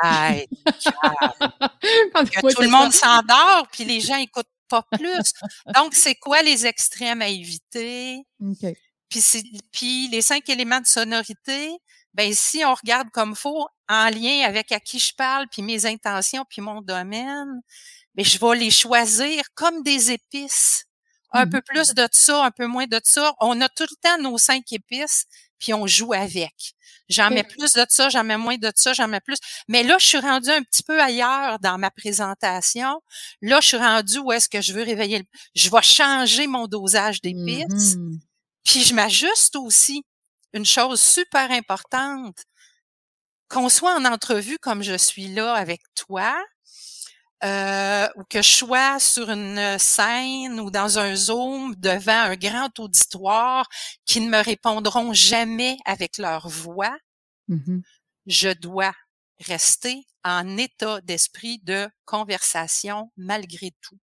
Aïe, 0.01 0.47
que 0.65 2.53
tout 2.53 2.61
le 2.61 2.69
monde 2.69 2.91
s'endort, 2.91 3.67
puis 3.71 3.83
les 3.83 3.99
gens 3.99 4.17
écoutent 4.17 4.47
pas 4.67 4.83
plus. 4.91 5.33
Donc, 5.75 5.93
c'est 5.93 6.15
quoi 6.15 6.41
les 6.41 6.65
extrêmes 6.65 7.21
à 7.21 7.27
éviter? 7.27 8.23
Puis, 9.09 9.23
puis 9.71 10.07
les 10.09 10.21
cinq 10.23 10.49
éléments 10.49 10.81
de 10.81 10.87
sonorité, 10.87 11.77
ben 12.15 12.33
si 12.33 12.63
on 12.65 12.73
regarde 12.73 13.09
comme 13.11 13.35
faut, 13.35 13.67
en 13.87 14.09
lien 14.09 14.43
avec 14.45 14.71
à 14.71 14.79
qui 14.79 14.97
je 14.97 15.13
parle, 15.15 15.47
puis 15.51 15.61
mes 15.61 15.85
intentions, 15.85 16.45
puis 16.49 16.61
mon 16.61 16.81
domaine, 16.81 17.61
ben 18.15 18.25
je 18.25 18.39
vais 18.39 18.55
les 18.55 18.71
choisir 18.71 19.43
comme 19.53 19.83
des 19.83 20.11
épices. 20.11 20.85
Un 21.31 21.45
mmh 21.45 21.49
peu 21.49 21.61
plus 21.61 21.93
de 21.95 22.07
ça, 22.11 22.45
un 22.45 22.51
peu 22.51 22.67
moins 22.67 22.85
de 22.85 22.99
ça. 23.03 23.33
On 23.39 23.59
a 23.61 23.69
tout 23.69 23.85
le 23.89 23.95
temps 24.01 24.21
nos 24.21 24.37
cinq 24.37 24.71
épices, 24.71 25.25
puis 25.63 25.73
on 25.73 25.87
joue 25.87 26.11
avec. 26.11 26.73
J'en 27.07 27.29
mets 27.29 27.43
plus 27.43 27.73
de 27.73 27.85
ça, 27.87 28.09
j'en 28.09 28.23
mets 28.23 28.37
moins 28.37 28.57
de 28.57 28.71
ça, 28.75 28.91
j'en 28.91 29.07
mets 29.07 29.21
plus. 29.21 29.37
Mais 29.67 29.83
là, 29.83 29.97
je 29.97 30.05
suis 30.05 30.19
rendue 30.19 30.49
un 30.49 30.61
petit 30.61 30.83
peu 30.83 31.01
ailleurs 31.01 31.59
dans 31.59 31.77
ma 31.77 31.89
présentation. 31.89 33.01
Là, 33.41 33.59
je 33.61 33.67
suis 33.69 33.77
rendue 33.77 34.19
où 34.19 34.31
est-ce 34.31 34.49
que 34.49 34.61
je 34.61 34.73
veux 34.73 34.83
réveiller 34.83 35.19
le... 35.19 35.25
Je 35.55 35.69
vais 35.69 35.81
changer 35.81 36.47
mon 36.47 36.67
dosage 36.67 37.21
d'épices. 37.21 37.95
Mmh 37.95 38.19
puis 38.63 38.81
je 38.81 38.93
m'ajuste 38.93 39.57
aussi. 39.57 40.05
Une 40.53 40.65
chose 40.65 41.01
super 41.01 41.51
importante, 41.51 42.45
qu'on 43.49 43.67
soit 43.69 43.93
en 43.95 44.05
entrevue 44.05 44.57
comme 44.57 44.83
je 44.83 44.95
suis 44.97 45.27
là 45.27 45.53
avec 45.53 45.81
toi, 45.95 46.33
euh, 47.43 48.07
ou 48.15 48.23
que 48.29 48.41
je 48.41 48.49
sois 48.49 48.99
sur 48.99 49.29
une 49.29 49.77
scène 49.77 50.59
ou 50.59 50.71
dans 50.71 50.97
un 50.99 51.15
Zoom 51.15 51.75
devant 51.77 52.11
un 52.11 52.35
grand 52.35 52.79
auditoire 52.79 53.67
qui 54.05 54.21
ne 54.21 54.29
me 54.29 54.43
répondront 54.43 55.13
jamais 55.13 55.77
avec 55.85 56.17
leur 56.17 56.47
voix, 56.47 56.95
mmh 57.47 57.79
je 58.25 58.47
dois 58.53 58.93
rester 59.41 60.05
en 60.23 60.55
état 60.55 61.01
d'esprit 61.01 61.59
de 61.63 61.89
conversation 62.05 63.11
malgré 63.17 63.71
tout. 63.81 63.97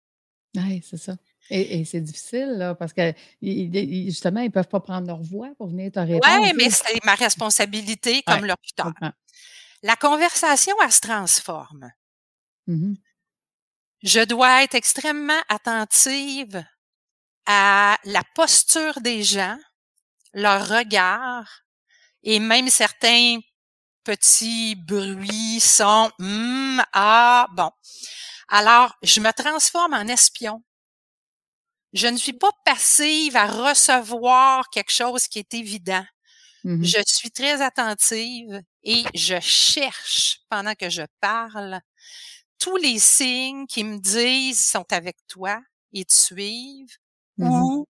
Oui, 0.57 0.83
c'est 0.83 0.97
ça. 0.97 1.15
Et, 1.49 1.85
c'est 1.85 2.01
difficile, 2.01 2.49
là, 2.57 2.75
parce 2.75 2.93
que 2.93 3.13
justement, 3.41 4.41
ils 4.41 4.47
ne 4.47 4.51
peuvent 4.51 4.67
pas 4.67 4.81
prendre 4.81 5.07
leur 5.07 5.21
voix 5.21 5.49
pour 5.57 5.67
venir 5.67 5.91
te 5.91 5.99
répondre. 5.99 6.25
Oui, 6.41 6.51
mais 6.55 6.69
c'est 6.69 7.03
ma 7.05 7.15
responsabilité 7.15 8.21
comme 8.23 8.41
ouais, 8.41 8.47
locuteur. 8.49 8.91
La 9.81 9.95
conversation, 9.95 10.75
elle 10.83 10.91
se 10.91 10.99
transforme. 10.99 11.89
Mmh 12.67 12.95
je 14.03 14.21
dois 14.21 14.63
être 14.63 14.75
extrêmement 14.75 15.41
attentive 15.49 16.63
à 17.45 17.97
la 18.05 18.23
posture 18.35 19.01
des 19.01 19.23
gens, 19.23 19.57
leur 20.33 20.67
regard 20.67 21.47
et 22.23 22.39
même 22.39 22.69
certains 22.69 23.39
petits 24.03 24.75
bruits, 24.75 25.59
sons, 25.59 26.11
hum, 26.19 26.83
ah, 26.93 27.47
bon. 27.55 27.71
Alors, 28.49 28.95
je 29.03 29.19
me 29.21 29.31
transforme 29.31 29.93
en 29.93 30.07
espion. 30.07 30.63
Je 31.93 32.07
ne 32.07 32.17
suis 32.17 32.33
pas 32.33 32.51
passive 32.65 33.35
à 33.35 33.47
recevoir 33.47 34.69
quelque 34.69 34.91
chose 34.91 35.27
qui 35.27 35.39
est 35.39 35.53
évident. 35.53 36.05
Mmh 36.65 36.83
je 36.83 37.01
suis 37.07 37.31
très 37.31 37.61
attentive 37.61 38.61
et 38.83 39.03
je 39.15 39.39
cherche 39.39 40.41
pendant 40.49 40.75
que 40.75 40.89
je 40.89 41.03
parle 41.21 41.79
tous 42.59 42.77
les 42.77 42.99
signes 42.99 43.67
qui 43.67 43.83
me 43.83 43.97
disent 43.99 44.65
sont 44.65 44.85
avec 44.91 45.17
toi, 45.27 45.61
ils 45.91 46.05
te 46.05 46.13
suivent, 46.13 46.97
mmh 47.37 47.63
ou 47.63 47.87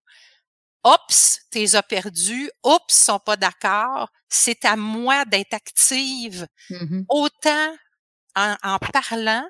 Oups, 0.86 1.41
t'es 1.51 1.75
as 1.75 1.84
perdu. 1.84 2.49
Oups, 2.63 2.93
sont 2.93 3.19
pas 3.19 3.38
d'accord. 3.38 4.10
C'est 4.29 4.65
à 4.65 4.75
moi 4.77 5.25
d'être 5.25 5.53
active, 5.53 6.47
mmh 6.69 7.01
autant 7.10 7.75
en, 8.36 8.55
en 8.63 8.79
parlant 8.79 9.47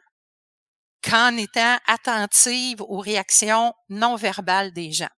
qu'en 1.03 1.35
étant 1.35 1.77
attentive 1.87 2.81
aux 2.81 2.99
réactions 2.99 3.73
non 3.89 4.15
verbales 4.15 4.71
des 4.71 4.93
gens. 4.93 5.09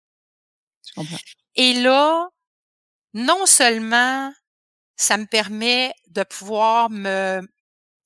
Et 1.55 1.73
là, 1.73 2.27
non 3.13 3.45
seulement 3.45 4.33
ça 4.97 5.17
me 5.17 5.25
permet 5.27 5.93
de 6.09 6.23
pouvoir 6.23 6.89
me 6.89 7.41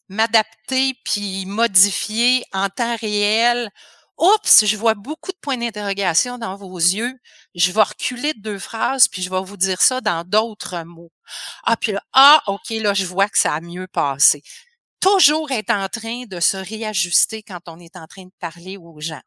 m'adapter 0.09 0.93
puis 1.05 1.45
modifier 1.45 2.43
en 2.53 2.69
temps 2.69 2.95
réel. 2.97 3.69
Oups, 4.17 4.65
je 4.65 4.77
vois 4.77 4.93
beaucoup 4.93 5.31
de 5.31 5.37
points 5.41 5.57
d'interrogation 5.57 6.37
dans 6.37 6.55
vos 6.55 6.77
yeux. 6.77 7.13
Je 7.53 7.71
vais 7.71 7.81
reculer 7.83 8.33
de 8.33 8.39
deux 8.41 8.59
phrases 8.59 9.07
puis 9.09 9.21
je 9.21 9.29
vais 9.29 9.41
vous 9.41 9.57
dire 9.57 9.81
ça 9.81 10.01
dans 10.01 10.23
d'autres 10.23 10.83
mots. 10.83 11.11
Ah, 11.65 11.77
puis 11.77 11.91
là, 11.93 12.01
ah, 12.13 12.41
OK, 12.47 12.69
là, 12.71 12.93
je 12.93 13.05
vois 13.05 13.27
que 13.29 13.37
ça 13.39 13.53
a 13.53 13.61
mieux 13.61 13.87
passé. 13.87 14.41
Toujours 15.01 15.51
être 15.51 15.71
en 15.71 15.87
train 15.89 16.25
de 16.25 16.39
se 16.39 16.57
réajuster 16.57 17.43
quand 17.43 17.61
on 17.67 17.79
est 17.79 17.97
en 17.97 18.07
train 18.07 18.25
de 18.25 18.31
parler 18.39 18.77
aux 18.77 18.99
gens. 19.01 19.21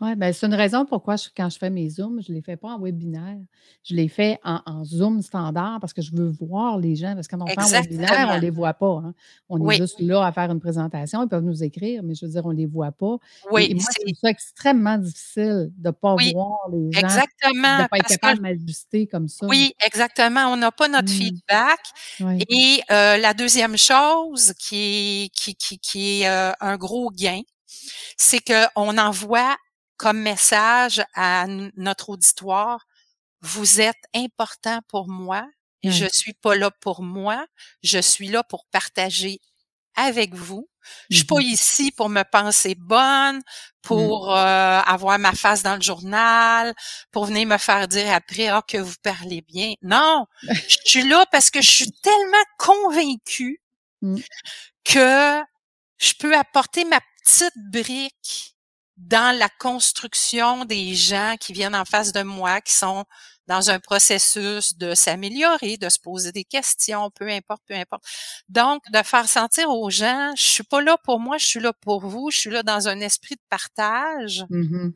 Oui, 0.00 0.14
ben 0.14 0.30
c'est 0.32 0.44
une 0.44 0.54
raison 0.54 0.84
pourquoi 0.84 1.16
quand 1.34 1.48
je 1.48 1.56
fais 1.56 1.70
mes 1.70 1.88
Zooms, 1.88 2.20
je 2.22 2.30
ne 2.30 2.36
les 2.36 2.42
fais 2.42 2.56
pas 2.56 2.68
en 2.68 2.78
webinaire. 2.78 3.38
Je 3.82 3.94
les 3.94 4.08
fais 4.08 4.38
en, 4.44 4.84
Zoom 4.84 5.22
standard 5.22 5.78
parce 5.80 5.94
que 5.94 6.02
je 6.02 6.12
veux 6.12 6.28
voir 6.28 6.78
les 6.78 6.96
gens. 6.96 7.14
Parce 7.14 7.26
que 7.26 7.34
quand 7.34 7.42
on 7.42 7.46
fait 7.46 7.58
en 7.58 7.80
webinaire, 7.80 8.28
on 8.30 8.34
ne 8.34 8.40
les 8.40 8.50
voit 8.50 8.74
pas. 8.74 9.02
Hein. 9.04 9.14
On 9.48 9.70
est 9.70 9.76
juste 9.76 10.00
là 10.00 10.26
à 10.26 10.32
faire 10.32 10.50
une 10.50 10.60
présentation. 10.60 11.22
Ils 11.22 11.28
peuvent 11.28 11.44
nous 11.44 11.62
écrire, 11.62 12.02
mais 12.02 12.14
je 12.14 12.26
veux 12.26 12.32
dire, 12.32 12.44
on 12.44 12.52
ne 12.52 12.56
les 12.56 12.66
voit 12.66 12.92
pas. 12.92 13.16
Oui, 13.50 13.74
moi, 13.74 13.84
c'est 13.90 14.14
ça 14.14 14.28
extrêmement 14.28 14.98
difficile 14.98 15.70
de 15.78 15.88
ne 15.88 15.90
pas 15.92 16.14
voir 16.14 16.58
les 16.70 16.92
gens. 16.92 17.00
Exactement. 17.00 17.78
De 17.78 17.82
ne 17.82 17.88
pas 17.88 17.96
être 17.98 18.08
capable 18.08 18.36
de 18.36 18.42
m'ajuster 18.42 19.06
comme 19.06 19.28
ça. 19.28 19.46
Oui, 19.46 19.72
exactement. 19.84 20.52
On 20.52 20.56
n'a 20.58 20.72
pas 20.72 20.88
notre 20.88 21.10
mmh. 21.10 21.16
feedback. 21.16 21.80
Et 22.50 22.82
euh, 22.90 23.16
la 23.16 23.32
deuxième 23.32 23.78
chose 23.78 24.52
qui 24.58 24.76
est, 25.24 25.28
qui, 25.34 25.54
qui, 25.54 25.78
qui 25.78 26.20
est 26.20 26.28
euh, 26.28 26.52
un 26.60 26.76
gros 26.76 27.10
gain, 27.10 27.40
c'est 28.18 28.40
qu'on 28.40 28.98
envoie 28.98 29.56
comme 29.96 30.20
message 30.20 31.02
à 31.14 31.46
notre 31.76 32.10
auditoire, 32.10 32.86
vous 33.40 33.80
êtes 33.80 34.02
important 34.14 34.80
pour 34.88 35.08
moi, 35.08 35.46
et 35.82 35.90
je 35.92 36.06
suis 36.12 36.32
pas 36.32 36.56
là 36.56 36.70
pour 36.70 37.02
moi, 37.02 37.46
je 37.82 37.98
suis 37.98 38.28
là 38.28 38.42
pour 38.42 38.66
partager 38.66 39.40
avec 39.94 40.34
vous. 40.34 40.68
Je 41.10 41.16
suis 41.16 41.26
pas 41.26 41.36
mm-hmm. 41.36 41.52
ici 41.52 41.92
pour 41.92 42.08
me 42.08 42.22
penser 42.22 42.74
bonne, 42.76 43.38
mm. 43.38 43.42
pour 43.82 44.30
euh, 44.30 44.80
avoir 44.80 45.18
ma 45.18 45.32
face 45.32 45.62
dans 45.62 45.74
le 45.74 45.82
journal, 45.82 46.74
pour 47.10 47.26
venir 47.26 47.46
me 47.46 47.58
faire 47.58 47.88
dire 47.88 48.12
après 48.12 48.48
ah, 48.48 48.62
que 48.66 48.78
vous 48.78 48.94
parlez 49.02 49.42
bien. 49.42 49.74
Non, 49.82 50.26
je 50.42 50.76
suis 50.84 51.08
là 51.08 51.24
parce 51.32 51.50
que 51.50 51.60
je 51.60 51.70
suis 51.70 51.92
tellement 52.02 52.44
convaincue 52.58 53.60
mm. 54.02 54.18
que 54.84 55.42
je 55.98 56.12
peux 56.18 56.36
apporter 56.36 56.84
ma 56.84 57.00
petite 57.24 57.56
brique 57.56 58.55
dans 58.96 59.36
la 59.38 59.48
construction 59.48 60.64
des 60.64 60.94
gens 60.94 61.36
qui 61.38 61.52
viennent 61.52 61.74
en 61.74 61.84
face 61.84 62.12
de 62.12 62.22
moi, 62.22 62.60
qui 62.60 62.72
sont 62.72 63.04
dans 63.46 63.70
un 63.70 63.78
processus 63.78 64.76
de 64.76 64.94
s'améliorer, 64.94 65.76
de 65.76 65.88
se 65.88 65.98
poser 65.98 66.32
des 66.32 66.44
questions, 66.44 67.10
peu 67.10 67.28
importe, 67.28 67.62
peu 67.66 67.74
importe. 67.74 68.04
Donc, 68.48 68.82
de 68.90 69.02
faire 69.02 69.28
sentir 69.28 69.70
aux 69.70 69.90
gens, 69.90 70.32
je 70.36 70.42
suis 70.42 70.64
pas 70.64 70.80
là 70.80 70.96
pour 71.04 71.20
moi, 71.20 71.38
je 71.38 71.46
suis 71.46 71.60
là 71.60 71.72
pour 71.72 72.00
vous, 72.00 72.30
je 72.30 72.38
suis 72.38 72.50
là 72.50 72.62
dans 72.62 72.88
un 72.88 73.00
esprit 73.00 73.36
de 73.36 73.42
partage. 73.48 74.44
Mm-hmm. 74.50 74.92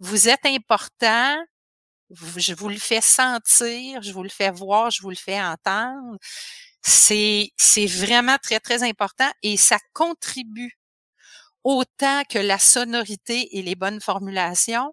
Vous 0.00 0.28
êtes 0.28 0.44
important, 0.46 1.36
je 2.36 2.54
vous 2.54 2.68
le 2.68 2.78
fais 2.78 3.00
sentir, 3.00 4.02
je 4.02 4.12
vous 4.12 4.22
le 4.22 4.28
fais 4.28 4.50
voir, 4.50 4.90
je 4.90 5.02
vous 5.02 5.10
le 5.10 5.16
fais 5.16 5.40
entendre. 5.40 6.18
C'est, 6.82 7.52
c'est 7.56 7.86
vraiment 7.86 8.36
très, 8.42 8.58
très 8.58 8.82
important 8.82 9.30
et 9.42 9.56
ça 9.56 9.78
contribue 9.92 10.76
autant 11.64 12.22
que 12.28 12.38
la 12.38 12.58
sonorité 12.58 13.58
et 13.58 13.62
les 13.62 13.74
bonnes 13.74 14.00
formulations 14.00 14.92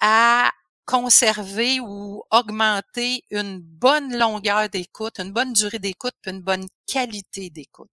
à 0.00 0.50
conserver 0.86 1.80
ou 1.80 2.22
augmenter 2.30 3.24
une 3.30 3.60
bonne 3.60 4.16
longueur 4.18 4.68
d'écoute, 4.68 5.18
une 5.20 5.32
bonne 5.32 5.52
durée 5.54 5.78
d'écoute, 5.78 6.14
une 6.26 6.40
bonne 6.42 6.66
qualité 6.86 7.50
d'écoute. 7.50 7.90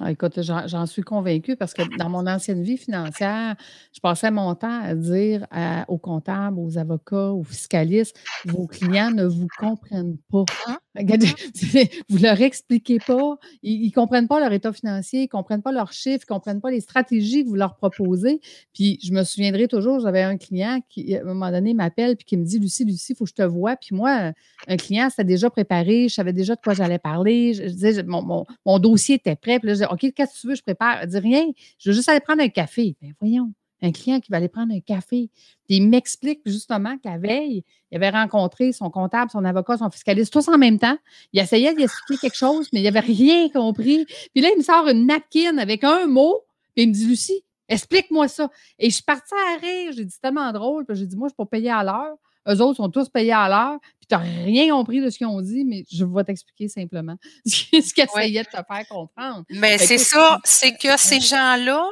Ah, 0.00 0.10
écoute, 0.10 0.40
j'en 0.40 0.86
suis 0.86 1.02
convaincue 1.02 1.54
parce 1.54 1.74
que 1.74 1.82
dans 1.98 2.08
mon 2.08 2.26
ancienne 2.26 2.62
vie 2.62 2.78
financière, 2.78 3.56
je 3.94 4.00
passais 4.00 4.30
mon 4.30 4.54
temps 4.54 4.80
à 4.82 4.94
dire 4.94 5.46
aux 5.86 5.98
comptables, 5.98 6.58
aux 6.58 6.78
avocats, 6.78 7.32
aux 7.32 7.44
fiscalistes, 7.44 8.18
vos 8.46 8.66
clients 8.66 9.10
ne 9.10 9.26
vous 9.26 9.48
comprennent 9.58 10.18
pas. 10.30 10.44
Hein? 10.66 10.78
vous 12.10 12.18
leur 12.18 12.40
expliquez 12.40 12.98
pas, 12.98 13.36
ils, 13.62 13.86
ne 13.86 13.92
comprennent 13.92 14.28
pas 14.28 14.40
leur 14.40 14.52
état 14.52 14.72
financier, 14.72 15.22
ils 15.22 15.28
comprennent 15.28 15.62
pas 15.62 15.72
leurs 15.72 15.92
chiffres, 15.92 16.24
ils 16.24 16.26
comprennent 16.26 16.60
pas 16.60 16.70
les 16.70 16.80
stratégies 16.80 17.44
que 17.44 17.48
vous 17.48 17.54
leur 17.54 17.76
proposez. 17.76 18.40
Puis 18.74 18.98
je 19.02 19.12
me 19.12 19.24
souviendrai 19.24 19.68
toujours, 19.68 20.00
j'avais 20.00 20.22
un 20.22 20.36
client 20.36 20.80
qui, 20.88 21.16
à 21.16 21.22
un 21.22 21.24
moment 21.24 21.50
donné, 21.50 21.72
m'appelle 21.72 22.16
puis 22.16 22.26
qui 22.26 22.36
me 22.36 22.44
dit 22.44 22.58
Lucie, 22.58 22.84
Lucie, 22.84 23.12
il 23.12 23.16
faut 23.16 23.24
que 23.24 23.30
je 23.30 23.34
te 23.34 23.42
vois. 23.42 23.76
Puis 23.76 23.94
moi, 23.94 24.32
un 24.68 24.76
client, 24.76 25.08
c'était 25.08 25.24
déjà 25.24 25.48
préparé, 25.48 26.08
je 26.08 26.14
savais 26.14 26.34
déjà 26.34 26.54
de 26.54 26.60
quoi 26.62 26.74
j'allais 26.74 26.98
parler. 26.98 27.54
Je, 27.54 27.62
disais, 27.62 28.02
mon, 28.02 28.44
dossier 28.78 29.14
était 29.14 29.36
prêt. 29.36 29.58
Puis 29.58 29.68
là, 29.68 29.81
OK, 29.90 30.12
qu'est-ce 30.14 30.34
que 30.34 30.40
tu 30.40 30.46
veux, 30.48 30.54
je 30.54 30.62
prépare. 30.62 30.98
Elle 31.02 31.08
dit 31.08 31.18
rien, 31.18 31.46
je 31.78 31.90
veux 31.90 31.94
juste 31.94 32.08
aller 32.08 32.20
prendre 32.20 32.42
un 32.42 32.48
café. 32.48 32.96
Ben 33.00 33.12
voyons 33.20 33.52
un 33.82 33.92
client 33.92 34.20
qui 34.20 34.30
va 34.30 34.38
aller 34.38 34.48
prendre 34.48 34.72
un 34.72 34.80
café. 34.80 35.28
Puis 35.66 35.76
il 35.76 35.88
m'explique 35.88 36.40
justement 36.46 36.96
qu'à 36.98 37.18
veille, 37.18 37.64
il 37.90 37.96
avait 37.96 38.10
rencontré 38.10 38.72
son 38.72 38.90
comptable, 38.90 39.30
son 39.30 39.44
avocat, 39.44 39.76
son 39.76 39.90
fiscaliste, 39.90 40.32
tous 40.32 40.48
en 40.48 40.56
même 40.56 40.78
temps. 40.78 40.96
Il 41.32 41.40
essayait 41.40 41.74
d'expliquer 41.74 42.20
quelque 42.20 42.36
chose, 42.36 42.68
mais 42.72 42.80
il 42.80 42.84
n'avait 42.84 43.00
rien 43.00 43.48
compris. 43.48 44.06
Puis 44.32 44.40
là, 44.40 44.50
il 44.52 44.58
me 44.58 44.62
sort 44.62 44.88
une 44.88 45.06
napkin 45.06 45.58
avec 45.58 45.84
un 45.84 46.06
mot, 46.06 46.42
puis 46.74 46.84
il 46.84 46.88
me 46.88 46.94
dit 46.94 47.06
Lucie, 47.06 47.44
explique-moi 47.68 48.28
ça. 48.28 48.50
Et 48.78 48.88
je 48.88 48.94
suis 48.94 49.04
partie 49.04 49.34
à 49.34 49.58
rire. 49.58 49.92
J'ai 49.96 50.04
dit 50.04 50.18
tellement 50.20 50.52
drôle. 50.52 50.84
Puis 50.84 50.96
j'ai 50.96 51.06
dit 51.06 51.16
Moi, 51.16 51.28
je 51.28 51.32
suis 51.32 51.36
pas 51.36 51.46
payée 51.46 51.70
à 51.70 51.82
l'heure. 51.82 52.16
Eux 52.48 52.60
autres 52.60 52.76
sont 52.76 52.90
tous 52.90 53.08
payés 53.08 53.32
à 53.32 53.48
l'heure, 53.48 53.78
puis 54.00 54.06
tu 54.08 54.14
n'as 54.14 54.20
rien 54.20 54.72
compris 54.72 55.00
de 55.00 55.10
ce 55.10 55.18
qu'ils 55.18 55.26
ont 55.26 55.40
dit, 55.40 55.64
mais 55.64 55.84
je 55.90 56.04
vais 56.04 56.24
t'expliquer 56.24 56.68
simplement 56.68 57.16
ce 57.46 57.64
qu'ils 57.94 58.04
essayaient 58.04 58.42
de 58.42 58.46
te 58.46 58.50
faire 58.50 58.88
comprendre. 58.88 59.44
Mais 59.50 59.78
c'est 59.78 59.98
ça, 59.98 60.40
c'est 60.44 60.76
que 60.76 60.96
ces 60.98 61.20
gens-là, 61.20 61.86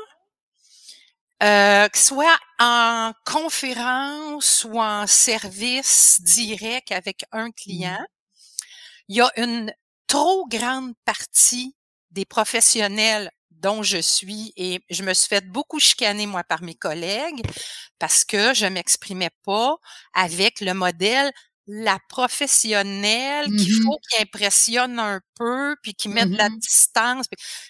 euh, 1.43 1.89
que 1.89 1.99
soit 1.99 2.39
en 2.59 3.13
conférence 3.25 4.67
ou 4.69 4.79
en 4.81 5.07
service 5.07 6.21
direct 6.23 6.93
avec 6.93 7.25
un 7.33 7.49
mmh. 7.49 7.53
client, 7.55 8.05
il 9.09 9.17
y 9.17 9.21
a 9.21 9.31
une 9.37 9.73
trop 10.07 10.47
grande 10.49 10.93
partie 11.05 11.75
des 12.11 12.25
professionnels 12.25 13.31
dont 13.61 13.83
je 13.83 13.99
suis 13.99 14.53
et 14.57 14.81
je 14.91 15.03
me 15.03 15.15
suis 15.15 15.29
fait 15.29 15.47
beaucoup 15.47 15.79
chicaner 15.79 16.27
moi 16.27 16.45
par 16.45 16.63
mes 16.63 16.75
collègues 16.75 17.43
parce 17.99 18.25
que 18.25 18.55
je 18.55 18.67
m'exprimais 18.67 19.31
pas 19.45 19.77
avec 20.15 20.61
le 20.61 20.75
modèle 20.75 21.31
la 21.67 21.99
professionnelle 22.09 23.47
qu'il 23.47 23.81
mmh 23.81 23.85
faut 23.85 23.99
qu'il 24.11 24.23
impressionne 24.23 24.99
un 24.99 25.21
peu 25.37 25.77
puis 25.83 25.95
qui 25.95 26.09
met 26.09 26.27
de 26.27 26.37
la 26.37 26.49
mmh 26.51 26.59
distance 26.59 27.27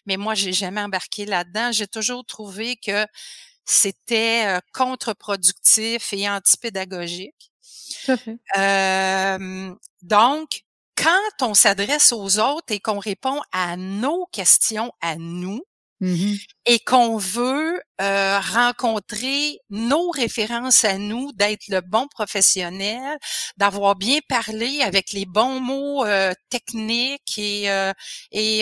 mais 0.06 0.16
moi 0.16 0.34
j'ai 0.34 0.52
jamais 0.52 0.80
embarqué 0.80 1.26
là-dedans 1.26 1.72
j'ai 1.72 1.86
toujours 1.88 2.24
trouvé 2.24 2.76
que 2.76 3.04
c'était 3.64 4.58
contre-productif 4.72 6.12
et 6.12 6.28
antipédagogique. 6.28 7.52
Fait. 8.04 8.38
donc, 10.02 10.62
quand 10.96 11.42
on 11.42 11.54
s'adresse 11.54 12.12
aux 12.12 12.38
autres 12.38 12.72
et 12.72 12.80
qu'on 12.80 12.98
répond 12.98 13.40
à 13.52 13.76
nos 13.76 14.26
questions 14.32 14.92
à 15.00 15.16
nous, 15.16 15.62
mmh 16.00 16.34
et 16.66 16.78
qu'on 16.78 17.16
veut 17.16 17.80
rencontrer 17.98 19.58
nos 19.70 20.10
références 20.10 20.84
à 20.84 20.98
nous, 20.98 21.32
d'être 21.32 21.66
le 21.68 21.80
bon 21.80 22.06
professionnel, 22.06 23.18
d'avoir 23.56 23.96
bien 23.96 24.20
parlé 24.28 24.80
avec 24.82 25.12
les 25.12 25.26
bons 25.26 25.58
mots 25.58 26.04
techniques 26.48 27.38
et, 27.38 27.64
et 28.30 28.60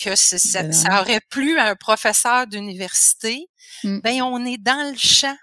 que 0.00 0.16
ça, 0.16 0.38
ça, 0.38 1.00
aurait 1.00 1.20
plu 1.30 1.58
à 1.58 1.66
un 1.68 1.76
professeur 1.76 2.46
d'université, 2.48 3.46
mmh. 3.84 4.00
ben 4.00 4.22
on 4.22 4.44
est 4.44 4.58
dans 4.58 4.90
le 4.90 4.98
champ. 4.98 5.36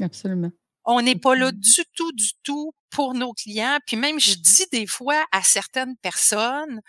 Absolument. 0.00 0.50
On 0.84 1.02
n'est 1.02 1.16
pas 1.16 1.34
là 1.34 1.52
du 1.52 1.84
tout, 1.94 2.12
du 2.12 2.30
tout 2.42 2.72
pour 2.90 3.12
nos 3.12 3.34
clients. 3.34 3.78
Puis 3.86 3.96
même, 3.96 4.18
je 4.18 4.34
dis 4.34 4.64
des 4.72 4.86
fois 4.86 5.22
à 5.32 5.42
certaines 5.42 5.96
personnes, 5.98 6.80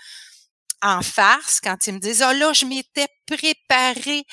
en 0.82 1.02
farce 1.02 1.60
quand 1.62 1.88
ils 1.88 1.94
me 1.94 2.00
disent 2.00 2.24
oh 2.28 2.34
là 2.34 2.54
je 2.54 2.66
m'étais 2.66 3.08
préparé 3.26 4.24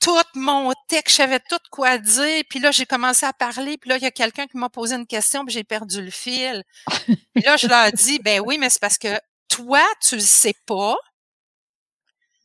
tout 0.00 0.22
mon 0.34 0.72
texte, 0.88 1.16
je 1.16 1.22
savais 1.22 1.40
tout 1.48 1.58
quoi 1.70 1.98
dire, 1.98 2.44
puis 2.48 2.60
là 2.60 2.70
j'ai 2.70 2.86
commencé 2.86 3.26
à 3.26 3.32
parler, 3.32 3.76
puis 3.78 3.90
là 3.90 3.96
il 3.96 4.02
y 4.02 4.06
a 4.06 4.10
quelqu'un 4.10 4.46
qui 4.46 4.56
m'a 4.56 4.68
posé 4.68 4.94
une 4.94 5.06
question, 5.06 5.44
puis 5.44 5.54
j'ai 5.54 5.64
perdu 5.64 6.00
le 6.00 6.10
fil. 6.10 6.62
puis 7.06 7.42
là 7.44 7.56
je 7.56 7.66
leur 7.66 7.90
dis 7.92 8.18
ben 8.20 8.40
oui, 8.44 8.58
mais 8.58 8.70
c'est 8.70 8.80
parce 8.80 8.98
que 8.98 9.18
toi 9.48 9.82
tu 10.00 10.16
le 10.16 10.20
sais 10.20 10.54
pas 10.66 10.96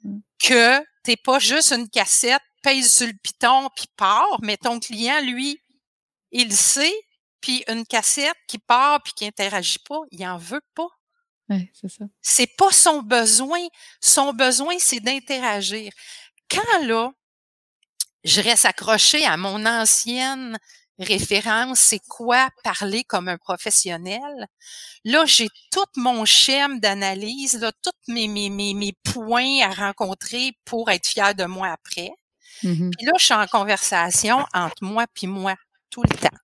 mmh. 0.04 0.20
que 0.44 0.80
t'es 1.04 1.18
pas 1.18 1.40
juste 1.40 1.72
une 1.72 1.90
cassette, 1.90 2.42
pèse 2.64 2.92
sur 2.92 3.08
le 3.08 3.14
piton 3.22 3.70
puis 3.76 3.88
part, 3.96 4.40
mais 4.42 4.58
ton 4.58 4.80
client 4.80 5.22
lui 5.22 5.62
il 6.32 6.54
sait, 6.56 6.96
puis 7.42 7.64
une 7.68 7.86
cassette 7.86 8.38
qui 8.48 8.58
part 8.58 9.02
puis 9.04 9.14
qui 9.14 9.26
interagit 9.26 9.80
pas, 9.88 10.00
il 10.12 10.26
en 10.26 10.38
veut 10.38 10.62
pas 10.76 10.88
c'est 11.74 11.90
ça. 11.90 12.06
C'est 12.22 12.56
pas 12.58 12.72
son 12.72 13.02
besoin. 13.02 13.60
Son 14.02 14.34
besoin, 14.34 14.76
c'est 14.80 15.00
d'interagir. 15.00 15.92
Quand 16.50 16.84
là, 16.84 17.12
je 18.24 18.42
reste 18.42 18.66
accroché 18.66 19.26
à 19.26 19.38
mon 19.38 19.66
ancienne 19.66 20.58
référence, 21.00 21.80
c'est 21.80 22.02
quoi 22.08 22.50
parler 22.64 23.04
comme 23.04 23.28
un 23.28 23.38
professionnel? 23.38 24.48
Là, 25.04 25.26
j'ai 25.26 25.48
tout 25.72 25.86
mon 25.96 26.26
schéma 26.26 26.78
d'analyse, 26.78 27.60
là, 27.60 27.72
tous 27.82 28.14
mes, 28.14 28.28
mes, 28.28 28.50
mes, 28.50 28.94
points 29.04 29.62
à 29.64 29.74
rencontrer 29.74 30.52
pour 30.66 30.92
être 30.92 31.08
fier 31.08 31.34
de 31.34 31.46
moi 31.46 31.70
après. 31.70 32.12
Mmh 32.64 32.92
puis 32.92 33.06
là, 33.08 33.14
je 33.18 33.26
suis 33.26 33.34
en 33.34 33.48
conversation 33.48 34.46
entre 34.54 34.84
moi 34.84 35.06
puis 35.14 35.26
moi 35.26 35.56
tout 35.90 36.04
le 36.04 36.16
temps. 36.16 36.38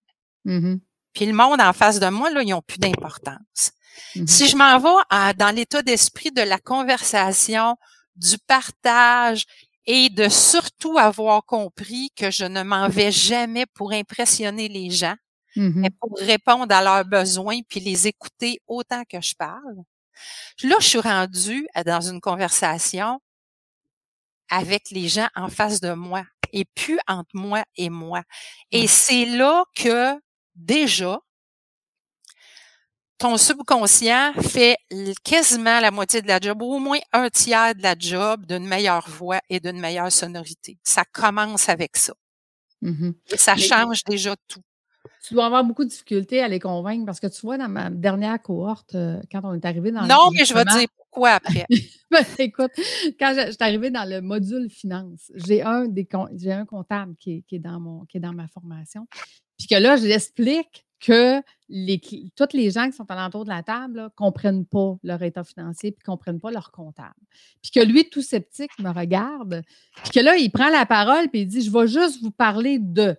Mmh 0.46 0.78
puis 1.13 1.26
le 1.26 1.34
monde 1.34 1.62
en 1.62 1.74
face 1.74 2.00
de 2.00 2.10
moi, 2.10 2.30
là, 2.30 2.43
ils 2.43 2.50
n'ont 2.50 2.62
plus 2.62 2.78
d'importance. 2.78 3.72
Mmh 4.16 4.28
si 4.28 4.48
je 4.48 4.56
m'en 4.56 4.80
vais 4.80 5.34
dans 5.36 5.56
l'état 5.56 5.82
d'esprit 5.82 6.32
de 6.32 6.42
la 6.42 6.60
conversation, 6.60 7.76
du 8.16 8.38
partage 8.48 9.46
et 9.86 10.10
de 10.10 10.28
surtout 10.28 10.98
avoir 10.98 11.46
compris 11.46 12.12
que 12.16 12.32
je 12.32 12.46
ne 12.46 12.64
m'en 12.64 12.90
vais 12.90 13.12
jamais 13.12 13.66
pour 13.66 13.92
impressionner 13.94 14.68
les 14.68 14.90
gens, 14.90 15.16
mmh 15.56 15.72
mais 15.76 15.90
pour 15.90 16.18
répondre 16.20 16.74
à 16.76 16.84
leurs 16.84 17.06
besoins 17.06 17.60
puis 17.68 17.80
les 17.80 18.08
écouter 18.08 18.60
autant 18.68 19.04
que 19.10 19.22
je 19.22 19.36
parle. 19.36 19.84
Là, 20.64 20.76
je 20.80 20.88
suis 20.88 21.00
rendue 21.00 21.68
dans 21.86 22.02
une 22.02 22.22
conversation 22.22 23.20
avec 24.50 24.90
les 24.92 25.08
gens 25.08 25.28
en 25.36 25.50
face 25.50 25.80
de 25.82 25.94
moi 25.94 26.24
et 26.54 26.66
plus 26.66 27.00
entre 27.08 27.30
moi 27.34 27.64
et 27.76 27.90
moi. 27.90 28.24
Et 28.72 28.86
mmh. 28.86 28.88
c'est 28.88 29.26
là 29.26 29.64
que 29.76 30.20
déjà, 30.56 31.20
ton 33.18 33.38
subconscient 33.38 34.34
fait 34.34 34.78
quasiment 35.24 35.80
la 35.80 35.92
moitié 35.92 36.22
de 36.22 36.28
la 36.28 36.40
job, 36.40 36.62
ou 36.62 36.76
au 36.76 36.80
moins 36.80 37.00
un 37.14 37.30
tiers 37.30 37.76
de 37.76 37.82
la 37.82 37.96
job 37.98 38.46
d'une 38.46 38.68
meilleure 38.68 39.08
voix 39.10 39.42
et 39.50 39.60
d'une 39.60 39.80
meilleure 39.80 40.12
sonorité. 40.12 40.78
Ça 40.84 41.04
commence 41.12 41.70
avec 41.70 41.98
ça. 41.98 42.14
Mmh 42.82 43.12
Et 43.32 43.38
ça 43.38 43.56
change 43.56 44.04
déjà 44.04 44.36
tout. 44.48 44.62
Tu 45.28 45.34
dois 45.34 45.48
avoir 45.48 45.64
beaucoup 45.64 45.84
de 45.84 45.90
difficultés 45.90 46.42
à 46.42 46.48
les 46.48 46.60
convaincre 46.60 47.06
parce 47.06 47.20
que 47.20 47.28
tu 47.28 47.42
vois, 47.42 47.58
dans 47.58 47.68
ma 47.68 47.90
dernière 47.90 48.42
cohorte, 48.42 48.96
euh, 48.96 49.20
quand 49.32 49.42
on 49.44 49.54
est 49.54 49.66
arrivé 49.66 49.92
dans 49.92 50.06
Non, 50.06 50.30
mais 50.32 50.46
je 50.46 50.54
vais 50.54 50.64
te 50.64 50.78
dire 50.78 50.88
pourquoi 50.96 51.32
après. 51.32 51.66
Ben, 52.10 52.24
écoute, 52.40 52.72
quand 53.20 53.36
je, 53.36 53.52
suis 53.52 53.58
arrivée 53.60 53.90
dans 53.90 54.10
le 54.10 54.22
module 54.22 54.70
finance, 54.70 55.30
j'ai 55.36 55.62
un 55.62 55.88
des 55.88 56.08
j'ai 56.38 56.54
un 56.54 56.66
comptable 56.66 57.18
qui 57.20 57.44
est, 57.52 57.60
dans 57.60 57.82
mon 57.82 58.06
qui 58.06 58.16
est 58.16 58.22
dans 58.22 58.32
ma 58.32 58.48
formation. 58.48 59.06
Puis 59.58 59.68
que 59.68 59.76
là, 59.76 59.98
je 59.98 60.06
l'explique 60.06 60.87
que 61.00 61.42
les, 61.70 62.02
toutes 62.36 62.54
les 62.54 62.72
gens 62.72 62.90
qui 62.90 62.94
sont 62.94 63.10
alentour 63.10 63.44
de 63.44 63.50
la 63.50 63.64
table 63.64 64.04
ne 64.04 64.08
comprennent 64.10 64.66
pas 64.66 64.98
leur 65.04 65.22
état 65.22 65.44
financier 65.44 65.92
puis 65.92 66.02
ne 66.08 66.12
comprennent 66.12 66.40
pas 66.40 66.52
leur 66.52 66.72
comptable. 66.72 67.16
Puis 67.62 67.72
que 67.72 67.80
lui, 67.82 68.10
tout 68.10 68.22
sceptique, 68.22 68.72
me 68.80 68.90
regarde. 68.90 69.64
Puis 70.04 70.12
que 70.12 70.20
là, 70.20 70.36
il 70.38 70.50
prend 70.50 70.70
la 70.70 70.86
parole 70.86 71.30
puis 71.30 71.42
il 71.42 71.48
dit 71.48 71.62
Je 71.62 71.72
vais 71.72 71.88
juste 71.88 72.22
vous 72.22 72.32
parler 72.32 72.80
de. 72.80 73.16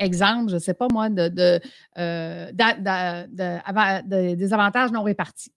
Exemple, 0.00 0.50
je 0.50 0.54
ne 0.54 0.60
sais 0.60 0.74
pas 0.74 0.86
moi, 0.92 1.08
de, 1.08 1.26
de, 1.26 1.60
euh, 1.98 2.52
des 2.52 4.52
avantages 4.52 4.92
non 4.92 5.02
répartis. 5.02 5.50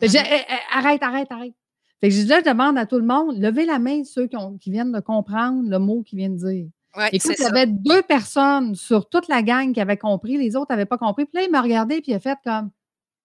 Mm-hmm. 0.00 0.24
Eh, 0.24 0.40
eh, 0.48 0.54
arrête, 0.72 1.02
arrête, 1.02 1.32
arrête. 1.32 1.54
Fait 2.00 2.10
que 2.10 2.14
je, 2.14 2.28
là, 2.28 2.38
je 2.38 2.48
demande 2.48 2.78
à 2.78 2.86
tout 2.86 2.98
le 2.98 3.04
monde, 3.04 3.40
levez 3.40 3.66
la 3.66 3.80
main 3.80 4.04
ceux 4.04 4.28
qui, 4.28 4.36
qui 4.60 4.70
viennent 4.70 4.92
de 4.92 5.00
comprendre 5.00 5.68
le 5.68 5.80
mot 5.80 6.04
qu'il 6.04 6.18
vient 6.18 6.30
de 6.30 6.36
dire. 6.36 6.68
Écoute, 7.12 7.34
il 7.38 7.42
y 7.42 7.46
avait 7.46 7.66
deux 7.66 8.02
personnes 8.02 8.74
sur 8.74 9.08
toute 9.08 9.28
la 9.28 9.42
gang 9.42 9.72
qui 9.72 9.80
avaient 9.80 9.96
compris, 9.96 10.36
les 10.36 10.56
autres 10.56 10.68
n'avaient 10.70 10.86
pas 10.86 10.98
compris. 10.98 11.24
Puis 11.24 11.38
là, 11.40 11.42
il 11.44 11.50
m'a 11.50 11.62
regardé 11.62 12.00
puis 12.00 12.12
il 12.12 12.14
a 12.14 12.20
fait 12.20 12.38
comme 12.44 12.70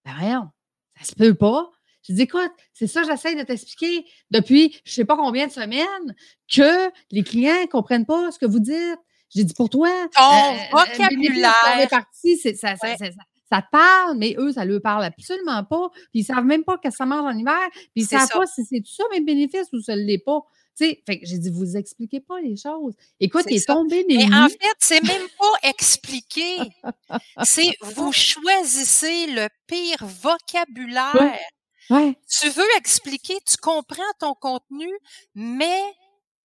Ben 0.05 0.13
rien, 0.13 0.51
ça 0.97 1.05
se 1.05 1.15
peut 1.15 1.33
pas. 1.33 1.69
Je 2.07 2.13
dis, 2.13 2.23
écoute, 2.23 2.51
c'est 2.73 2.87
ça, 2.87 3.03
j'essaie 3.03 3.35
de 3.35 3.43
t'expliquer 3.43 4.05
depuis 4.29 4.73
je 4.83 4.91
ne 4.91 4.95
sais 4.95 5.05
pas 5.05 5.15
combien 5.15 5.47
de 5.47 5.51
semaines 5.51 6.15
que 6.53 6.91
les 7.11 7.23
clients 7.23 7.61
ne 7.61 7.67
comprennent 7.67 8.05
pas 8.05 8.31
ce 8.31 8.39
que 8.39 8.45
vous 8.45 8.59
dites. 8.59 8.99
J'ai 9.33 9.45
dit, 9.45 9.53
pour 9.53 9.69
toi, 9.69 9.89
ton 10.15 10.21
euh, 10.21 10.57
vocabulaire. 10.71 11.53
ça, 11.89 12.01
ça, 12.55 12.75
ça, 12.75 12.97
ça, 13.49 13.61
te 13.61 13.69
parle, 13.71 14.17
mais 14.17 14.35
eux, 14.37 14.51
ça 14.51 14.65
ne 14.65 14.71
leur 14.71 14.81
parle 14.81 15.05
absolument 15.05 15.63
pas. 15.63 15.89
Puis 15.93 16.09
ils 16.13 16.21
ne 16.21 16.25
savent 16.25 16.45
même 16.45 16.63
pas 16.63 16.77
que 16.77 16.91
ça 16.91 17.05
mange 17.05 17.33
en 17.33 17.37
hiver. 17.37 17.69
Puis 17.71 17.89
ils 17.95 18.03
ne 18.03 18.07
savent 18.07 18.29
pas 18.29 18.45
si 18.45 18.63
c'est 18.65 18.81
tout 18.81 18.93
ça 18.93 19.05
mes 19.11 19.21
bénéfices 19.21 19.69
ou 19.71 19.81
ça 19.81 19.95
ne 19.95 20.01
l'est 20.01 20.23
pas. 20.23 20.41
Tu 20.75 20.85
sais, 20.85 21.03
fait 21.05 21.19
que 21.19 21.25
j'ai 21.25 21.37
dit, 21.37 21.51
vous 21.51 21.77
expliquez 21.77 22.19
pas 22.19 22.39
les 22.41 22.57
choses. 22.57 22.95
Écoute, 23.19 23.45
il 23.49 23.57
est 23.57 23.67
tombé 23.67 24.03
des 24.05 24.17
Mais 24.17 24.35
en 24.35 24.49
fait, 24.49 24.75
c'est 24.79 25.03
même 25.03 25.27
pas 25.37 25.69
expliquer. 25.69 26.57
c'est 27.43 27.75
vous 27.81 28.11
choisissez 28.11 29.27
le 29.27 29.49
pire 29.67 29.97
vocabulaire. 30.01 31.37
Tu 32.27 32.49
veux 32.49 32.77
expliquer, 32.77 33.37
tu 33.45 33.57
comprends 33.57 34.01
ton 34.19 34.33
contenu, 34.33 34.89
mais 35.35 35.81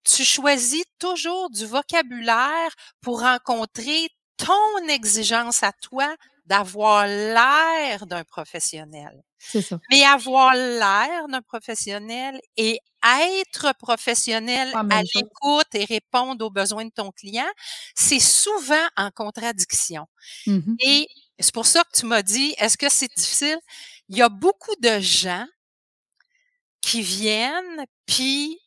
tu 0.04 0.24
choisis 0.24 0.84
toujours 0.98 1.50
du 1.50 1.64
vocabulaire 1.64 2.70
pour 3.00 3.20
rencontrer 3.20 4.08
ton 4.36 4.88
exigence 4.88 5.62
à 5.62 5.72
toi 5.72 6.14
d'avoir 6.46 7.06
l'air 7.06 8.06
d'un 8.06 8.24
professionnel. 8.24 9.22
C'est 9.38 9.62
ça. 9.62 9.78
Mais 9.90 10.04
avoir 10.04 10.54
l'air 10.54 11.28
d'un 11.28 11.42
professionnel 11.42 12.40
et 12.56 12.80
être 13.04 13.72
professionnel 13.78 14.72
à 14.74 15.02
l'écoute 15.02 15.74
et 15.74 15.84
répondre 15.84 16.44
aux 16.44 16.50
besoins 16.50 16.84
de 16.84 16.90
ton 16.90 17.12
client, 17.12 17.48
c'est 17.94 18.18
souvent 18.18 18.86
en 18.96 19.10
contradiction. 19.10 20.06
Mmh 20.46 20.74
et 20.80 21.06
c'est 21.38 21.54
pour 21.54 21.66
ça 21.66 21.84
que 21.84 21.96
tu 21.96 22.06
m'as 22.06 22.22
dit, 22.22 22.54
est-ce 22.58 22.76
que 22.76 22.88
c'est 22.88 23.14
difficile? 23.14 23.58
Il 24.08 24.16
y 24.16 24.22
a 24.22 24.28
beaucoup 24.28 24.74
de 24.80 24.98
gens 24.98 25.46
qui 26.80 27.00
viennent, 27.02 27.84
puis 28.06 28.58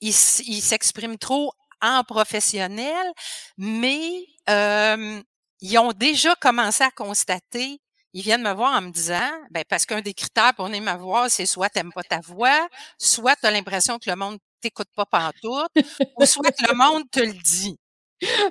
ils 0.00 0.12
s'expriment 0.12 1.18
trop 1.18 1.52
en 1.80 2.04
professionnel, 2.04 3.12
mais 3.58 4.24
ils 4.48 5.78
ont 5.78 5.92
déjà 5.92 6.36
commencé 6.36 6.84
à 6.84 6.92
constater 6.92 7.80
ils 8.14 8.22
viennent 8.22 8.42
me 8.42 8.52
voir 8.52 8.76
en 8.76 8.82
me 8.82 8.90
disant, 8.90 9.30
ben 9.50 9.64
parce 9.68 9.86
qu'un 9.86 10.00
des 10.00 10.14
critères 10.14 10.54
pour 10.54 10.66
venir 10.66 10.82
me 10.82 10.98
voir, 10.98 11.30
c'est 11.30 11.46
soit 11.46 11.68
tu 11.70 11.78
n'aimes 11.78 11.92
pas 11.92 12.02
ta 12.02 12.20
voix, 12.20 12.68
soit 12.98 13.36
tu 13.36 13.46
as 13.46 13.50
l'impression 13.50 13.98
que 13.98 14.10
le 14.10 14.16
monde 14.16 14.38
t'écoute 14.60 14.88
pas 14.94 15.06
pantoute, 15.06 15.70
ou 16.18 16.24
soit 16.24 16.52
que 16.52 16.68
le 16.68 16.74
monde 16.74 17.04
te 17.10 17.20
le 17.20 17.32
dit. 17.32 17.76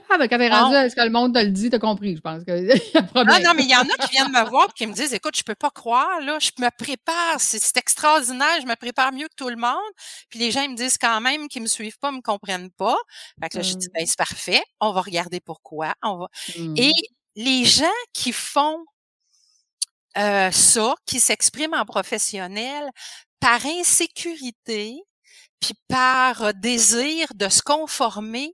Ah, 0.09 0.17
ben 0.17 0.27
quand 0.27 0.37
t'es 0.37 0.49
rendu, 0.49 0.75
est-ce 0.75 0.95
que 0.95 1.01
le 1.01 1.09
monde 1.09 1.33
te 1.33 1.39
le 1.39 1.49
dit, 1.49 1.69
t'as 1.69 1.79
compris, 1.79 2.15
je 2.15 2.21
pense 2.21 2.43
qu'il 2.43 2.65
y 2.93 2.97
a 2.97 2.99
un 2.99 3.03
problème. 3.03 3.41
Non, 3.41 3.49
non, 3.49 3.53
mais 3.55 3.63
il 3.63 3.69
y 3.69 3.75
en 3.75 3.81
a 3.83 4.05
qui 4.05 4.11
viennent 4.11 4.31
me 4.31 4.49
voir 4.49 4.67
et 4.69 4.73
qui 4.75 4.85
me 4.85 4.93
disent, 4.93 5.13
écoute, 5.13 5.37
je 5.37 5.43
peux 5.43 5.55
pas 5.55 5.69
croire, 5.69 6.19
là, 6.21 6.37
je 6.39 6.51
me 6.59 6.69
prépare, 6.77 7.39
c'est 7.39 7.77
extraordinaire, 7.77 8.59
je 8.61 8.67
me 8.67 8.75
prépare 8.75 9.13
mieux 9.13 9.27
que 9.27 9.35
tout 9.35 9.49
le 9.49 9.55
monde. 9.55 9.77
Puis 10.29 10.39
les 10.39 10.51
gens, 10.51 10.61
ils 10.61 10.71
me 10.71 10.75
disent 10.75 10.97
quand 10.97 11.21
même 11.21 11.47
qu'ils 11.47 11.61
me 11.61 11.67
suivent 11.67 11.97
pas, 11.99 12.11
me 12.11 12.21
comprennent 12.21 12.71
pas. 12.71 12.97
Fait 13.41 13.49
que 13.49 13.57
là, 13.57 13.63
je 13.63 13.75
dis, 13.75 13.87
mmh. 13.87 13.93
ben 13.95 14.05
c'est 14.05 14.17
parfait, 14.17 14.63
on 14.81 14.91
va 14.91 15.01
regarder 15.01 15.39
pourquoi. 15.39 15.93
On 16.03 16.17
va... 16.17 16.27
Et 16.57 16.89
mmh. 16.89 16.91
les 17.37 17.65
gens 17.65 17.85
qui 18.13 18.33
font 18.33 18.83
euh, 20.17 20.51
ça, 20.51 20.95
qui 21.05 21.19
s'exprime 21.19 21.73
en 21.73 21.85
professionnel 21.85 22.89
par 23.39 23.65
insécurité, 23.65 25.01
puis 25.61 25.73
par 25.87 26.41
euh, 26.41 26.51
désir 26.53 27.27
de 27.35 27.47
se 27.47 27.61
conformer, 27.61 28.53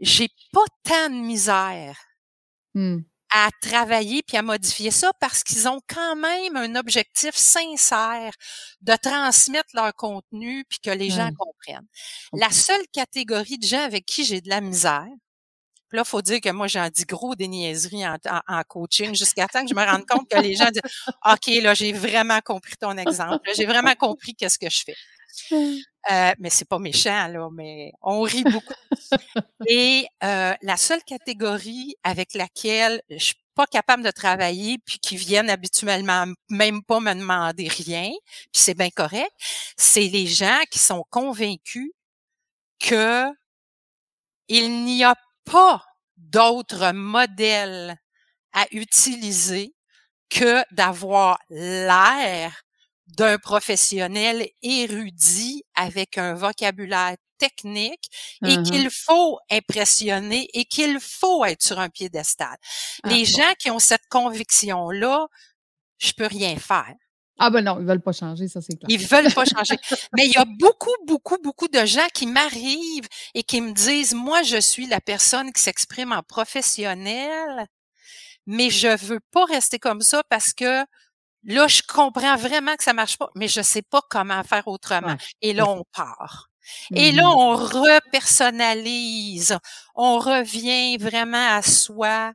j'ai 0.00 0.28
pas 0.52 0.64
tant 0.82 1.10
de 1.10 1.14
misère 1.14 1.98
mmh. 2.74 2.98
à 3.30 3.50
travailler 3.60 4.22
puis 4.22 4.36
à 4.36 4.42
modifier 4.42 4.90
ça 4.90 5.12
parce 5.20 5.44
qu'ils 5.44 5.68
ont 5.68 5.80
quand 5.86 6.16
même 6.16 6.56
un 6.56 6.74
objectif 6.74 7.36
sincère 7.36 8.32
de 8.80 8.96
transmettre 8.96 9.68
leur 9.74 9.94
contenu 9.94 10.64
puis 10.68 10.78
que 10.80 10.90
les 10.90 11.10
gens 11.10 11.30
comprennent. 11.38 11.86
La 12.32 12.50
seule 12.50 12.86
catégorie 12.92 13.58
de 13.58 13.66
gens 13.66 13.84
avec 13.84 14.06
qui 14.06 14.24
j'ai 14.24 14.40
de 14.40 14.48
la 14.48 14.60
misère, 14.60 15.06
là, 15.92 16.02
il 16.04 16.08
faut 16.08 16.22
dire 16.22 16.40
que 16.40 16.50
moi, 16.50 16.66
j'en 16.66 16.88
dis 16.88 17.04
gros 17.04 17.34
des 17.34 17.48
niaiseries 17.48 18.06
en, 18.06 18.62
coaching 18.68 19.14
jusqu'à 19.14 19.46
temps 19.46 19.62
que 19.62 19.68
je 19.68 19.74
me 19.74 19.84
rende 19.84 20.06
compte 20.06 20.28
que 20.28 20.38
les 20.38 20.54
gens 20.54 20.70
disent 20.70 20.82
OK, 21.24 21.62
là, 21.62 21.74
j'ai 21.74 21.92
vraiment 21.92 22.40
compris 22.40 22.76
ton 22.78 22.96
exemple. 22.96 23.48
J'ai 23.54 23.66
vraiment 23.66 23.94
compris 23.94 24.34
qu'est-ce 24.34 24.58
que 24.58 24.70
je 24.70 24.82
fais. 24.84 24.96
Euh, 26.08 26.32
mais 26.38 26.50
c'est 26.50 26.68
pas 26.68 26.78
méchant, 26.78 27.26
là, 27.26 27.48
mais 27.52 27.90
on 28.00 28.20
rit 28.20 28.44
beaucoup. 28.44 28.74
Et 29.66 30.06
euh, 30.22 30.54
la 30.62 30.76
seule 30.76 31.02
catégorie 31.02 31.96
avec 32.04 32.34
laquelle 32.34 33.02
je 33.10 33.18
suis 33.18 33.34
pas 33.56 33.66
capable 33.66 34.04
de 34.04 34.12
travailler, 34.12 34.78
puis 34.78 35.00
qui 35.00 35.16
viennent 35.16 35.50
habituellement 35.50 36.26
même 36.48 36.84
pas 36.84 37.00
me 37.00 37.12
demander 37.12 37.66
rien, 37.66 38.10
puis 38.52 38.62
c'est 38.62 38.74
bien 38.74 38.90
correct, 38.90 39.32
c'est 39.76 40.06
les 40.06 40.28
gens 40.28 40.60
qui 40.70 40.78
sont 40.78 41.04
convaincus 41.10 41.90
que 42.78 43.26
il 44.48 44.84
n'y 44.84 45.02
a 45.02 45.16
pas 45.50 45.84
d'autres 46.16 46.92
modèles 46.92 47.96
à 48.52 48.66
utiliser 48.72 49.74
que 50.28 50.62
d'avoir 50.74 51.38
l'air 51.50 52.62
d'un 53.06 53.38
professionnel 53.38 54.48
érudit 54.62 55.62
avec 55.74 56.18
un 56.18 56.34
vocabulaire 56.34 57.16
technique 57.38 58.10
et 58.44 58.56
mmh 58.56 58.62
qu'il 58.64 58.90
faut 58.90 59.38
impressionner 59.50 60.48
et 60.54 60.64
qu'il 60.64 60.98
faut 61.00 61.44
être 61.44 61.62
sur 61.62 61.78
un 61.78 61.88
piédestal. 61.88 62.56
Ah 63.04 63.08
Les 63.08 63.24
gens 63.24 63.52
qui 63.58 63.70
ont 63.70 63.78
cette 63.78 64.06
conviction-là, 64.08 65.26
je 65.98 66.12
peux 66.12 66.26
rien 66.26 66.56
faire. 66.56 66.94
Ah 67.38 67.50
ben 67.50 67.62
non, 67.62 67.78
ils 67.80 67.86
veulent 67.86 68.00
pas 68.00 68.12
changer, 68.12 68.48
ça 68.48 68.62
c'est 68.62 68.76
clair. 68.76 68.86
Ils 68.88 69.06
veulent 69.06 69.32
pas 69.32 69.44
changer. 69.44 69.76
Mais 70.16 70.26
il 70.26 70.32
y 70.32 70.38
a 70.38 70.46
beaucoup, 70.58 70.94
beaucoup, 71.06 71.36
beaucoup 71.42 71.68
de 71.68 71.84
gens 71.84 72.06
qui 72.14 72.26
m'arrivent 72.26 73.08
et 73.34 73.42
qui 73.42 73.60
me 73.60 73.72
disent, 73.72 74.14
moi, 74.14 74.42
je 74.42 74.58
suis 74.58 74.86
la 74.86 75.00
personne 75.00 75.52
qui 75.52 75.60
s'exprime 75.60 76.12
en 76.12 76.22
professionnel, 76.22 77.66
mais 78.46 78.70
je 78.70 78.96
veux 79.06 79.20
pas 79.32 79.44
rester 79.44 79.78
comme 79.78 80.00
ça 80.00 80.22
parce 80.30 80.54
que 80.54 80.84
là, 81.44 81.68
je 81.68 81.82
comprends 81.86 82.36
vraiment 82.36 82.74
que 82.76 82.84
ça 82.84 82.94
marche 82.94 83.18
pas, 83.18 83.28
mais 83.34 83.48
je 83.48 83.60
sais 83.60 83.82
pas 83.82 84.00
comment 84.08 84.42
faire 84.42 84.66
autrement. 84.66 85.16
Et 85.42 85.52
là, 85.52 85.68
on 85.68 85.84
part. 85.92 86.48
Et 86.94 87.12
là, 87.12 87.24
mmh 87.24 87.26
on 87.26 87.56
repersonnalise, 87.56 89.58
on 89.94 90.18
revient 90.18 90.96
vraiment 90.96 91.56
à 91.56 91.62
soi 91.62 92.32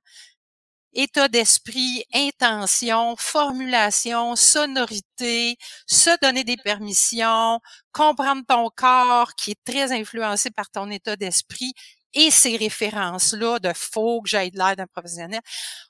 état 0.93 1.27
d'esprit, 1.27 2.03
intention, 2.13 3.15
formulation, 3.17 4.35
sonorité, 4.35 5.57
se 5.87 6.09
donner 6.21 6.43
des 6.43 6.57
permissions, 6.57 7.59
comprendre 7.91 8.43
ton 8.47 8.69
corps 8.75 9.33
qui 9.35 9.51
est 9.51 9.63
très 9.63 9.91
influencé 9.91 10.51
par 10.51 10.69
ton 10.69 10.89
état 10.91 11.15
d'esprit 11.15 11.73
et 12.13 12.31
ces 12.31 12.57
références-là 12.57 13.59
de 13.59 13.71
faut 13.73 14.21
que 14.21 14.29
j'aille 14.29 14.51
de 14.51 14.57
l'air 14.57 14.75
d'un 14.75 14.87
professionnel. 14.87 15.41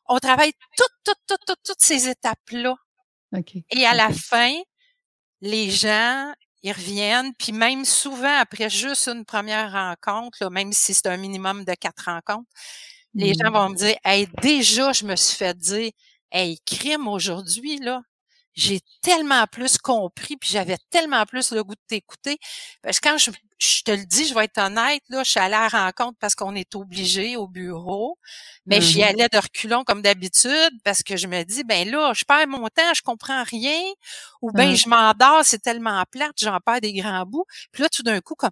On 0.05 0.19
travaille 0.19 0.53
toutes, 0.77 0.87
toutes, 1.03 1.15
toutes, 1.27 1.45
toutes, 1.47 1.63
toutes 1.63 1.81
ces 1.81 2.07
étapes-là. 2.07 2.75
Et 3.71 3.85
à 3.85 3.93
la 3.95 4.09
fin, 4.13 4.53
les 5.41 5.69
gens, 5.71 6.33
ils 6.63 6.73
reviennent, 6.73 7.33
puis 7.35 7.51
même 7.51 7.85
souvent 7.85 8.37
après 8.37 8.69
juste 8.69 9.07
une 9.07 9.25
première 9.25 9.71
rencontre, 9.71 10.49
même 10.51 10.71
si 10.73 10.93
c'est 10.93 11.07
un 11.07 11.17
minimum 11.17 11.65
de 11.65 11.73
quatre 11.73 12.05
rencontres, 12.05 12.49
les 13.13 13.33
gens 13.33 13.49
mmh. 13.49 13.53
vont 13.53 13.69
me 13.69 13.75
dire, 13.75 13.95
hey, 14.03 14.27
déjà, 14.41 14.93
je 14.93 15.05
me 15.05 15.15
suis 15.15 15.37
fait 15.37 15.57
dire, 15.57 15.91
hey, 16.31 16.59
crime 16.65 17.07
aujourd'hui, 17.07 17.77
là, 17.77 18.01
j'ai 18.53 18.81
tellement 19.01 19.45
plus 19.47 19.77
compris, 19.77 20.35
puis 20.37 20.49
j'avais 20.49 20.77
tellement 20.89 21.25
plus 21.25 21.51
le 21.51 21.63
goût 21.63 21.75
de 21.75 21.81
t'écouter. 21.87 22.37
Parce 22.81 22.99
que 22.99 23.09
quand 23.09 23.17
je, 23.17 23.31
te 23.83 23.91
le 23.91 24.05
dis, 24.05 24.25
je 24.25 24.33
vais 24.33 24.45
être 24.45 24.57
honnête, 24.57 25.01
là, 25.09 25.23
je 25.23 25.31
suis 25.31 25.39
allée 25.39 25.55
à 25.55 25.69
la 25.71 25.85
rencontre 25.85 26.17
parce 26.19 26.35
qu'on 26.35 26.55
est 26.55 26.75
obligé 26.75 27.37
au 27.37 27.47
bureau, 27.47 28.17
mais 28.65 28.81
j'y 28.81 28.99
mm-hmm. 28.99 29.05
allais 29.05 29.29
de 29.31 29.37
reculons 29.37 29.83
comme 29.83 30.01
d'habitude 30.01 30.71
parce 30.83 31.01
que 31.01 31.15
je 31.15 31.27
me 31.27 31.43
dis, 31.43 31.63
ben 31.63 31.89
là, 31.89 32.11
je 32.13 32.25
perds 32.25 32.47
mon 32.47 32.67
temps, 32.67 32.93
je 32.93 33.01
comprends 33.01 33.43
rien, 33.43 33.81
ou 34.41 34.51
ben 34.51 34.75
je 34.75 34.89
m'endors, 34.89 35.45
c'est 35.45 35.61
tellement 35.61 36.03
plate, 36.11 36.35
j'en 36.37 36.59
perds 36.59 36.81
des 36.81 36.93
grands 36.93 37.25
bouts. 37.25 37.45
Puis 37.71 37.83
là, 37.83 37.89
tout 37.89 38.03
d'un 38.03 38.19
coup, 38.19 38.35
comme 38.35 38.51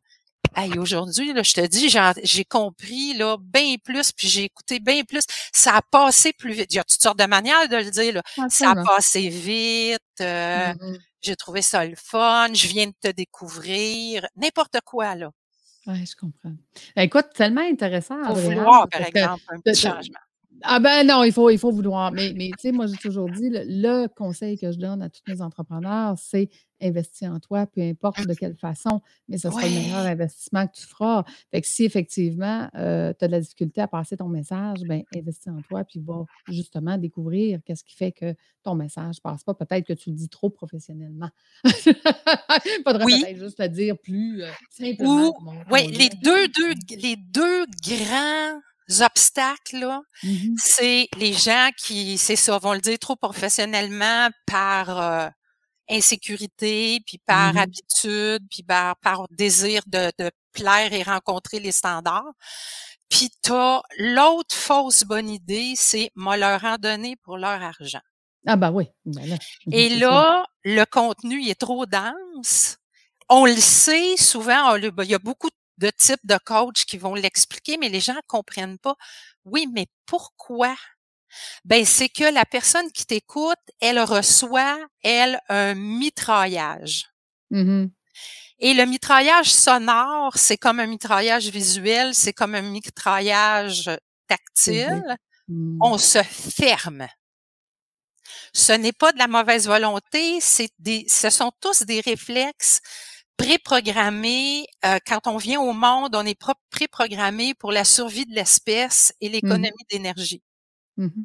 Hey, 0.56 0.78
aujourd'hui, 0.78 1.34
là, 1.34 1.44
je 1.44 1.54
te 1.54 1.66
dis, 1.66 1.90
j'ai 2.24 2.46
compris 2.46 3.14
là 3.14 3.38
bien 3.40 3.76
plus, 3.84 4.12
puis 4.12 4.28
j'ai 4.28 4.44
écouté 4.46 4.80
bien 4.80 5.04
plus. 5.04 5.24
Ça 5.54 5.76
a 5.76 5.82
passé 5.82 6.34
plus 6.34 6.54
vite. 6.54 6.74
Il 6.74 6.78
y 6.78 6.80
a 6.80 6.84
toutes 6.84 7.02
sortes 7.02 7.20
de 7.20 7.26
manières 7.26 7.68
de 7.70 7.78
le 7.78 7.92
dire. 7.92 8.14
Là. 8.16 8.50
Ça 8.50 8.72
a 8.72 8.84
passé 8.84 9.30
vite. 9.30 10.00
Euh, 10.22 10.74
mm-hmm. 10.74 11.00
J'ai 11.22 11.36
trouvé 11.36 11.62
ça 11.62 11.86
le 11.86 11.96
fun. 11.96 12.48
Je 12.54 12.68
viens 12.68 12.88
de 12.88 12.94
te 13.00 13.12
découvrir. 13.12 14.26
N'importe 14.36 14.80
quoi, 14.86 15.16
là. 15.16 15.32
Oui, 15.88 16.06
je 16.06 16.16
comprends. 16.16 16.56
Écoute, 16.96 17.28
tellement 17.34 17.62
intéressant. 17.62 18.24
Faut 18.28 18.36
vouloir, 18.36 18.88
par 18.90 19.02
exemple, 19.02 19.44
un 19.50 19.60
petit 19.60 19.82
changement. 19.82 20.20
Ah 20.62 20.80
ben 20.80 21.08
non, 21.08 21.24
il 21.24 21.32
faut, 21.32 21.50
il 21.50 21.58
faut 21.58 21.72
vouloir. 21.72 22.12
Mais, 22.12 22.34
mais 22.36 22.50
tu 22.50 22.60
sais, 22.60 22.72
moi, 22.72 22.86
j'ai 22.88 22.98
toujours 22.98 23.30
dit, 23.30 23.50
le, 23.50 24.08
conseil 24.08 24.58
que 24.58 24.72
je 24.72 24.78
donne 24.78 25.02
à 25.02 25.10
tous 25.10 25.22
mes 25.28 25.42
entrepreneurs, 25.42 26.16
c'est 26.18 26.50
investir 26.82 27.32
en 27.32 27.40
toi, 27.40 27.66
peu 27.68 27.82
importe 27.82 28.26
de 28.26 28.34
quelle 28.34 28.56
façon, 28.56 29.02
mais 29.28 29.38
ce 29.38 29.50
sera 29.50 29.64
le 29.64 29.70
meilleur 29.70 30.06
investissement 30.06 30.68
que 30.68 30.74
tu 30.74 30.86
feras. 30.86 31.24
Fait 31.52 31.62
que 31.62 31.68
si 31.68 31.86
effectivement, 31.86 32.70
euh, 32.76 33.14
tu 33.18 33.26
as 33.26 33.28
de 33.28 33.32
la 33.34 33.40
difficulté 33.40 33.82
à 33.82 33.88
passer 33.88 34.18
ton 34.18 34.28
message, 34.28 34.80
ben 34.88 35.04
investis 35.16 35.48
en 35.48 35.62
toi, 35.62 35.84
puis 35.84 36.00
va 36.00 36.26
justement 36.48 36.98
découvrir 36.98 37.60
qu'est-ce 37.66 37.84
qui 37.84 37.96
fait 37.96 38.12
que 38.12 38.36
ton 38.64 38.76
message 38.76 39.18
ne 39.18 39.22
passe 39.22 39.44
pas. 39.44 39.54
Peut-être 39.54 39.86
que 39.86 39.94
tu 39.94 40.10
le 40.10 40.16
dis 40.16 40.30
trop 40.30 40.50
professionnellement. 40.50 41.30
Il 41.64 41.72
faudrait 42.86 43.06
peut-être 43.06 43.38
juste 43.38 43.60
le 43.60 43.70
dire 43.70 43.98
plus 43.98 44.44
euh, 44.44 44.50
simplement. 44.70 45.34
Oui, 45.72 45.88
les 45.88 46.10
deux, 46.10 46.48
deux, 46.48 46.74
les 46.98 47.16
deux 47.16 47.66
grands 47.84 48.60
obstacles, 49.02 49.86
mmh 50.24 50.56
c'est 50.58 51.08
les 51.18 51.34
gens 51.34 51.70
qui, 51.78 52.18
c'est 52.18 52.36
ça, 52.36 52.58
vont 52.58 52.74
le 52.74 52.80
dire 52.80 52.98
trop 53.00 53.16
professionnellement 53.16 54.30
par 54.46 55.00
euh, 55.00 55.30
insécurité, 55.90 57.00
puis 57.06 57.18
par 57.18 57.54
mmh 57.54 57.58
habitude, 57.58 58.44
puis 58.50 58.64
par, 58.64 58.96
par 58.98 59.26
désir 59.30 59.82
de, 59.88 60.12
de, 60.20 60.32
plaire 60.52 60.94
et 60.94 61.04
rencontrer 61.04 61.60
les 61.60 61.72
standards. 61.72 62.34
Puis 63.08 63.30
t'as 63.42 63.82
l'autre 63.98 64.56
fausse 64.56 65.04
bonne 65.04 65.30
idée, 65.30 65.74
c'est 65.76 66.12
moi 66.16 66.38
leur 66.38 66.64
en 66.64 66.78
donner 66.78 67.16
pour 67.18 67.38
leur 67.38 67.62
argent. 67.62 68.02
Ah 68.48 68.56
ben 68.56 68.72
oui. 68.72 68.86
Ben 69.06 69.38
et 69.72 69.90
là, 69.90 70.46
le 70.64 70.86
contenu 70.86 71.42
il 71.42 71.50
est 71.50 71.60
trop 71.60 71.86
dense. 71.86 72.78
On 73.30 73.46
le 73.46 73.56
sait 73.58 74.18
souvent, 74.18 74.76
il 74.76 74.92
y 75.06 75.14
a 75.14 75.20
beaucoup 75.20 75.50
de 75.50 75.56
de 75.80 75.90
types 75.90 76.26
de 76.26 76.38
coachs 76.46 76.86
qui 76.86 76.98
vont 76.98 77.16
l'expliquer, 77.16 77.78
mais 77.78 77.90
les 77.90 78.02
gens 78.02 78.16
ne 78.16 78.22
comprennent 78.28 78.78
pas. 78.78 78.96
Oui, 79.46 79.68
mais 79.74 79.88
pourquoi? 80.06 80.76
Ben, 81.66 81.86
c'est 81.86 82.10
que 82.10 82.24
la 82.24 82.46
personne 82.46 82.92
qui 82.92 83.06
t'écoute, 83.06 83.58
elle 83.80 84.00
reçoit, 84.00 84.78
elle, 85.04 85.40
un 85.50 85.76
mitraillage. 85.76 87.06
Mmh 87.52 87.88
Et 88.60 88.74
le 88.74 88.86
mitraillage 88.86 89.52
sonore, 89.52 90.38
c'est 90.38 90.58
comme 90.58 90.80
un 90.80 90.88
mitraillage 90.88 91.50
visuel, 91.50 92.14
c'est 92.14 92.34
comme 92.34 92.56
un 92.56 92.62
mitraillage 92.62 93.90
tactile. 94.28 95.18
Mmh. 95.48 95.78
On 95.82 95.98
se 95.98 96.22
ferme. 96.24 97.08
Ce 98.54 98.72
n'est 98.74 98.92
pas 98.92 99.12
de 99.12 99.18
la 99.18 99.28
mauvaise 99.28 99.68
volonté, 99.68 100.40
c'est 100.42 100.70
des, 100.80 101.06
ce 101.08 101.30
sont 101.30 101.52
tous 101.60 101.84
des 101.84 102.02
réflexes 102.02 102.82
préprogrammé, 103.40 104.68
euh, 104.86 105.00
quand 105.08 105.26
on 105.28 105.38
vient 105.38 105.62
au 105.62 105.72
monde, 105.72 106.14
on 106.14 106.26
est 106.26 106.38
préprogrammé 106.70 107.54
pour 107.54 107.72
la 107.72 107.86
survie 107.86 108.26
de 108.26 108.36
l'espèce 108.36 109.14
et 109.22 109.30
mmh 109.30 109.32
l'économie 109.32 109.86
d'énergie. 109.90 110.44
Mmh 111.00 111.24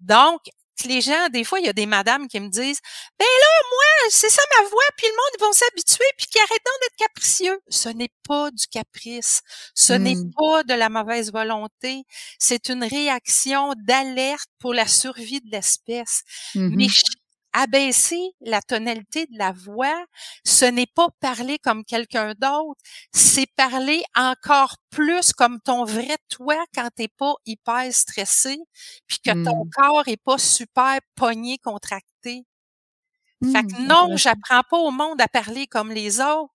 Donc, 0.00 0.40
les 0.86 1.00
gens, 1.02 1.28
des 1.28 1.44
fois, 1.44 1.60
il 1.60 1.66
y 1.66 1.68
a 1.68 1.72
des 1.74 1.86
madames 1.86 2.26
qui 2.26 2.40
me 2.40 2.48
disent, 2.48 2.80
ben 3.18 3.26
là, 3.26 3.68
moi, 3.70 4.10
c'est 4.10 4.30
ça 4.30 4.42
ma 4.58 4.68
voix, 4.68 4.82
puis 4.96 5.06
le 5.06 5.12
monde, 5.12 5.36
ils 5.38 5.44
vont 5.44 5.52
s'habituer, 5.52 6.04
puis 6.16 6.26
qu'ils 6.26 6.40
arrêtent 6.40 6.64
d'être 6.80 6.96
capricieux. 6.96 7.60
Ce 7.68 7.88
n'est 7.90 8.12
pas 8.26 8.50
du 8.50 8.66
caprice. 8.66 9.42
Ce 9.74 9.92
n'est 9.92 10.14
mmh. 10.14 10.30
pas 10.36 10.62
de 10.64 10.74
la 10.74 10.88
mauvaise 10.88 11.32
volonté. 11.32 12.04
C'est 12.38 12.68
une 12.70 12.84
réaction 12.84 13.74
d'alerte 13.76 14.48
pour 14.58 14.72
la 14.74 14.86
survie 14.86 15.40
de 15.40 15.50
l'espèce. 15.50 16.22
Mais 16.54 16.88
abaisser 17.52 18.32
la 18.40 18.62
tonalité 18.62 19.26
de 19.26 19.38
la 19.38 19.52
voix, 19.52 20.04
ce 20.44 20.64
n'est 20.64 20.86
pas 20.86 21.08
parler 21.20 21.58
comme 21.58 21.84
quelqu'un 21.84 22.34
d'autre, 22.34 22.80
c'est 23.12 23.46
parler 23.56 24.02
encore 24.16 24.76
plus 24.90 25.32
comme 25.32 25.60
ton 25.60 25.84
vrai 25.84 26.16
toi 26.28 26.56
quand 26.74 26.88
t'es 26.94 27.08
pas 27.08 27.34
hyper 27.46 27.92
stressé, 27.92 28.58
puis 29.06 29.18
que 29.18 29.32
ton 29.44 29.64
mmh. 29.64 29.70
corps 29.70 30.08
est 30.08 30.22
pas 30.22 30.38
super 30.38 30.98
pogné, 31.14 31.58
contracté. 31.58 32.44
fait 33.42 33.62
que 33.66 33.82
mmh, 33.82 33.86
non, 33.86 34.16
j'apprends 34.16 34.62
pas 34.68 34.78
au 34.78 34.90
monde 34.90 35.20
à 35.20 35.28
parler 35.28 35.66
comme 35.66 35.90
les 35.90 36.20
autres. 36.20 36.52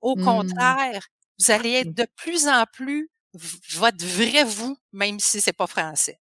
Au 0.00 0.16
mmh. 0.16 0.24
contraire, 0.24 1.06
vous 1.38 1.50
allez 1.50 1.72
être 1.72 1.94
de 1.94 2.06
plus 2.16 2.48
en 2.48 2.64
plus 2.72 3.10
votre 3.72 4.04
vrai 4.04 4.44
vous, 4.44 4.76
même 4.92 5.18
si 5.18 5.40
c'est 5.40 5.52
pas 5.52 5.66
français. 5.66 6.18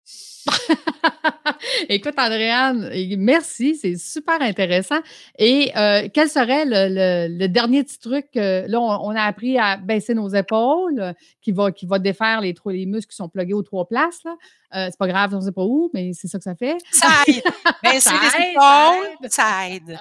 Écoute, 1.89 2.15
Andréane, 2.17 2.91
merci, 3.17 3.75
c'est 3.75 3.97
super 3.97 4.41
intéressant. 4.41 4.99
Et 5.37 5.71
euh, 5.75 6.07
quel 6.13 6.29
serait 6.29 6.63
le, 6.65 7.47
dernier 7.47 7.83
petit 7.83 7.99
truc? 7.99 8.27
là, 8.33 8.79
on, 8.79 9.09
a 9.15 9.23
appris 9.23 9.57
à 9.57 9.77
baisser 9.77 10.13
nos 10.13 10.29
épaules, 10.29 11.13
qui 11.41 11.51
va, 11.51 11.71
qui 11.71 11.85
va 11.85 11.99
défaire 11.99 12.41
les, 12.41 12.55
les 12.67 12.85
muscles 12.85 13.11
qui 13.11 13.15
sont 13.15 13.29
plugués 13.29 13.53
aux 13.53 13.63
trois 13.63 13.87
places. 13.87 14.23
Là? 14.23 14.35
Euh, 14.73 14.87
c'est 14.89 14.97
pas 14.97 15.07
grave, 15.07 15.33
on 15.33 15.39
ne 15.39 15.45
sait 15.45 15.51
pas 15.51 15.63
où, 15.63 15.89
mais 15.93 16.11
c'est 16.13 16.27
ça 16.27 16.37
que 16.37 16.43
ça 16.43 16.55
fait. 16.55 16.77
Ça 16.91 17.07
aide. 17.27 17.43
Baisser 17.83 18.13
les 18.13 18.51
épaules, 18.51 19.29
ça 19.29 19.69
aide. 19.69 19.99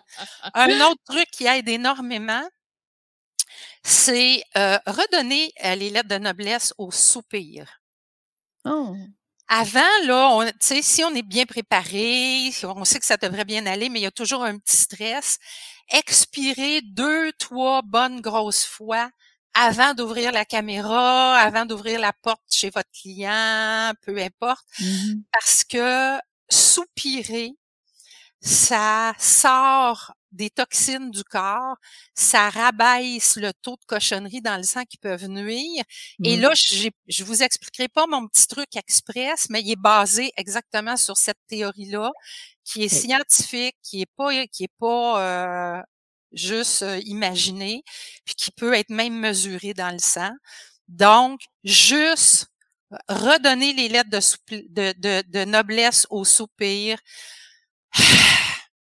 Un 0.55 0.81
autre 0.87 1.03
truc 1.05 1.27
qui 1.33 1.47
aide 1.47 1.69
énormément, 1.69 2.43
c'est 3.83 4.43
euh, 4.57 4.79
redonner 4.87 5.53
les 5.77 5.91
lettres 5.91 6.09
de 6.09 6.19
noblesse 6.19 6.75
au 6.79 6.91
soupir. 6.91 7.81
Oh. 8.65 8.95
Avant, 9.49 9.81
là, 10.05 10.29
on, 10.33 10.49
si 10.61 11.03
on 11.03 11.15
est 11.15 11.23
bien 11.23 11.45
préparé, 11.45 12.53
on 12.63 12.85
sait 12.85 13.01
que 13.01 13.07
ça 13.07 13.17
devrait 13.17 13.45
bien 13.45 13.67
aller, 13.67 13.89
mais 13.89 13.99
il 13.99 14.03
y 14.03 14.07
a 14.07 14.13
toujours 14.13 14.45
un 14.45 14.59
petit 14.59 14.77
stress. 14.77 15.39
Expirer 15.91 16.83
deux, 16.83 17.33
trois 17.33 17.83
bonnes 17.83 18.21
grosses 18.21 18.65
fois 18.65 19.11
avant 19.55 19.95
d'ouvrir 19.95 20.31
la 20.31 20.45
caméra, 20.45 21.37
avant 21.37 21.67
d'ouvrir 21.67 21.99
la 21.99 22.13
porte 22.13 22.43
chez 22.53 22.71
votre 22.71 22.91
client, 22.93 23.93
peu 24.03 24.17
importe, 24.19 24.65
mmh 24.79 25.23
parce 25.33 25.65
que 25.65 26.19
soupirer, 26.49 27.53
ça 28.41 29.15
sort 29.19 30.15
des 30.33 30.51
toxines 30.51 31.11
du 31.11 31.25
corps, 31.25 31.77
ça 32.15 32.51
rabaisse 32.51 33.37
le 33.37 33.53
taux 33.53 33.77
de 33.77 33.85
cochonnerie 33.87 34.41
dans 34.41 34.57
le 34.57 34.63
sang 34.63 34.85
qui 34.85 34.97
peuvent 34.97 35.27
nuire. 35.27 35.83
Et 36.25 36.37
mmh. 36.37 36.41
là, 36.41 36.53
je 36.55 37.25
vous 37.25 37.43
expliquerai 37.43 37.89
pas 37.89 38.07
mon 38.07 38.27
petit 38.29 38.47
truc 38.47 38.77
express, 38.77 39.47
mais 39.51 39.61
il 39.61 39.73
est 39.73 39.77
basé 39.77 40.33
exactement 40.37 40.97
sur 40.97 41.17
cette 41.17 41.39
théorie-là, 41.49 42.11
qui 42.65 42.85
est 42.85 42.89
scientifique, 42.89 43.77
qui 43.83 44.03
est 44.03 44.11
pas, 44.17 44.47
qui 44.47 44.65
est 44.65 44.75
pas 44.79 45.21
euh, 45.21 45.83
juste 46.33 46.83
euh, 46.83 47.01
imaginé, 47.05 47.83
puis 48.25 48.35
qui 48.35 48.51
peut 48.53 48.75
être 48.75 48.91
même 48.91 49.19
mesuré 49.19 49.75
dans 49.75 49.91
le 49.91 49.99
sang. 49.99 50.31
Donc, 50.89 51.41
juste 51.65 52.47
redonner 53.09 53.73
les 53.73 53.89
lettres 53.89 54.11
de, 54.11 54.19
de, 54.69 54.95
de, 54.99 55.23
de 55.29 55.45
noblesse 55.45 56.07
au 56.11 56.25
soupir 56.25 56.99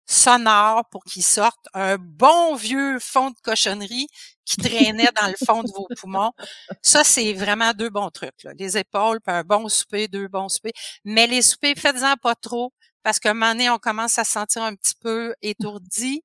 sonore 0.05 0.87
pour 0.89 1.03
qu'il 1.03 1.23
sorte 1.23 1.67
un 1.73 1.97
bon 1.97 2.55
vieux 2.55 2.99
fond 2.99 3.31
de 3.31 3.39
cochonnerie 3.43 4.07
qui 4.45 4.57
traînait 4.57 5.09
dans 5.19 5.27
le 5.27 5.45
fond 5.45 5.63
de 5.63 5.71
vos 5.71 5.87
poumons. 5.99 6.31
Ça, 6.81 7.03
c'est 7.03 7.33
vraiment 7.33 7.73
deux 7.73 7.89
bons 7.89 8.09
trucs. 8.11 8.43
Là. 8.43 8.51
Les 8.57 8.77
épaules, 8.77 9.19
puis 9.21 9.35
un 9.35 9.43
bon 9.43 9.67
souper, 9.67 10.07
deux 10.07 10.27
bons 10.27 10.49
soupers. 10.49 10.73
Mais 11.03 11.27
les 11.27 11.41
soupers, 11.41 11.75
faites-en 11.75 12.15
pas 12.17 12.35
trop, 12.35 12.71
parce 13.03 13.19
qu'à 13.19 13.31
un 13.31 13.33
moment 13.33 13.51
donné, 13.51 13.69
on 13.69 13.77
commence 13.77 14.17
à 14.19 14.23
se 14.23 14.31
sentir 14.31 14.63
un 14.63 14.75
petit 14.75 14.95
peu 14.99 15.33
étourdi. 15.41 16.23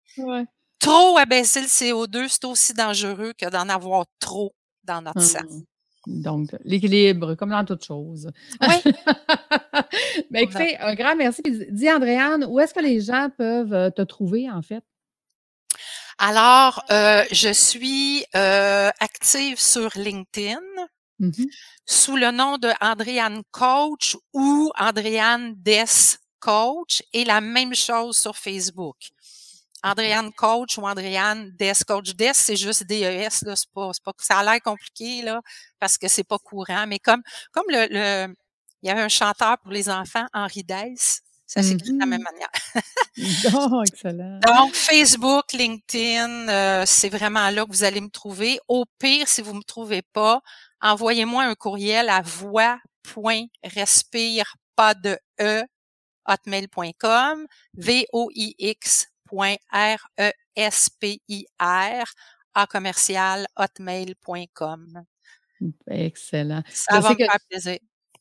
Trop 0.79 1.19
abaisser 1.19 1.61
le 1.61 1.67
CO2, 1.67 2.29
c'est 2.29 2.45
aussi 2.45 2.75
dangereux 2.75 3.33
que 3.39 3.49
d'en 3.49 3.69
avoir 3.69 4.07
trop 4.19 4.55
dans 4.85 5.03
notre 5.03 5.21
sang. 5.23 5.41
Donc, 6.07 6.57
l'équilibre, 6.65 7.35
comme 7.35 7.51
dans 7.51 7.65
toute 7.65 7.85
chose. 7.85 8.31
Oui. 8.61 8.93
Mais 10.31 10.43
écoutez, 10.43 10.79
un 10.79 10.95
grand 10.95 11.15
merci. 11.15 11.43
Dis, 11.71 11.91
Andréane, 11.91 12.47
où 12.49 12.59
est-ce 12.59 12.73
que 12.73 12.81
les 12.81 13.01
gens 13.01 13.29
peuvent 13.37 13.73
euh, 13.73 13.91
te 13.91 14.03
trouver, 14.03 14.51
en 14.51 14.63
fait? 14.63 14.83
Alors, 16.19 16.85
euh, 16.91 17.25
je 17.33 17.53
suis 17.53 18.25
euh, 18.35 18.91
active 19.01 19.59
sur 19.59 19.91
LinkedIn 19.97 20.61
mmh 21.19 21.31
sous 21.87 22.17
le 22.17 22.31
nom 22.31 22.57
de 22.57 22.71
Andréane 22.81 23.43
Coach 23.51 24.17
ou 24.33 24.71
Andréane 24.79 25.55
Des 25.57 25.85
Coach 26.39 27.03
et 27.13 27.25
la 27.25 27.41
même 27.41 27.75
chose 27.75 28.17
sur 28.17 28.37
Facebook. 28.37 29.11
Andréane 29.83 30.33
Coach 30.33 30.79
ou 30.79 30.87
Andréane 30.87 31.51
Des 31.53 31.73
Coach 31.87 32.15
Des, 32.15 32.33
c'est 32.35 32.57
juste 32.57 32.85
DES, 32.85 33.29
là, 33.43 33.57
c'est 33.57 33.71
pas, 33.73 33.91
c'est 33.93 34.03
pas, 34.03 34.13
ça 34.19 34.39
a 34.39 34.45
l'air 34.45 34.61
compliqué, 34.63 35.23
là, 35.23 35.41
parce 35.79 35.99
que 35.99 36.09
c'est 36.09 36.25
pas 36.25 36.39
courant, 36.39 36.87
mais 36.87 36.99
comme, 36.99 37.23
comme 37.53 37.67
le, 37.69 37.87
le, 37.91 38.35
il 38.83 38.89
y 38.89 38.91
avait 38.91 39.03
un 39.03 39.09
chanteur 39.09 39.59
pour 39.59 39.73
les 39.73 39.89
enfants, 39.89 40.27
Henri 40.33 40.65
Dess, 40.65 41.23
ça 41.47 41.63
s'écrit 41.65 41.93
de 41.93 41.99
la 41.99 42.07
même 42.07 42.23
manière. 42.23 42.49
oh, 43.55 43.83
excellent. 43.85 44.39
Donc, 44.39 44.73
Facebook, 44.73 45.53
LinkedIn, 45.53 46.49
euh, 46.49 46.85
c'est 46.87 47.09
vraiment 47.09 47.51
là 47.51 47.65
que 47.65 47.73
vous 47.73 47.83
allez 47.83 48.01
me 48.01 48.09
trouver. 48.09 48.61
Au 48.69 48.85
pire, 49.01 49.27
si 49.27 49.43
vous 49.43 49.55
me 49.55 49.65
trouvez 49.65 50.03
pas, 50.03 50.43
envoyez-moi 50.81 51.43
un 51.43 51.57
courriel 51.57 52.09
à 52.09 52.23
voix.respire, 52.23 54.55
pas 54.77 54.95
de 54.95 55.19
E, 55.41 55.65
hotmail.com, 56.25 57.49
V-O-I-X.R-E-S-P-I-R, 59.31 62.05
à 62.55 62.67
commercial 62.67 63.47
hotmail.com. 63.57 65.05
Excellent. 65.89 66.63
Ça 66.73 67.01
va 67.01 67.11
me 67.11 67.17
faire 67.17 67.39
plaisir. 67.49 67.79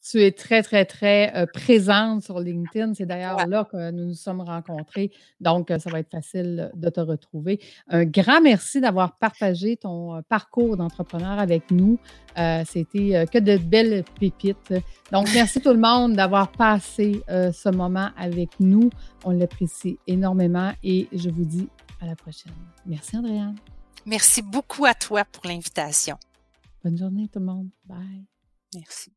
Tu 0.09 0.23
es 0.23 0.31
très, 0.31 0.63
très, 0.63 0.85
très 0.85 1.35
euh, 1.35 1.45
présente 1.45 2.23
sur 2.23 2.39
LinkedIn. 2.39 2.95
C'est 2.95 3.05
d'ailleurs 3.05 3.45
là 3.47 3.67
que 3.71 3.91
nous 3.91 4.05
nous 4.05 4.15
sommes 4.15 4.41
rencontrés. 4.41 5.11
Donc, 5.39 5.69
euh, 5.69 5.77
ça 5.77 5.91
va 5.91 5.99
être 5.99 6.09
facile 6.09 6.71
de 6.73 6.89
te 6.89 6.99
retrouver. 6.99 7.59
Un 7.89 8.05
grand 8.05 8.41
merci 8.41 8.81
d'avoir 8.81 9.17
partagé 9.17 9.77
ton 9.77 10.15
euh, 10.15 10.21
parcours 10.27 10.77
d'entrepreneur 10.77 11.37
avec 11.37 11.69
nous. 11.69 11.99
C'était 12.65 13.25
que 13.29 13.37
de 13.37 13.57
belles 13.57 14.05
pépites. 14.17 14.73
Donc, 15.11 15.27
merci 15.33 15.59
tout 15.59 15.73
le 15.73 15.79
monde 15.79 16.13
d'avoir 16.13 16.53
passé 16.53 17.21
ce 17.27 17.69
moment 17.69 18.11
avec 18.17 18.61
nous. 18.61 18.89
On 19.25 19.31
l'apprécie 19.31 19.99
énormément 20.07 20.71
et 20.81 21.09
je 21.11 21.29
vous 21.29 21.43
dis 21.43 21.67
à 22.01 22.05
la 22.05 22.15
prochaine. 22.15 22.53
Merci, 22.85 23.17
Andréane. 23.17 23.57
Merci 24.05 24.41
beaucoup 24.41 24.85
à 24.85 24.93
toi 24.93 25.25
pour 25.25 25.47
l'invitation. 25.47 26.17
Bonne 26.81 26.97
journée, 26.97 27.27
tout 27.27 27.39
le 27.39 27.45
monde. 27.45 27.69
Bye. 27.85 28.23
Merci. 28.73 29.11